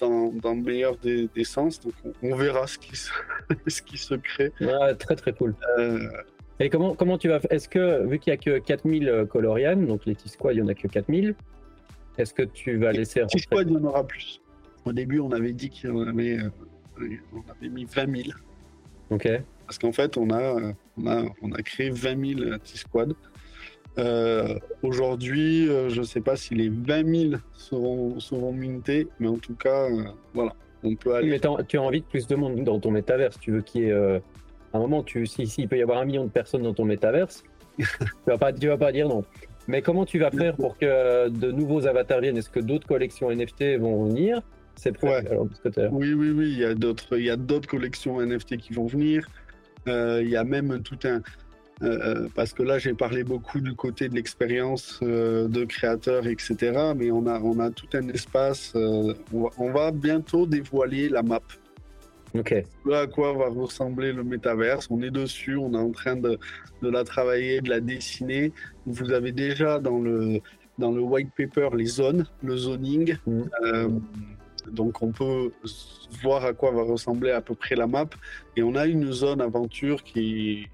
dans, 0.00 0.54
le 0.54 0.62
meilleur 0.62 0.96
des, 0.96 1.44
sens. 1.44 1.80
Donc 1.80 1.94
on, 2.22 2.34
verra 2.34 2.66
ce 2.66 2.78
qui, 2.78 2.96
se, 2.96 3.10
ce 3.66 3.82
qui 3.82 3.98
se 3.98 4.14
crée. 4.14 4.52
très 4.98 5.16
très 5.16 5.32
cool. 5.32 5.54
Euh, 5.78 6.08
Et 6.58 6.70
comment, 6.70 6.94
comment 6.94 7.18
tu 7.18 7.28
vas 7.28 7.40
Est-ce 7.50 7.68
que, 7.68 8.06
vu 8.06 8.18
qu'il 8.18 8.32
n'y 8.32 8.38
a 8.38 8.42
que 8.42 8.58
4000 8.58 9.08
euh, 9.08 9.26
Colorian, 9.26 9.76
donc 9.76 10.06
les 10.06 10.14
T-Squad, 10.14 10.54
il 10.54 10.62
n'y 10.62 10.66
en 10.66 10.68
a 10.68 10.74
que 10.74 10.88
4000, 10.88 11.34
est-ce 12.18 12.34
que 12.34 12.42
tu 12.42 12.76
vas 12.76 12.92
laisser. 12.92 13.22
T-Squad, 13.26 13.68
il 13.68 13.74
y 13.74 13.76
en 13.76 13.84
aura 13.84 14.06
plus. 14.06 14.40
Au 14.84 14.92
début, 14.92 15.20
on 15.20 15.32
avait 15.32 15.52
dit 15.52 15.70
qu'il 15.70 15.90
y 15.90 15.92
en 15.92 16.06
avait, 16.06 16.38
euh, 16.38 17.08
on 17.32 17.50
avait 17.50 17.68
mis 17.68 17.84
20 17.84 18.24
000. 18.24 18.28
Ok. 19.10 19.28
Parce 19.66 19.78
qu'en 19.78 19.92
fait, 19.92 20.16
on 20.16 20.30
a, 20.30 20.72
on 20.96 21.06
a, 21.06 21.24
on 21.42 21.52
a 21.52 21.62
créé 21.62 21.90
20 21.90 22.38
000 22.38 22.58
T-Squad. 22.58 23.14
Euh, 23.98 24.54
aujourd'hui, 24.82 25.68
euh, 25.68 25.88
je 25.88 26.00
ne 26.00 26.06
sais 26.06 26.20
pas 26.20 26.36
si 26.36 26.54
les 26.54 26.68
20 26.68 27.30
000 27.30 27.40
seront, 27.54 28.20
seront 28.20 28.52
mintés, 28.52 29.08
mais 29.18 29.28
en 29.28 29.36
tout 29.36 29.54
cas, 29.54 29.90
euh, 29.90 30.04
voilà, 30.32 30.54
on 30.84 30.94
peut 30.94 31.14
aller. 31.14 31.30
Mais 31.30 31.40
tu 31.66 31.76
as 31.76 31.82
envie 31.82 32.00
de 32.00 32.06
plus 32.06 32.26
de 32.26 32.36
monde 32.36 32.62
dans 32.62 32.78
ton 32.78 32.90
métaverse. 32.90 33.38
Tu 33.40 33.50
veux 33.50 33.62
qu'il 33.62 33.82
y 33.82 33.84
ait. 33.86 33.92
à 33.92 34.20
un 34.74 34.78
moment, 34.78 35.02
tu, 35.02 35.26
si, 35.26 35.42
il 35.42 35.68
peut 35.68 35.76
y 35.76 35.82
avoir 35.82 35.98
un 35.98 36.04
million 36.04 36.24
de 36.24 36.30
personnes 36.30 36.62
dans 36.62 36.74
ton 36.74 36.84
métaverse, 36.84 37.42
tu 37.78 37.84
vas 38.26 38.38
pas, 38.38 38.52
tu 38.52 38.68
vas 38.68 38.78
pas 38.78 38.92
dire 38.92 39.08
non. 39.08 39.24
Mais 39.68 39.82
comment 39.82 40.04
tu 40.04 40.18
vas 40.18 40.30
faire 40.30 40.56
pour 40.56 40.78
que 40.78 41.28
de 41.28 41.52
nouveaux 41.52 41.86
avatars 41.86 42.20
viennent? 42.20 42.36
Est-ce 42.36 42.50
que 42.50 42.60
d'autres 42.60 42.86
collections 42.86 43.30
NFT 43.30 43.78
vont 43.78 44.06
venir? 44.06 44.40
C'est 44.76 45.00
ouais. 45.02 45.22
Oui, 45.92 46.14
oui, 46.14 46.30
oui. 46.30 46.50
Il 46.52 46.58
y 46.58 46.64
a 46.64 46.74
d'autres, 46.74 47.18
il 47.18 47.24
y 47.24 47.30
a 47.30 47.36
d'autres 47.36 47.68
collections 47.68 48.20
NFT 48.20 48.56
qui 48.56 48.72
vont 48.72 48.86
venir. 48.86 49.28
il 49.86 50.28
y 50.28 50.36
a 50.36 50.44
même 50.44 50.82
tout 50.82 50.98
un, 51.04 51.20
euh, 51.82 51.98
euh, 52.04 52.28
parce 52.34 52.52
que 52.52 52.62
là, 52.62 52.78
j'ai 52.78 52.92
parlé 52.92 53.24
beaucoup 53.24 53.60
du 53.60 53.74
côté 53.74 54.08
de 54.08 54.14
l'expérience 54.14 55.00
euh, 55.02 55.48
de 55.48 55.64
créateur, 55.64 56.26
etc. 56.26 56.92
Mais 56.94 57.10
on 57.10 57.26
a, 57.26 57.40
on 57.40 57.58
a 57.58 57.70
tout 57.70 57.88
un 57.94 58.08
espace. 58.08 58.74
On 58.74 59.72
va, 59.72 59.90
bientôt 59.90 60.46
dévoiler 60.46 61.08
la 61.08 61.22
map. 61.22 61.40
Ok. 62.34 62.54
à 62.92 63.06
quoi 63.08 63.32
va 63.32 63.48
ressembler 63.48 64.12
le 64.12 64.22
métaverse. 64.22 64.88
On 64.90 65.02
est 65.02 65.10
dessus, 65.10 65.56
on 65.56 65.72
est 65.72 65.78
en 65.78 65.90
train 65.90 66.16
de, 66.16 66.38
de, 66.82 66.88
la 66.88 67.02
travailler, 67.02 67.60
de 67.60 67.70
la 67.70 67.80
dessiner. 67.80 68.52
Vous 68.86 69.10
avez 69.12 69.32
déjà 69.32 69.80
dans 69.80 69.98
le, 69.98 70.40
dans 70.78 70.92
le 70.92 71.00
white 71.00 71.30
paper 71.36 71.70
les 71.74 71.86
zones, 71.86 72.26
le 72.44 72.56
zoning. 72.56 73.16
Mm. 73.26 73.98
donc 74.70 75.02
on 75.02 75.10
peut 75.10 75.50
voir 76.22 76.44
à 76.44 76.52
quoi 76.52 76.70
va 76.70 76.82
ressembler 76.82 77.30
à 77.32 77.40
peu 77.40 77.54
près 77.54 77.74
la 77.74 77.88
map. 77.88 78.08
Et 78.54 78.62
on 78.62 78.76
a 78.76 78.86
une 78.86 79.10
zone 79.10 79.40
aventure 79.40 80.04
qui, 80.04 80.68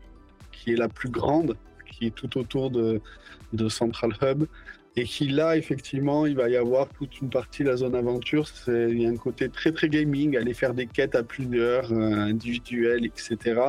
qui 0.66 0.72
est 0.72 0.76
la 0.76 0.88
plus 0.88 1.08
grande, 1.08 1.56
qui 1.86 2.06
est 2.06 2.14
tout 2.14 2.38
autour 2.38 2.70
de, 2.70 3.00
Central 3.68 4.12
Hub. 4.20 4.44
Et 4.98 5.04
qui 5.04 5.28
là, 5.28 5.56
effectivement, 5.56 6.26
il 6.26 6.34
va 6.34 6.48
y 6.48 6.56
avoir 6.56 6.88
toute 6.88 7.20
une 7.20 7.28
partie 7.28 7.62
de 7.62 7.68
la 7.68 7.76
zone 7.76 7.94
aventure. 7.94 8.48
Il 8.66 9.00
y 9.00 9.06
a 9.06 9.10
un 9.10 9.16
côté 9.16 9.48
très 9.50 9.70
très 9.70 9.88
gaming, 9.88 10.36
aller 10.36 10.54
faire 10.54 10.72
des 10.72 10.86
quêtes 10.86 11.14
à 11.14 11.22
plusieurs, 11.22 11.92
euh, 11.92 12.32
individuelles, 12.32 13.04
etc. 13.04 13.60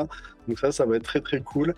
Donc 0.48 0.58
ça, 0.58 0.72
ça 0.72 0.86
va 0.86 0.96
être 0.96 1.04
très 1.04 1.20
très 1.22 1.42
cool. 1.42 1.76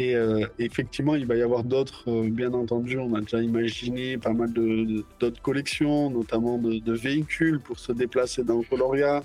Et 0.00 0.14
effectivement, 0.60 1.16
il 1.16 1.26
va 1.26 1.34
y 1.34 1.42
avoir 1.42 1.64
d'autres, 1.64 2.28
bien 2.28 2.52
entendu, 2.52 2.98
on 2.98 3.14
a 3.14 3.20
déjà 3.20 3.42
imaginé 3.42 4.16
pas 4.16 4.32
mal 4.32 4.52
d'autres 4.52 5.42
collections, 5.42 6.08
notamment 6.08 6.56
de, 6.56 6.78
de, 6.78 6.92
véhicules 6.92 7.58
pour 7.58 7.80
se 7.80 7.90
déplacer 7.90 8.44
dans 8.44 8.62
Coloria, 8.62 9.24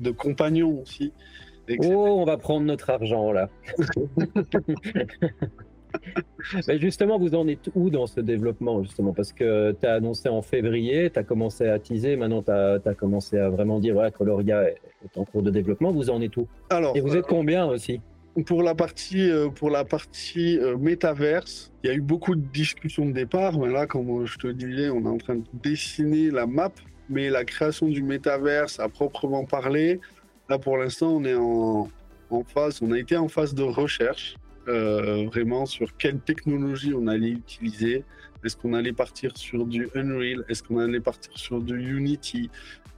de 0.00 0.10
compagnons 0.10 0.80
aussi. 0.80 1.12
Oh, 1.80 2.18
on 2.20 2.24
va 2.24 2.36
prendre 2.36 2.66
notre 2.66 2.90
argent 2.90 3.32
là. 3.32 3.48
Mais 6.68 6.78
justement, 6.78 7.18
vous 7.18 7.34
en 7.34 7.48
êtes 7.48 7.70
où 7.74 7.88
dans 7.88 8.06
ce 8.06 8.20
développement 8.20 8.82
justement? 8.82 9.12
Parce 9.12 9.32
que 9.32 9.74
tu 9.80 9.86
as 9.86 9.94
annoncé 9.94 10.28
en 10.28 10.42
février, 10.42 11.10
tu 11.10 11.18
as 11.18 11.22
commencé 11.22 11.68
à 11.68 11.78
teaser, 11.78 12.16
maintenant 12.16 12.42
tu 12.42 12.50
as, 12.50 12.94
commencé 12.94 13.38
à 13.38 13.48
vraiment 13.48 13.78
dire 13.78 13.94
voilà, 13.94 14.10
Coloria 14.10 14.68
est 14.68 14.78
en 15.16 15.24
cours 15.24 15.42
de 15.42 15.50
développement. 15.50 15.92
Vous 15.92 16.10
en 16.10 16.20
êtes 16.20 16.36
où? 16.36 16.46
Alors, 16.70 16.96
Et 16.96 17.00
vous 17.00 17.16
êtes 17.16 17.26
combien 17.26 17.66
aussi? 17.66 18.00
pour 18.42 18.62
la 18.62 18.74
partie, 18.74 19.30
euh, 19.30 19.48
pour 19.48 19.70
la 19.70 19.84
partie 19.84 20.58
euh, 20.58 20.76
métaverse, 20.76 21.72
il 21.82 21.88
y 21.88 21.90
a 21.90 21.94
eu 21.94 22.00
beaucoup 22.00 22.34
de 22.34 22.44
discussions 22.52 23.06
de 23.06 23.12
départ. 23.12 23.58
Mais 23.58 23.70
là, 23.70 23.86
comme 23.86 24.26
je 24.26 24.38
te 24.38 24.48
disais, 24.48 24.90
on 24.90 25.04
est 25.04 25.08
en 25.08 25.18
train 25.18 25.36
de 25.36 25.44
dessiner 25.52 26.30
la 26.30 26.46
map, 26.46 26.72
mais 27.08 27.30
la 27.30 27.44
création 27.44 27.86
du 27.86 28.02
métaverse 28.02 28.80
à 28.80 28.88
proprement 28.88 29.44
parler, 29.44 30.00
Là, 30.48 30.58
pour 30.58 30.76
l'instant, 30.76 31.08
on 31.08 31.24
est 31.24 31.34
en, 31.34 31.88
phase, 32.46 32.80
on 32.82 32.92
a 32.92 32.98
été 32.98 33.16
en 33.16 33.28
phase 33.28 33.54
de 33.54 33.62
recherche, 33.62 34.36
euh, 34.68 35.24
vraiment 35.26 35.64
sur 35.64 35.96
quelle 35.96 36.20
technologie 36.20 36.92
on 36.94 37.06
allait 37.06 37.30
utiliser. 37.30 38.04
Est-ce 38.44 38.56
qu'on 38.56 38.74
allait 38.74 38.92
partir 38.92 39.36
sur 39.38 39.64
du 39.64 39.88
Unreal? 39.94 40.44
Est-ce 40.48 40.62
qu'on 40.62 40.78
allait 40.78 41.00
partir 41.00 41.32
sur 41.38 41.62
du 41.62 41.96
Unity? 41.96 42.50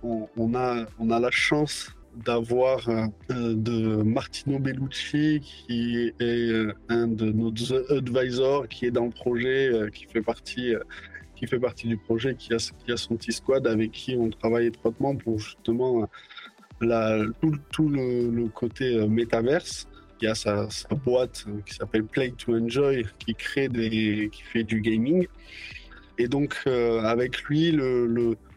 On, 0.02 0.54
a, 0.54 0.86
on 0.98 1.10
a 1.10 1.20
la 1.20 1.30
chance 1.30 1.90
d'avoir 2.24 2.88
euh, 2.88 3.06
de 3.30 4.02
Martino 4.02 4.58
Bellucci, 4.58 5.40
qui 5.40 6.12
est 6.18 6.22
euh, 6.22 6.72
un 6.88 7.06
de 7.06 7.30
nos 7.30 7.52
advisors, 7.92 8.66
qui 8.66 8.86
est 8.86 8.90
dans 8.90 9.04
le 9.04 9.10
projet, 9.10 9.70
qui 9.94 10.06
fait 10.06 10.22
partie 10.22 10.74
qui 11.36 11.46
fait 11.46 11.58
partie 11.58 11.86
du 11.86 11.98
projet, 11.98 12.34
qui 12.34 12.54
a, 12.54 12.56
qui 12.56 12.90
a 12.90 12.96
son 12.96 13.16
T-Squad 13.16 13.66
avec 13.66 13.92
qui 13.92 14.16
on 14.16 14.30
travaille 14.30 14.68
étroitement 14.68 15.14
pour 15.14 15.38
justement 15.38 16.08
tout, 16.80 17.88
le, 17.88 18.48
côté 18.48 18.96
euh, 18.96 19.06
métaverse. 19.06 19.88
Il 20.20 20.24
y 20.26 20.28
a 20.28 20.34
sa, 20.34 20.66
boîte 21.04 21.44
euh, 21.48 21.60
qui 21.66 21.74
s'appelle 21.74 22.04
Play 22.04 22.32
to 22.36 22.54
Enjoy 22.54 23.04
qui 23.18 23.34
crée 23.34 23.68
des, 23.68 24.30
qui 24.32 24.42
fait 24.42 24.64
du 24.64 24.80
gaming. 24.80 25.26
Et 26.18 26.28
donc 26.28 26.56
euh, 26.66 27.00
avec 27.02 27.42
lui, 27.42 27.70
le, 27.70 28.06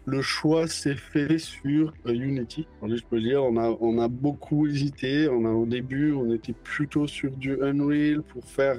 le, 0.06 0.22
choix 0.22 0.68
s'est 0.68 0.96
fait 0.96 1.38
sur 1.38 1.94
Unity. 2.06 2.68
je 2.82 3.04
peux 3.10 3.20
dire, 3.20 3.44
on 3.44 3.58
a, 3.58 3.78
on 3.80 4.00
a 4.00 4.08
beaucoup 4.08 4.66
hésité. 4.68 5.28
On 5.30 5.46
a 5.46 5.50
au 5.50 5.66
début, 5.66 6.14
on 6.14 6.34
était 6.34 6.54
plutôt 6.54 7.06
sur 7.06 7.32
du 7.32 7.62
Unreal 7.62 8.24
pour 8.24 8.44
faire 8.46 8.78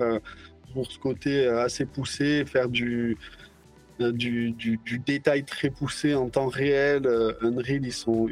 pour 0.72 0.90
ce 0.90 0.98
côté 0.98 1.46
assez 1.46 1.84
poussé, 1.84 2.44
faire 2.46 2.68
du 2.68 3.16
euh, 4.00 4.12
du, 4.12 4.54
détail 5.04 5.44
très 5.44 5.70
poussé 5.70 6.14
en 6.14 6.28
temps 6.28 6.48
réel. 6.48 7.06
Euh, 7.06 7.32
Unreal, 7.42 7.84
ils 7.84 7.92
sont, 7.92 8.28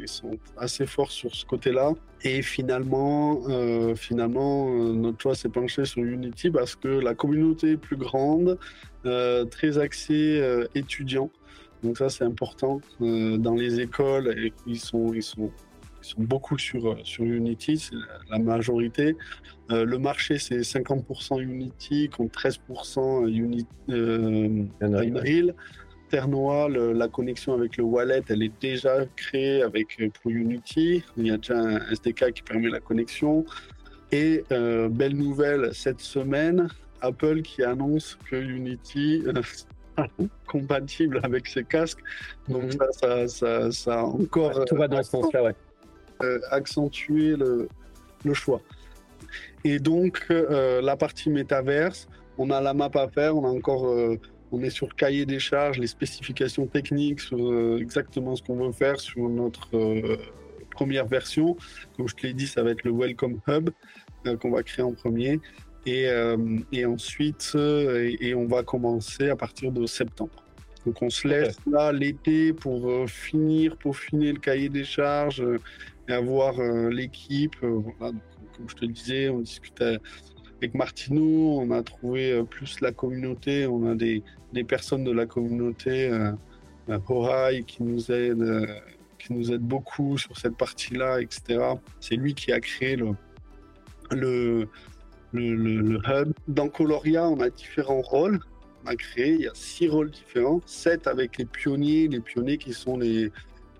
assez 0.57 0.85
forts 0.85 1.11
sur 1.11 1.35
ce 1.35 1.45
côté-là. 1.45 1.93
Et 2.23 2.41
finalement, 2.41 3.41
euh, 3.49 3.95
finalement 3.95 4.69
notre 4.93 5.21
choix 5.21 5.35
s'est 5.35 5.49
penché 5.49 5.85
sur 5.85 6.03
Unity 6.03 6.49
parce 6.49 6.75
que 6.75 6.87
la 6.87 7.13
communauté 7.13 7.71
est 7.71 7.77
plus 7.77 7.97
grande, 7.97 8.57
très 9.51 9.77
axée 9.77 10.43
étudiants. 10.75 11.31
Donc 11.83 11.97
ça, 11.97 12.09
c'est 12.09 12.25
important. 12.25 12.81
dans 12.99 13.55
les 13.55 13.79
écoles, 13.79 14.51
ils 14.67 14.79
sont 14.79 15.13
ils 16.01 16.07
sont 16.07 16.21
beaucoup 16.21 16.57
sur, 16.57 16.97
sur 17.05 17.23
Unity, 17.23 17.77
c'est 17.77 17.95
la 18.29 18.39
majorité. 18.39 19.15
Euh, 19.71 19.85
le 19.85 19.97
marché, 19.99 20.37
c'est 20.39 20.59
50% 20.59 21.41
Unity 21.41 22.09
contre 22.09 22.39
13% 22.39 23.27
Uni, 23.27 23.65
euh, 23.89 24.65
Unreal. 24.81 25.53
Ternois, 26.09 26.69
la 26.69 27.07
connexion 27.07 27.53
avec 27.53 27.77
le 27.77 27.83
wallet, 27.83 28.23
elle 28.29 28.41
est 28.41 28.59
déjà 28.59 29.05
créée 29.15 29.61
avec, 29.61 29.99
euh, 29.99 30.09
pour 30.09 30.31
Unity. 30.31 31.03
Il 31.17 31.27
y 31.27 31.31
a 31.31 31.37
déjà 31.37 31.59
un 31.59 31.91
SDK 31.91 32.33
qui 32.33 32.41
permet 32.41 32.69
la 32.69 32.79
connexion. 32.79 33.45
Et 34.11 34.43
belle 34.49 35.15
nouvelle 35.15 35.69
cette 35.71 35.99
semaine, 35.99 36.67
Apple 37.01 37.43
qui 37.43 37.63
annonce 37.63 38.17
que 38.27 38.37
Unity 38.37 39.23
compatible 40.47 41.19
avec 41.21 41.45
ses 41.45 41.63
casques. 41.63 41.99
Donc 42.47 42.63
mhm. 42.63 42.79
ça, 42.99 43.27
ça, 43.27 43.71
ça, 43.71 44.03
encore... 44.03 44.65
Tout 44.65 44.77
va 44.77 44.87
dans 44.87 45.03
ce 45.03 45.11
sens-là, 45.11 45.43
ouais. 45.43 45.55
Euh, 46.21 46.39
accentuer 46.51 47.37
le, 47.37 47.69
choix. 48.33 48.61
Et 49.63 49.79
donc, 49.79 50.25
euh, 50.29 50.81
la 50.81 50.97
partie 50.97 51.29
métaverse, 51.29 52.09
on 52.37 52.49
a 52.49 52.59
la 52.59 52.73
map 52.73 52.91
à 52.93 53.07
faire, 53.07 53.37
on 53.37 53.45
a 53.45 53.47
encore, 53.47 53.87
euh, 53.87 54.17
on 54.51 54.61
est 54.61 54.69
sur 54.69 54.93
cahier 54.97 55.25
des 55.25 55.39
charges, 55.39 55.77
les 55.77 55.87
spécifications 55.87 56.67
techniques 56.67 57.21
sur 57.21 57.77
exactement 57.77 58.35
ce 58.35 58.43
qu'on 58.43 58.57
veut 58.57 58.73
faire 58.73 58.99
sur 58.99 59.29
notre 59.29 59.69
première 60.71 61.05
version. 61.05 61.55
Comme 61.95 62.09
je 62.09 62.15
te 62.15 62.27
l'ai 62.27 62.33
dit, 62.33 62.47
ça 62.47 62.63
va 62.63 62.71
être 62.71 62.83
le 62.83 62.91
Welcome 62.91 63.39
Hub 63.47 63.69
qu'on 64.41 64.51
va 64.51 64.61
créer 64.63 64.83
en 64.83 64.91
premier. 64.91 65.39
Et, 65.85 66.07
et 66.73 66.85
ensuite, 66.85 67.55
et, 67.55 68.35
on 68.35 68.45
va 68.45 68.63
commencer 68.63 69.29
à 69.29 69.37
partir 69.37 69.71
de 69.71 69.85
septembre. 69.85 70.43
Donc 70.85 71.01
on 71.01 71.09
se 71.09 71.27
laisse 71.27 71.57
là 71.69 71.93
l'été 71.93 72.51
pour 72.51 73.09
finir, 73.09 73.77
pour 73.77 73.97
finir 73.97 74.33
le 74.33 74.39
cahier 74.39 74.69
des 74.69 74.83
charges, 74.83 75.43
avoir 76.13 76.59
euh, 76.59 76.89
l'équipe. 76.89 77.55
Euh, 77.63 77.81
comme 77.99 78.67
je 78.67 78.75
te 78.75 78.85
disais, 78.85 79.29
on 79.29 79.39
discutait 79.39 79.97
avec 80.57 80.73
Martino, 80.73 81.59
on 81.59 81.71
a 81.71 81.81
trouvé 81.83 82.31
euh, 82.31 82.43
plus 82.43 82.81
la 82.81 82.91
communauté, 82.91 83.67
on 83.67 83.89
a 83.89 83.95
des, 83.95 84.23
des 84.53 84.63
personnes 84.63 85.03
de 85.03 85.11
la 85.11 85.25
communauté, 85.25 86.09
euh, 86.09 86.31
qui 87.67 87.83
nous 87.83 88.11
aide, 88.11 88.67
qui 89.19 89.33
nous 89.33 89.51
aide 89.51 89.61
beaucoup 89.61 90.17
sur 90.17 90.35
cette 90.37 90.57
partie-là, 90.57 91.21
etc. 91.21 91.59
C'est 91.99 92.15
lui 92.15 92.33
qui 92.33 92.51
a 92.51 92.59
créé 92.59 92.95
le, 92.95 93.15
le, 94.11 94.67
le, 95.31 95.99
hub. 96.07 96.33
Dans 96.47 96.67
Coloria, 96.67 97.29
on 97.29 97.39
a 97.39 97.49
différents 97.51 98.01
rôles. 98.01 98.39
On 98.83 98.87
a 98.87 98.95
créé, 98.95 99.33
il 99.33 99.41
y 99.41 99.47
a 99.47 99.53
six 99.53 99.87
rôles 99.87 100.09
différents, 100.09 100.61
sept 100.65 101.05
avec 101.05 101.37
les 101.37 101.45
pionniers, 101.45 102.07
les 102.07 102.21
pionniers 102.21 102.57
qui 102.57 102.73
sont 102.73 102.97
les, 102.97 103.29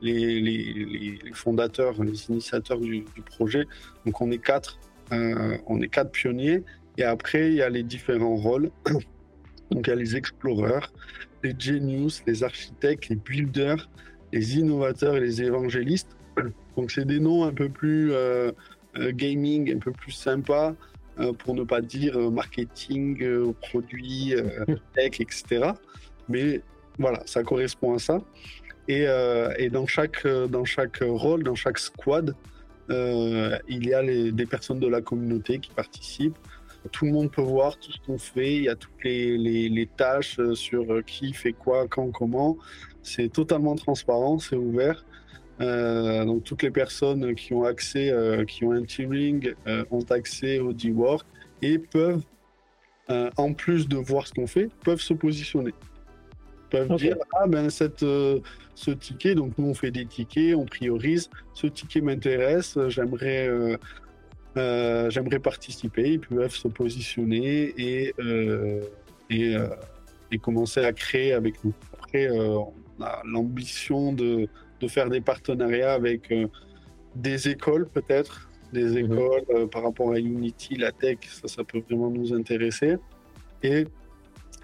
les, 0.01 1.19
fondateurs, 1.33 2.01
les 2.03 2.29
initiateurs 2.29 2.79
du, 2.79 3.03
projet. 3.25 3.65
Donc 4.05 4.21
on 4.21 4.31
est 4.31 4.43
quatre, 4.43 4.79
euh, 5.11 5.57
on 5.67 5.81
est 5.81 5.87
quatre 5.87 6.11
pionniers. 6.11 6.63
Et 6.97 7.03
après, 7.03 7.49
il 7.49 7.55
y 7.55 7.61
a 7.61 7.69
les 7.69 7.83
différents 7.83 8.35
rôles. 8.35 8.71
Donc 9.71 9.85
il 9.85 9.89
y 9.89 9.93
a 9.93 9.95
les 9.95 10.15
explorers, 10.15 10.91
les 11.43 11.53
genius, 11.57 12.23
les 12.25 12.43
architectes, 12.43 13.09
les 13.09 13.15
builders, 13.15 13.89
les 14.33 14.57
innovateurs 14.57 15.15
et 15.15 15.19
les 15.19 15.43
évangélistes. 15.43 16.17
Donc 16.75 16.91
c'est 16.91 17.05
des 17.05 17.19
noms 17.19 17.43
un 17.43 17.53
peu 17.53 17.69
plus 17.69 18.11
euh, 18.11 18.51
euh, 18.97 19.11
gaming, 19.11 19.73
un 19.73 19.79
peu 19.79 19.91
plus 19.91 20.11
sympa, 20.11 20.75
pour 21.39 21.53
ne 21.53 21.63
pas 21.63 21.81
dire 21.81 22.17
marketing, 22.31 23.53
produits, 23.59 24.33
tech, 24.95 25.19
etc. 25.19 25.73
Mais 26.29 26.61
voilà, 26.97 27.21
ça 27.25 27.43
correspond 27.43 27.95
à 27.95 27.99
ça. 27.99 28.21
Euh, 28.89 29.53
et, 29.57 29.69
dans, 29.69 29.85
chaque, 29.85 30.25
euh, 30.25 30.47
dans 30.47 30.65
chaque 30.65 30.99
rôle, 31.01 31.43
dans 31.43 31.55
chaque 31.55 31.77
squad, 31.77 32.35
euh, 32.89 33.57
il 33.67 33.87
y 33.87 33.93
a 33.93 34.01
des 34.03 34.45
personnes 34.45 34.79
de 34.79 34.87
la 34.87 35.01
communauté 35.01 35.59
qui 35.59 35.71
participent. 35.71 36.37
Tout 36.91 37.05
le 37.05 37.11
monde 37.11 37.31
peut 37.31 37.41
voir 37.41 37.77
tout 37.77 37.91
ce 37.91 37.99
qu'on 37.99 38.17
fait. 38.17 38.55
Il 38.55 38.63
y 38.63 38.69
a 38.69 38.75
toutes 38.75 39.03
les, 39.03 39.37
les, 39.37 39.85
tâches 39.85 40.39
sur 40.53 41.03
qui 41.05 41.33
fait 41.33 41.53
quoi, 41.53 41.87
quand, 41.87 42.09
comment. 42.09 42.57
C'est 43.03 43.31
totalement 43.31 43.75
transparent, 43.75 44.39
c'est 44.39 44.55
ouvert. 44.55 45.05
donc 45.59 46.45
toutes 46.45 46.63
les 46.63 46.71
personnes 46.71 47.35
qui 47.35 47.53
ont 47.53 47.63
accès, 47.63 48.13
qui 48.47 48.63
ont 48.63 48.71
un 48.71 48.83
teaming, 48.83 49.53
ont 49.91 50.05
accès 50.09 50.59
au 50.59 50.71
D-Work 50.71 51.27
et 51.61 51.79
peuvent, 51.79 52.23
en 53.09 53.53
plus 53.53 53.87
de 53.87 53.97
voir 53.97 54.25
ce 54.25 54.33
qu'on 54.33 54.47
fait, 54.47 54.69
peuvent 54.83 55.01
se 55.01 55.13
positionner 55.13 55.73
peuvent 56.69 56.95
dire 56.95 57.17
ah 57.33 57.47
ben 57.47 57.69
cette 57.69 58.03
euh, 58.03 58.39
ce 58.75 58.91
ticket 58.91 59.35
donc 59.35 59.57
nous 59.57 59.67
on 59.67 59.73
fait 59.73 59.91
des 59.91 60.05
tickets 60.05 60.55
on 60.55 60.65
priorise 60.65 61.29
ce 61.53 61.67
ticket 61.67 62.01
m'intéresse 62.01 62.77
j'aimerais 62.87 63.47
euh, 63.47 63.77
euh, 64.57 65.09
j'aimerais 65.09 65.39
participer 65.39 66.13
ils 66.13 66.19
peuvent 66.19 66.55
se 66.55 66.67
positionner 66.67 67.73
et 67.77 68.13
et, 69.31 69.55
et, 70.31 70.39
commencer 70.39 70.83
à 70.83 70.91
créer 70.91 71.33
avec 71.33 71.63
nous. 71.63 71.73
Après 71.99 72.29
on 72.31 72.73
a 72.99 73.21
l'ambition 73.25 74.11
de, 74.11 74.47
de 74.79 74.87
faire 74.87 75.07
des 75.07 75.21
partenariats 75.21 75.93
avec 75.93 76.33
des 77.15 77.47
écoles 77.47 77.87
peut-être 77.87 78.49
des 78.73 78.85
mhm. 78.85 78.97
écoles 78.97 79.69
par 79.69 79.83
rapport 79.83 80.13
à 80.13 80.19
Unity 80.19 80.77
la 80.77 80.91
tech 80.91 81.17
ça 81.27 81.47
ça 81.47 81.63
peut 81.63 81.81
vraiment 81.87 82.09
nous 82.09 82.33
intéresser. 82.33 82.97
Et 83.61 83.85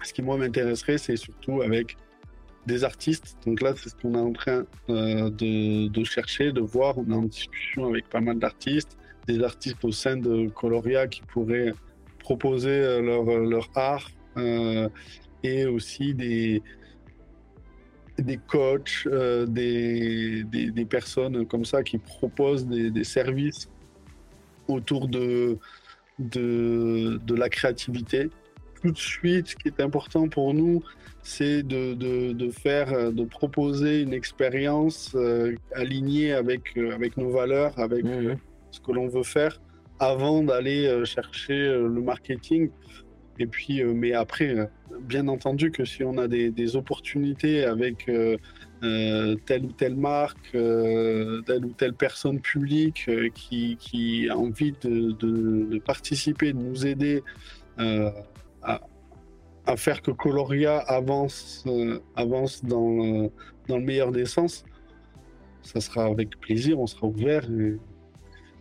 ce 0.02 0.12
qui 0.12 0.22
moi 0.22 0.36
m'intéresserait, 0.36 0.98
c'est 0.98 1.16
surtout 1.16 1.62
avec 1.62 1.96
des 2.66 2.84
artistes. 2.84 3.36
Donc 3.46 3.60
là, 3.60 3.74
c'est 3.76 3.90
ce 3.90 3.94
qu'on 3.96 4.14
est 4.14 4.18
en 4.18 4.32
train 4.32 4.64
euh, 4.88 5.30
de, 5.30 6.04
chercher, 6.04 6.52
de 6.52 6.60
voir. 6.60 6.98
On 6.98 7.10
est 7.10 7.14
en 7.14 7.22
discussion 7.22 7.86
avec 7.86 8.08
pas 8.08 8.20
mal 8.20 8.38
d'artistes, 8.38 8.96
des 9.26 9.42
artistes 9.42 9.84
au 9.84 9.92
sein 9.92 10.16
de 10.16 10.48
Coloria 10.48 11.06
qui 11.06 11.22
pourraient 11.22 11.72
proposer 12.18 13.00
leur, 13.00 13.24
leur 13.24 13.68
art 13.76 14.10
et 15.44 15.64
aussi 15.66 16.12
des, 16.12 16.62
des 18.18 18.36
coachs, 18.36 19.06
des, 19.48 20.44
des, 20.44 20.84
personnes 20.84 21.46
comme 21.46 21.64
ça 21.64 21.82
qui 21.84 21.98
proposent 21.98 22.66
des, 22.66 22.90
des 22.90 23.04
services 23.04 23.68
autour 24.68 25.08
de, 25.08 25.58
de, 26.18 27.20
de, 27.24 27.34
la 27.34 27.48
créativité. 27.48 28.30
Tout 28.86 28.92
de 28.92 28.98
suite, 28.98 29.48
ce 29.48 29.56
qui 29.56 29.66
est 29.66 29.80
important 29.80 30.28
pour 30.28 30.54
nous, 30.54 30.80
c'est 31.24 31.64
de, 31.64 31.94
de, 31.94 32.50
faire, 32.50 33.12
de 33.12 33.24
proposer 33.24 34.02
une 34.02 34.12
expérience 34.12 35.10
euh, 35.16 35.56
alignée 35.74 36.32
avec, 36.32 36.76
euh, 36.76 36.94
avec 36.94 37.16
nos 37.16 37.30
valeurs, 37.30 37.76
avec 37.80 38.04
ce 38.70 38.78
que 38.78 38.92
l'on 38.92 39.08
veut 39.08 39.24
faire, 39.24 39.60
avant 39.98 40.44
d'aller 40.44 40.86
euh, 40.86 41.04
chercher 41.04 41.56
le 41.56 42.00
marketing. 42.00 42.70
Et 43.40 43.46
puis, 43.46 43.82
mais 43.82 44.12
après, 44.12 44.70
bien 45.00 45.26
entendu 45.26 45.72
que 45.72 45.84
si 45.84 46.04
on 46.04 46.16
a 46.16 46.28
des, 46.28 46.52
des 46.52 46.76
opportunités 46.76 47.64
avec 47.64 48.06
telle 48.06 49.64
ou 49.64 49.72
telle 49.72 49.96
marque, 49.96 50.52
telle 50.52 51.64
ou 51.64 51.72
telle 51.76 51.94
personne 51.94 52.40
publique 52.40 53.10
qui, 53.34 53.76
qui, 53.80 54.28
a 54.30 54.38
envie 54.38 54.74
de, 54.80 55.10
de, 55.10 55.78
participer, 55.80 56.52
de 56.52 56.58
nous 56.58 56.86
aider 56.86 57.24
à, 58.66 58.80
à 59.66 59.76
faire 59.76 60.00
que 60.00 60.10
Coloria 60.10 60.78
avance, 60.78 61.64
euh, 61.66 61.98
avance 62.14 62.64
dans, 62.64 63.24
euh, 63.24 63.28
dans 63.68 63.78
le 63.78 63.84
meilleur 63.84 64.12
des 64.12 64.26
sens, 64.26 64.64
ça 65.62 65.80
sera 65.80 66.04
avec 66.04 66.38
plaisir, 66.38 66.78
on 66.78 66.86
sera 66.86 67.08
ouvert. 67.08 67.46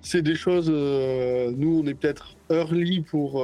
C'est 0.02 0.22
des 0.22 0.36
choses, 0.36 0.70
euh, 0.72 1.52
nous 1.56 1.82
on 1.84 1.88
est 1.88 1.94
peut-être 1.94 2.36
early 2.50 3.02
pour, 3.02 3.44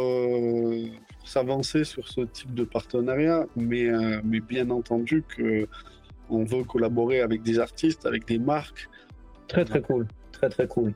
s'avancer 1.23 1.83
sur 1.83 2.07
ce 2.07 2.21
type 2.21 2.53
de 2.55 2.63
partenariat, 2.63 3.45
mais, 3.55 3.87
mais 4.23 4.39
bien 4.39 4.71
entendu 4.71 5.23
que 5.37 5.67
on 6.31 6.43
veut 6.43 6.63
collaborer 6.63 7.21
avec 7.21 7.43
des 7.43 7.59
artistes, 7.59 8.07
avec 8.07 8.25
des 8.25 8.39
marques. 8.39 8.89
Très 9.47 9.63
très 9.63 9.81
cool, 9.81 10.07
très 10.31 10.49
très 10.49 10.67
cool. 10.67 10.93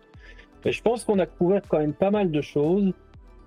Et 0.65 0.71
je 0.71 0.81
pense 0.81 1.03
qu'on 1.03 1.19
a 1.19 1.27
couvert 1.27 1.61
quand 1.67 1.77
même 1.77 1.93
pas 1.93 2.09
mal 2.09 2.31
de 2.31 2.41
choses. 2.41 2.91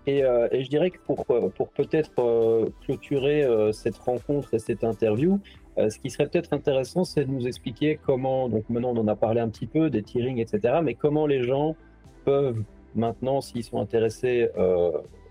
Euh, 0.09 0.48
et, 0.50 0.64
je 0.64 0.70
dirais 0.70 0.90
que 0.90 0.98
pour, 0.98 1.24
euh, 1.30 1.48
pour 1.50 1.68
peut-être 1.68 2.12
euh, 2.18 2.68
clôturer 2.82 3.46
cette 3.72 3.98
rencontre 3.98 4.54
et 4.54 4.59
cette 4.59 4.84
interview, 4.84 5.40
ce 5.76 5.96
qui 6.00 6.11
serait 6.11 6.26
peut-être 6.26 6.52
intéressant, 6.52 7.04
c'est 7.04 7.24
de 7.24 7.30
nous 7.30 7.46
expliquer 7.46 8.00
comment, 8.04 8.48
donc 8.48 8.68
maintenant 8.68 8.90
on 8.96 8.96
en 8.96 9.06
a 9.06 9.14
parlé 9.14 9.40
un 9.40 9.48
petit 9.48 9.68
peu, 9.68 9.90
des 9.90 10.02
tearings, 10.02 10.38
etc., 10.38 10.80
mais 10.82 10.94
comment 10.94 11.24
les 11.24 11.44
gens 11.44 11.76
peuvent 12.24 12.64
maintenant, 12.96 13.40
s'ils 13.40 13.62
sont 13.62 13.80
intéressés, 13.80 14.48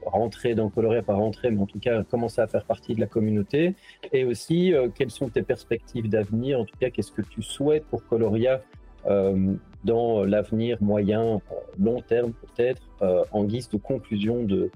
rentrer 0.06 0.56
dans 0.56 0.70
Coloria, 0.70 1.02
pas 1.02 1.16
rentrer, 1.16 1.52
mais 1.52 1.62
en 1.62 1.66
tout 1.66 1.80
cas 1.80 2.02
commencer 2.04 2.40
à 2.40 2.48
faire 2.48 2.64
partie 2.64 2.96
de 2.96 3.02
la 3.02 3.08
communauté, 3.08 3.76
et 4.14 4.24
aussi 4.24 4.74
quelles 4.96 5.12
sont 5.12 5.28
tes 5.28 5.44
perspectives 5.44 6.08
d'avenir, 6.08 6.62
en 6.62 6.66
tout 6.66 6.78
cas 6.80 6.92
qu'est-ce 6.92 7.12
que 7.12 7.24
tu 7.24 7.42
souhaites 7.42 7.84
pour 7.84 8.06
Coloria 8.06 8.62
dans 9.84 10.24
l'avenir 10.24 10.78
moyen, 10.82 11.36
euh, 11.36 11.40
long 11.80 12.02
terme 12.02 12.34
peut-être, 12.34 12.82
euh, 13.02 13.24
en 13.32 13.44
guise 13.44 13.70
de 13.70 13.78
conclusion 13.78 14.44
de, 14.44 14.70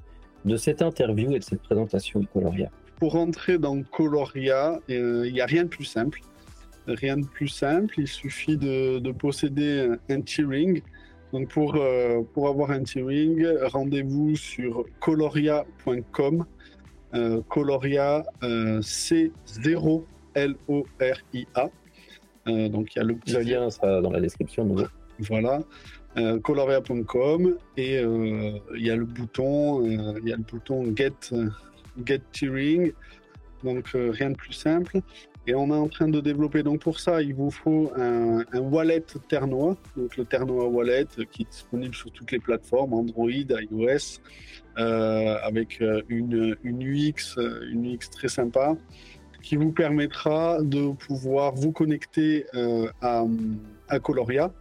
cette 0.58 0.82
interview 0.82 1.32
et 1.36 1.40
de 1.40 1.44
cette 1.44 1.62
présentation 1.62 2.20
de 2.20 2.26
Coloria 2.26 2.70
Pour 2.98 3.14
rentrer 3.14 3.58
dans 3.58 3.82
Coloria, 3.84 4.80
euh, 4.90 5.28
il 5.28 5.34
n'y 5.34 5.42
a 5.42 5.46
rien 5.46 5.64
de 5.64 5.70
plus 5.70 5.86
simple. 5.86 6.20
Rien 6.88 7.18
de 7.18 7.26
plus 7.26 7.48
simple, 7.48 7.94
il 8.00 8.08
suffit 8.08 8.58
de, 8.58 9.00
de 9.00 9.12
posséder 9.12 9.88
un 10.10 10.22
T-Ring. 10.22 10.82
Donc 11.32 11.50
pour, 11.50 11.80
pour 12.34 12.48
avoir 12.48 12.72
un 12.72 12.82
T-Ring, 12.82 13.48
rendez-vous 13.62 14.36
sur 14.36 14.86
coloria.com. 15.00 16.46
Coloria, 17.50 18.24
C0 18.42 20.04
L-O-R-I-A. 20.34 21.70
Donc 22.46 22.96
il 22.96 23.00
y 23.00 23.02
a 23.02 23.04
le 23.04 23.16
petit 23.16 23.44
lien 23.44 23.70
ça, 23.70 24.02
dans 24.02 24.12
la 24.12 24.20
description. 24.20 24.76
Voilà. 25.20 25.62
Euh, 26.18 26.40
coloria.com 26.42 27.56
et 27.78 27.98
euh, 27.98 28.60
il 28.76 28.86
y 28.86 28.90
a 28.90 28.98
le 28.98 29.06
bouton, 29.06 29.86
euh, 29.86 30.20
il 30.22 30.28
y 30.28 30.34
a 30.34 30.36
le 30.36 30.44
bouton 30.44 30.94
Get 30.96 31.14
Get 32.06 32.22
Tearing. 32.34 32.92
Donc 33.64 33.90
rien 33.94 34.32
de 34.32 34.36
plus 34.36 34.54
simple. 34.54 35.00
Et 35.48 35.56
on 35.56 35.70
est 35.70 35.78
en 35.78 35.88
train 35.88 36.08
de 36.08 36.20
développer. 36.20 36.64
Donc 36.64 36.82
pour 36.82 37.00
ça, 37.00 37.22
il 37.22 37.34
vous 37.34 37.52
faut 37.52 37.92
un, 37.96 38.44
wallet 38.60 39.06
Ternois. 39.30 39.78
Donc 39.96 40.18
le 40.18 40.26
Ternois 40.26 40.68
Wallet 40.68 41.08
qui 41.32 41.44
est 41.44 41.50
disponible 41.50 41.96
sur 41.96 42.12
toutes 42.12 42.32
les 42.32 42.40
plateformes, 42.40 42.94
Android, 42.94 43.30
iOS, 43.30 44.20
avec 44.76 45.82
une, 46.10 46.58
une 46.64 46.82
UX, 46.82 47.38
une 47.72 47.94
UX 47.94 48.10
très 48.12 48.28
sympa, 48.28 48.76
qui 49.42 49.56
vous 49.56 49.72
permettra 49.72 50.62
de 50.62 50.92
pouvoir 50.94 51.54
vous 51.56 51.72
connecter 51.72 52.46
à, 53.02 53.26
à 53.90 54.00
Coloria 54.00 54.52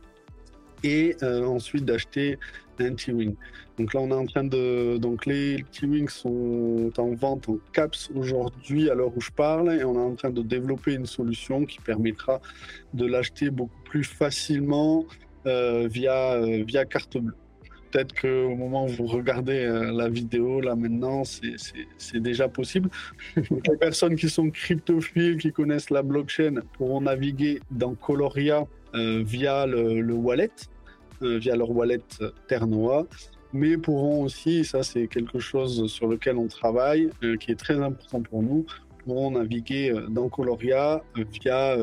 et 0.82 1.16
euh, 1.22 1.44
ensuite 1.46 1.84
d'acheter 1.84 2.38
un 2.78 2.94
T-Wing. 2.94 3.34
Donc 3.78 3.94
là, 3.94 4.00
on 4.00 4.10
est 4.10 4.14
en 4.14 4.26
train 4.26 4.44
de. 4.44 4.96
Donc 4.98 5.26
les 5.26 5.64
T-Wings 5.72 6.08
sont 6.08 6.90
en 6.96 7.14
vente 7.14 7.48
en 7.48 7.58
caps 7.72 8.10
aujourd'hui, 8.14 8.90
à 8.90 8.94
l'heure 8.94 9.14
où 9.16 9.20
je 9.20 9.30
parle, 9.30 9.72
et 9.72 9.84
on 9.84 9.94
est 9.94 10.12
en 10.12 10.14
train 10.14 10.30
de 10.30 10.42
développer 10.42 10.94
une 10.94 11.06
solution 11.06 11.64
qui 11.64 11.78
permettra 11.80 12.40
de 12.94 13.06
l'acheter 13.06 13.50
beaucoup 13.50 13.82
plus 13.84 14.04
facilement 14.04 15.04
euh, 15.46 15.88
via, 15.90 16.32
euh, 16.32 16.64
via 16.66 16.84
carte 16.84 17.18
bleue. 17.18 17.34
Peut-être 17.90 18.14
qu'au 18.20 18.54
moment 18.54 18.84
où 18.84 18.88
vous 18.88 19.06
regardez 19.06 19.66
la 19.92 20.08
vidéo, 20.08 20.60
là 20.60 20.76
maintenant, 20.76 21.22
c'est 21.24 22.20
déjà 22.20 22.48
possible. 22.48 22.88
les 23.36 23.76
personnes 23.78 24.16
qui 24.16 24.28
sont 24.28 24.50
cryptophiles, 24.50 25.38
qui 25.38 25.52
connaissent 25.52 25.90
la 25.90 26.02
blockchain, 26.02 26.60
pourront 26.74 27.00
naviguer 27.00 27.60
dans 27.70 27.94
Coloria 27.94 28.64
via 28.94 29.66
le, 29.66 30.00
le 30.00 30.14
wallet. 30.14 30.50
Euh, 31.22 31.36
via 31.36 31.54
leur 31.54 31.70
wallet 31.70 32.00
Ternoa, 32.48 33.06
mais 33.52 33.76
pourront 33.76 34.24
aussi, 34.24 34.64
ça 34.64 34.82
c'est 34.82 35.06
quelque 35.06 35.38
chose 35.38 35.86
sur 35.92 36.06
lequel 36.06 36.38
on 36.38 36.46
travaille, 36.46 37.10
euh, 37.22 37.36
qui 37.36 37.50
est 37.50 37.56
très 37.56 37.78
important 37.78 38.22
pour 38.22 38.42
nous, 38.42 38.64
pourront 39.04 39.32
naviguer 39.32 39.90
euh, 39.90 40.06
dans 40.08 40.30
Coloria 40.30 41.02
via 41.14 41.76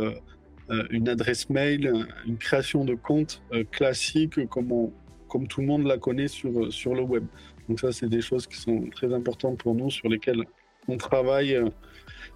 une 0.90 1.08
adresse 1.08 1.52
mail, 1.52 2.08
une 2.26 2.38
création 2.38 2.84
de 2.84 2.96
compte 2.96 3.44
classique 3.72 4.44
comme, 4.50 4.92
comme 5.28 5.48
tout 5.48 5.62
le 5.62 5.68
monde 5.68 5.86
la 5.86 5.98
connaît 5.98 6.28
sur, 6.28 6.72
sur 6.72 6.96
le 6.96 7.02
web. 7.02 7.26
Donc 7.68 7.80
ça, 7.80 7.92
c'est 7.92 8.10
des 8.10 8.22
choses 8.22 8.48
qui 8.48 8.58
sont 8.58 8.88
très 8.94 9.14
importantes 9.14 9.58
pour 9.60 9.76
nous, 9.76 9.90
sur 9.90 10.10
lesquelles 10.10 10.44
on 10.88 10.98
travaille 10.98 11.60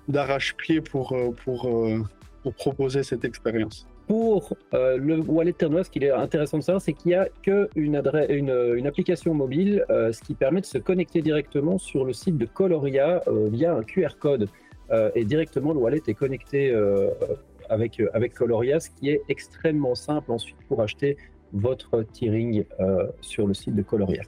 d'arrache-pied 0.07 0.81
pour, 0.81 1.15
pour, 1.43 1.89
pour 2.43 2.53
proposer 2.55 3.03
cette 3.03 3.23
expérience 3.23 3.87
pour 4.11 4.57
euh, 4.73 4.97
le 4.97 5.21
wallet 5.21 5.53
Ternois, 5.53 5.85
ce 5.85 5.89
qui 5.89 5.99
est 5.99 6.11
intéressant 6.11 6.57
de 6.57 6.63
savoir, 6.63 6.81
c'est 6.81 6.91
qu'il 6.91 7.11
n'y 7.11 7.15
a 7.15 7.29
qu'une 7.43 8.01
une, 8.29 8.75
une, 8.75 8.85
application 8.85 9.33
mobile, 9.33 9.85
euh, 9.89 10.11
ce 10.11 10.21
qui 10.21 10.33
permet 10.33 10.59
de 10.59 10.65
se 10.65 10.77
connecter 10.77 11.21
directement 11.21 11.77
sur 11.77 12.03
le 12.03 12.11
site 12.11 12.37
de 12.37 12.45
Coloria 12.45 13.21
euh, 13.27 13.47
via 13.49 13.73
un 13.73 13.83
QR 13.83 14.17
code. 14.19 14.49
et 15.15 15.23
directement, 15.23 15.71
le 15.71 15.79
wallet 15.79 16.01
est 16.05 16.13
connecté 16.13 16.75
avec, 17.69 18.01
avec 18.13 18.33
Coloria, 18.33 18.81
ce 18.81 18.89
qui 18.89 19.09
est 19.11 19.21
extrêmement 19.29 19.95
simple 19.95 20.29
ensuite 20.33 20.57
pour 20.67 20.81
acheter 20.81 21.15
votre 21.53 22.03
Tearing 22.03 22.63
sur 23.21 23.47
le 23.47 23.53
site 23.53 23.75
de 23.75 23.81
Coloria. 23.81 24.23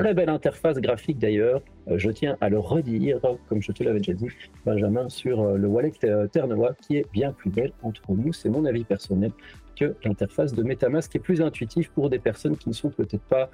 Très 0.00 0.12
belle 0.12 0.28
interface 0.28 0.78
graphique 0.78 1.18
d'ailleurs. 1.18 1.62
Euh, 1.88 1.96
je 1.96 2.10
tiens 2.10 2.36
à 2.42 2.50
le 2.50 2.58
redire, 2.58 3.18
comme 3.48 3.62
je 3.62 3.72
te 3.72 3.82
l'avais 3.82 3.98
déjà 3.98 4.12
dit, 4.12 4.28
Benjamin, 4.66 5.08
sur 5.08 5.40
euh, 5.40 5.56
le 5.56 5.66
wallet 5.66 5.92
euh, 6.04 6.26
Ternois, 6.26 6.74
qui 6.74 6.98
est 6.98 7.10
bien 7.12 7.32
plus 7.32 7.48
belle 7.50 7.72
entre 7.82 8.02
nous. 8.12 8.32
C'est 8.32 8.50
mon 8.50 8.66
avis 8.66 8.84
personnel 8.84 9.30
que 9.74 9.94
l'interface 10.04 10.52
de 10.52 10.62
MetaMask 10.62 11.16
est 11.16 11.20
plus 11.20 11.40
intuitive 11.40 11.90
pour 11.92 12.10
des 12.10 12.18
personnes 12.18 12.56
qui 12.56 12.68
ne 12.68 12.74
sont 12.74 12.90
peut-être 12.90 13.24
pas 13.24 13.50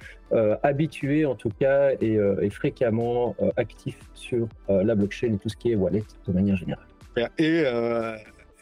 habituées, 0.63 1.25
en 1.25 1.35
tout 1.35 1.49
cas, 1.49 1.91
et, 1.99 2.49
fréquemment 2.49 3.35
actifs 3.57 3.99
sur 4.13 4.47
la 4.69 4.95
blockchain 4.95 5.33
et 5.33 5.37
tout 5.37 5.49
ce 5.49 5.57
qui 5.57 5.73
est 5.73 5.75
wallet 5.75 6.03
de 6.25 6.31
manière 6.31 6.55
générale. 6.55 6.87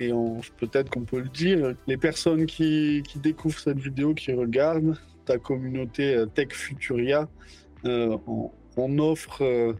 Et 0.01 0.11
peut-être 0.57 0.89
qu'on 0.89 1.03
peut 1.03 1.19
le 1.19 1.29
dire, 1.29 1.75
les 1.87 1.97
personnes 1.97 2.45
qui, 2.45 3.03
découvrent 3.17 3.59
cette 3.59 3.79
vidéo, 3.79 4.13
qui 4.13 4.33
regardent 4.33 4.97
ta 5.25 5.37
communauté 5.37 6.23
Tech 6.33 6.49
Futuria, 6.51 7.29
euh, 7.85 8.17
on, 8.77 8.99
offre 8.99 9.43
euh, 9.43 9.73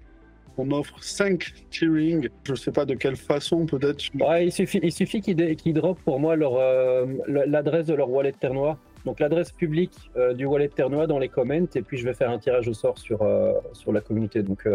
on 0.58 0.72
offre 0.72 1.04
5 1.04 1.54
tiering. 1.70 2.30
Je 2.44 2.52
ne 2.52 2.58
sais 2.58 2.72
pas 2.72 2.86
de 2.86 2.96
quelle 2.96 3.16
façon, 3.16 3.66
peut-être. 3.66 4.04
il 4.42 4.52
suffit, 4.52 4.80
il 4.82 4.92
suffit 4.92 5.22
qu'ils 5.22 5.56
qu 5.56 5.74
pour 6.04 6.20
moi 6.20 6.36
euh, 6.38 7.06
l'adresse 7.28 7.88
de 7.88 7.94
leur 7.94 8.10
wallet 8.10 8.34
Ternois. 8.34 8.78
Donc 9.06 9.20
l'adresse 9.20 9.52
publique 9.52 10.12
du 10.36 10.46
wallet 10.46 10.68
Ternois 10.68 11.08
dans 11.08 11.18
les 11.18 11.30
comments, 11.30 11.68
et 11.76 11.82
puis 11.82 11.98
je 11.98 12.06
vais 12.06 12.14
faire 12.14 12.30
un 12.30 12.38
tirage 12.38 12.68
au 12.68 12.74
sort 12.74 12.98
sur, 12.98 13.28
sur 13.74 13.92
la 13.92 14.02
communauté. 14.02 14.44
Donc 14.44 14.68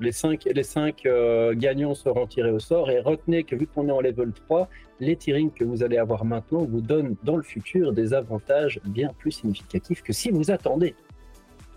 les 0.00 0.12
5 0.12 0.44
les 0.44 0.62
cinq, 0.62 1.08
gagnants 1.52 1.94
seront 1.94 2.26
tirés 2.26 2.50
au 2.50 2.58
sort. 2.58 2.90
Et 2.90 3.00
retenez 3.00 3.44
que 3.44 3.56
vu 3.56 3.66
qu'on 3.66 3.88
est 3.88 3.92
en 3.92 4.00
level 4.00 4.32
3, 4.32 4.68
les 5.00 5.16
tirings 5.16 5.50
que 5.50 5.64
vous 5.64 5.82
allez 5.82 5.96
avoir 5.96 6.24
maintenant 6.24 6.64
vous 6.64 6.80
donnent 6.82 7.16
dans 7.24 7.36
le 7.36 7.42
futur 7.42 7.92
des 7.92 8.12
avantages 8.12 8.80
bien 8.84 9.10
plus 9.18 9.32
significatifs 9.32 10.02
que 10.02 10.12
si 10.12 10.30
vous 10.30 10.50
attendez. 10.50 10.94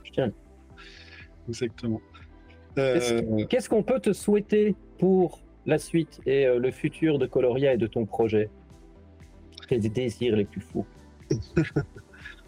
Je 0.04 0.12
tiens 0.12 0.32
exactement. 1.48 2.02
Qu'est-ce 2.76 3.70
qu'on 3.70 3.84
peut 3.84 4.00
te 4.00 4.14
souhaiter 4.14 4.76
pour 5.00 5.40
la 5.66 5.80
suite 5.80 6.22
et 6.26 6.46
le 6.46 6.72
futur 6.72 7.18
de 7.18 7.26
Coloria 7.26 7.74
et 7.74 7.78
de 7.78 7.88
ton 7.88 8.06
projet? 8.06 8.50
Tes 9.68 9.80
désirs 9.80 10.36
les 10.36 10.46
plus 10.46 10.62
fous. 10.62 10.86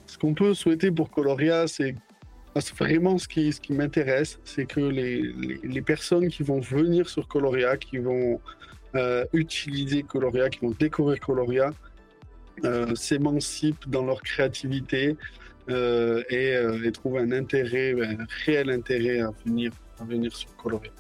Ce 0.05 0.17
qu'on 0.17 0.33
peut 0.33 0.53
souhaiter 0.53 0.91
pour 0.91 1.09
Coloria, 1.11 1.67
c'est 1.67 1.95
vraiment 2.77 3.17
ce 3.17 3.27
qui, 3.27 3.53
ce 3.53 3.61
qui 3.61 3.73
m'intéresse, 3.73 4.39
c'est 4.43 4.65
que 4.65 4.79
les, 4.79 5.31
les, 5.63 5.81
personnes 5.81 6.27
qui 6.29 6.43
vont 6.43 6.59
venir 6.59 7.07
sur 7.07 7.27
Coloria, 7.27 7.77
qui 7.77 7.97
vont 7.97 8.39
euh, 8.95 9.25
utiliser 9.33 10.03
Coloria, 10.03 10.49
qui 10.49 10.59
vont 10.65 10.75
découvrir 10.77 11.19
Coloria, 11.19 11.71
euh, 12.65 12.93
s'émancipent 12.95 13.89
dans 13.89 14.03
leur 14.03 14.21
créativité 14.21 15.15
euh, 15.69 16.23
et, 16.29 16.55
et, 16.85 16.91
trouvent 16.91 17.17
un 17.17 17.31
intérêt, 17.31 17.93
un 18.01 18.25
réel 18.45 18.71
intérêt 18.71 19.21
à 19.21 19.31
venir, 19.45 19.71
à 19.99 20.03
venir 20.03 20.35
sur 20.35 20.53
Coloria. 20.57 20.91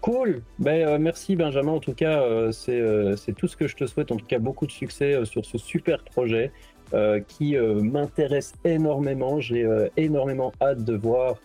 Cool. 0.00 0.42
Ben, 0.58 0.98
merci 0.98 1.36
Benjamin. 1.36 1.72
En 1.72 1.80
tout 1.80 1.94
cas, 1.94 2.22
c'est 2.52 3.34
tout 3.36 3.48
ce 3.48 3.56
que 3.56 3.68
je 3.68 3.76
te 3.76 3.86
souhaite. 3.86 4.12
En 4.12 4.16
tout 4.16 4.26
cas, 4.26 4.38
beaucoup 4.38 4.66
de 4.66 4.72
succès 4.72 5.24
sur 5.24 5.46
ce 5.46 5.56
super 5.56 6.04
projet. 6.04 6.52
Euh, 6.92 7.20
qui 7.26 7.56
euh, 7.56 7.80
m'intéresse 7.82 8.52
énormément. 8.64 9.40
J'ai 9.40 9.64
euh, 9.64 9.88
énormément 9.96 10.52
hâte 10.60 10.84
de 10.84 10.94
voir 10.94 11.36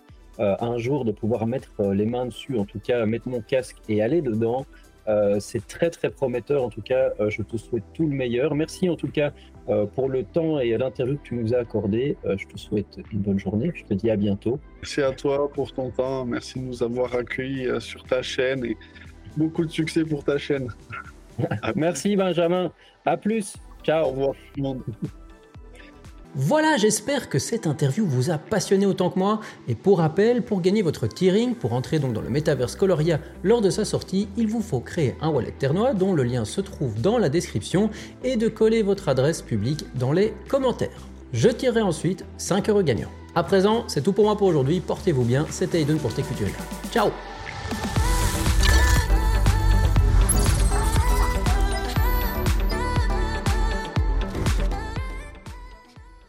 un 0.42 0.78
jour 0.78 1.04
de 1.04 1.12
pouvoir 1.12 1.46
mettre 1.48 1.92
les 1.92 2.06
mains 2.06 2.26
dessus, 2.26 2.58
en 2.58 2.64
tout 2.64 2.80
cas 2.80 3.06
mettre 3.06 3.28
mon 3.28 3.42
casque 3.42 3.76
et 3.90 4.02
aller 4.02 4.22
dedans. 4.22 4.66
c'est 5.42 5.68
très 5.68 5.90
très 5.90 6.10
prometteur. 6.10 6.64
En 6.64 6.70
tout 6.70 6.82
cas, 6.82 7.12
je 7.28 7.42
te 7.42 7.58
souhaite 7.58 7.84
tout 7.94 8.08
le 8.08 8.16
meilleur. 8.16 8.56
Merci 8.56 8.90
en 8.90 8.96
tout 8.96 9.10
cas 9.10 9.34
pour 9.96 10.08
le 10.08 10.24
temps 10.24 10.62
et 10.62 10.78
l'interview 10.78 11.18
que 11.18 11.24
tu 11.24 11.36
nous 11.36 11.54
as 11.54 11.58
accordé. 11.58 12.16
je 12.24 12.46
te 12.46 12.58
souhaite 12.58 13.00
une 13.12 13.20
bonne 13.20 13.38
journée. 13.38 13.74
Je 13.76 13.84
te 13.84 13.94
dis 13.94 14.10
à 14.10 14.16
bientôt. 14.16 14.62
Merci 14.78 15.02
à 15.02 15.12
toi 15.12 15.52
pour 15.52 15.74
ton 15.74 15.90
temps. 15.90 16.24
Merci 16.24 16.58
de 16.58 16.64
nous 16.64 16.84
avoir 16.84 17.14
accueillis 17.16 17.68
sur 17.82 18.06
ta 18.06 18.22
chaîne 18.22 18.64
et 18.64 18.78
beaucoup 19.36 19.66
de 19.66 19.72
succès 19.72 20.06
pour 20.06 20.24
ta 20.24 20.38
chaîne. 20.38 20.70
Merci 21.76 22.16
Benjamin. 22.16 22.72
À 23.06 23.18
plus. 23.18 23.58
Ciao. 23.84 24.06
Au 24.06 24.12
revoir 24.12 24.36
tout 24.36 24.56
le 24.56 24.64
monde. 24.64 24.84
Voilà, 26.36 26.78
j'espère 26.78 27.28
que 27.28 27.40
cette 27.40 27.66
interview 27.66 28.06
vous 28.06 28.30
a 28.30 28.38
passionné 28.38 28.86
autant 28.86 29.10
que 29.10 29.18
moi. 29.18 29.40
Et 29.68 29.74
pour 29.74 29.98
rappel, 29.98 30.44
pour 30.44 30.62
gagner 30.62 30.84
votre 30.84 31.08
Tearing, 31.08 31.56
pour 31.56 31.74
entrer 31.74 31.98
donc 31.98 32.14
dans 32.14 32.22
le 32.22 32.30
Metaverse 32.30 32.76
Coloria 32.76 33.20
lors 33.44 33.62
de 33.62 33.70
sa 33.72 33.84
sortie, 33.84 34.28
il 34.38 34.48
vous 34.48 34.62
faut 34.62 34.80
créer 34.80 35.16
un 35.22 35.30
wallet 35.30 35.54
ternois 35.58 35.94
dont 35.94 36.14
le 36.14 36.24
lien 36.24 36.46
se 36.46 36.62
trouve 36.62 37.02
dans 37.02 37.18
la 37.18 37.30
description 37.30 37.90
et 38.24 38.38
de 38.38 38.48
coller 38.48 38.84
votre 38.84 39.10
adresse 39.10 39.42
publique 39.42 39.86
dans 39.96 40.12
les 40.12 40.34
commentaires. 40.48 41.08
Je 41.34 41.50
tirerai 41.50 41.82
ensuite 41.82 42.26
5 42.38 42.70
euros 42.70 42.84
gagnants. 42.84 43.12
À 43.36 43.44
présent, 43.44 43.86
c'est 43.88 44.02
tout 44.02 44.14
pour 44.14 44.26
moi 44.26 44.38
pour 44.38 44.48
aujourd'hui. 44.48 44.80
Portez-vous 44.80 45.24
bien. 45.24 45.46
C'était 45.50 45.82
Aiden 45.82 45.98
pour 45.98 46.14
TQTuel. 46.14 46.52
Ciao 46.92 47.10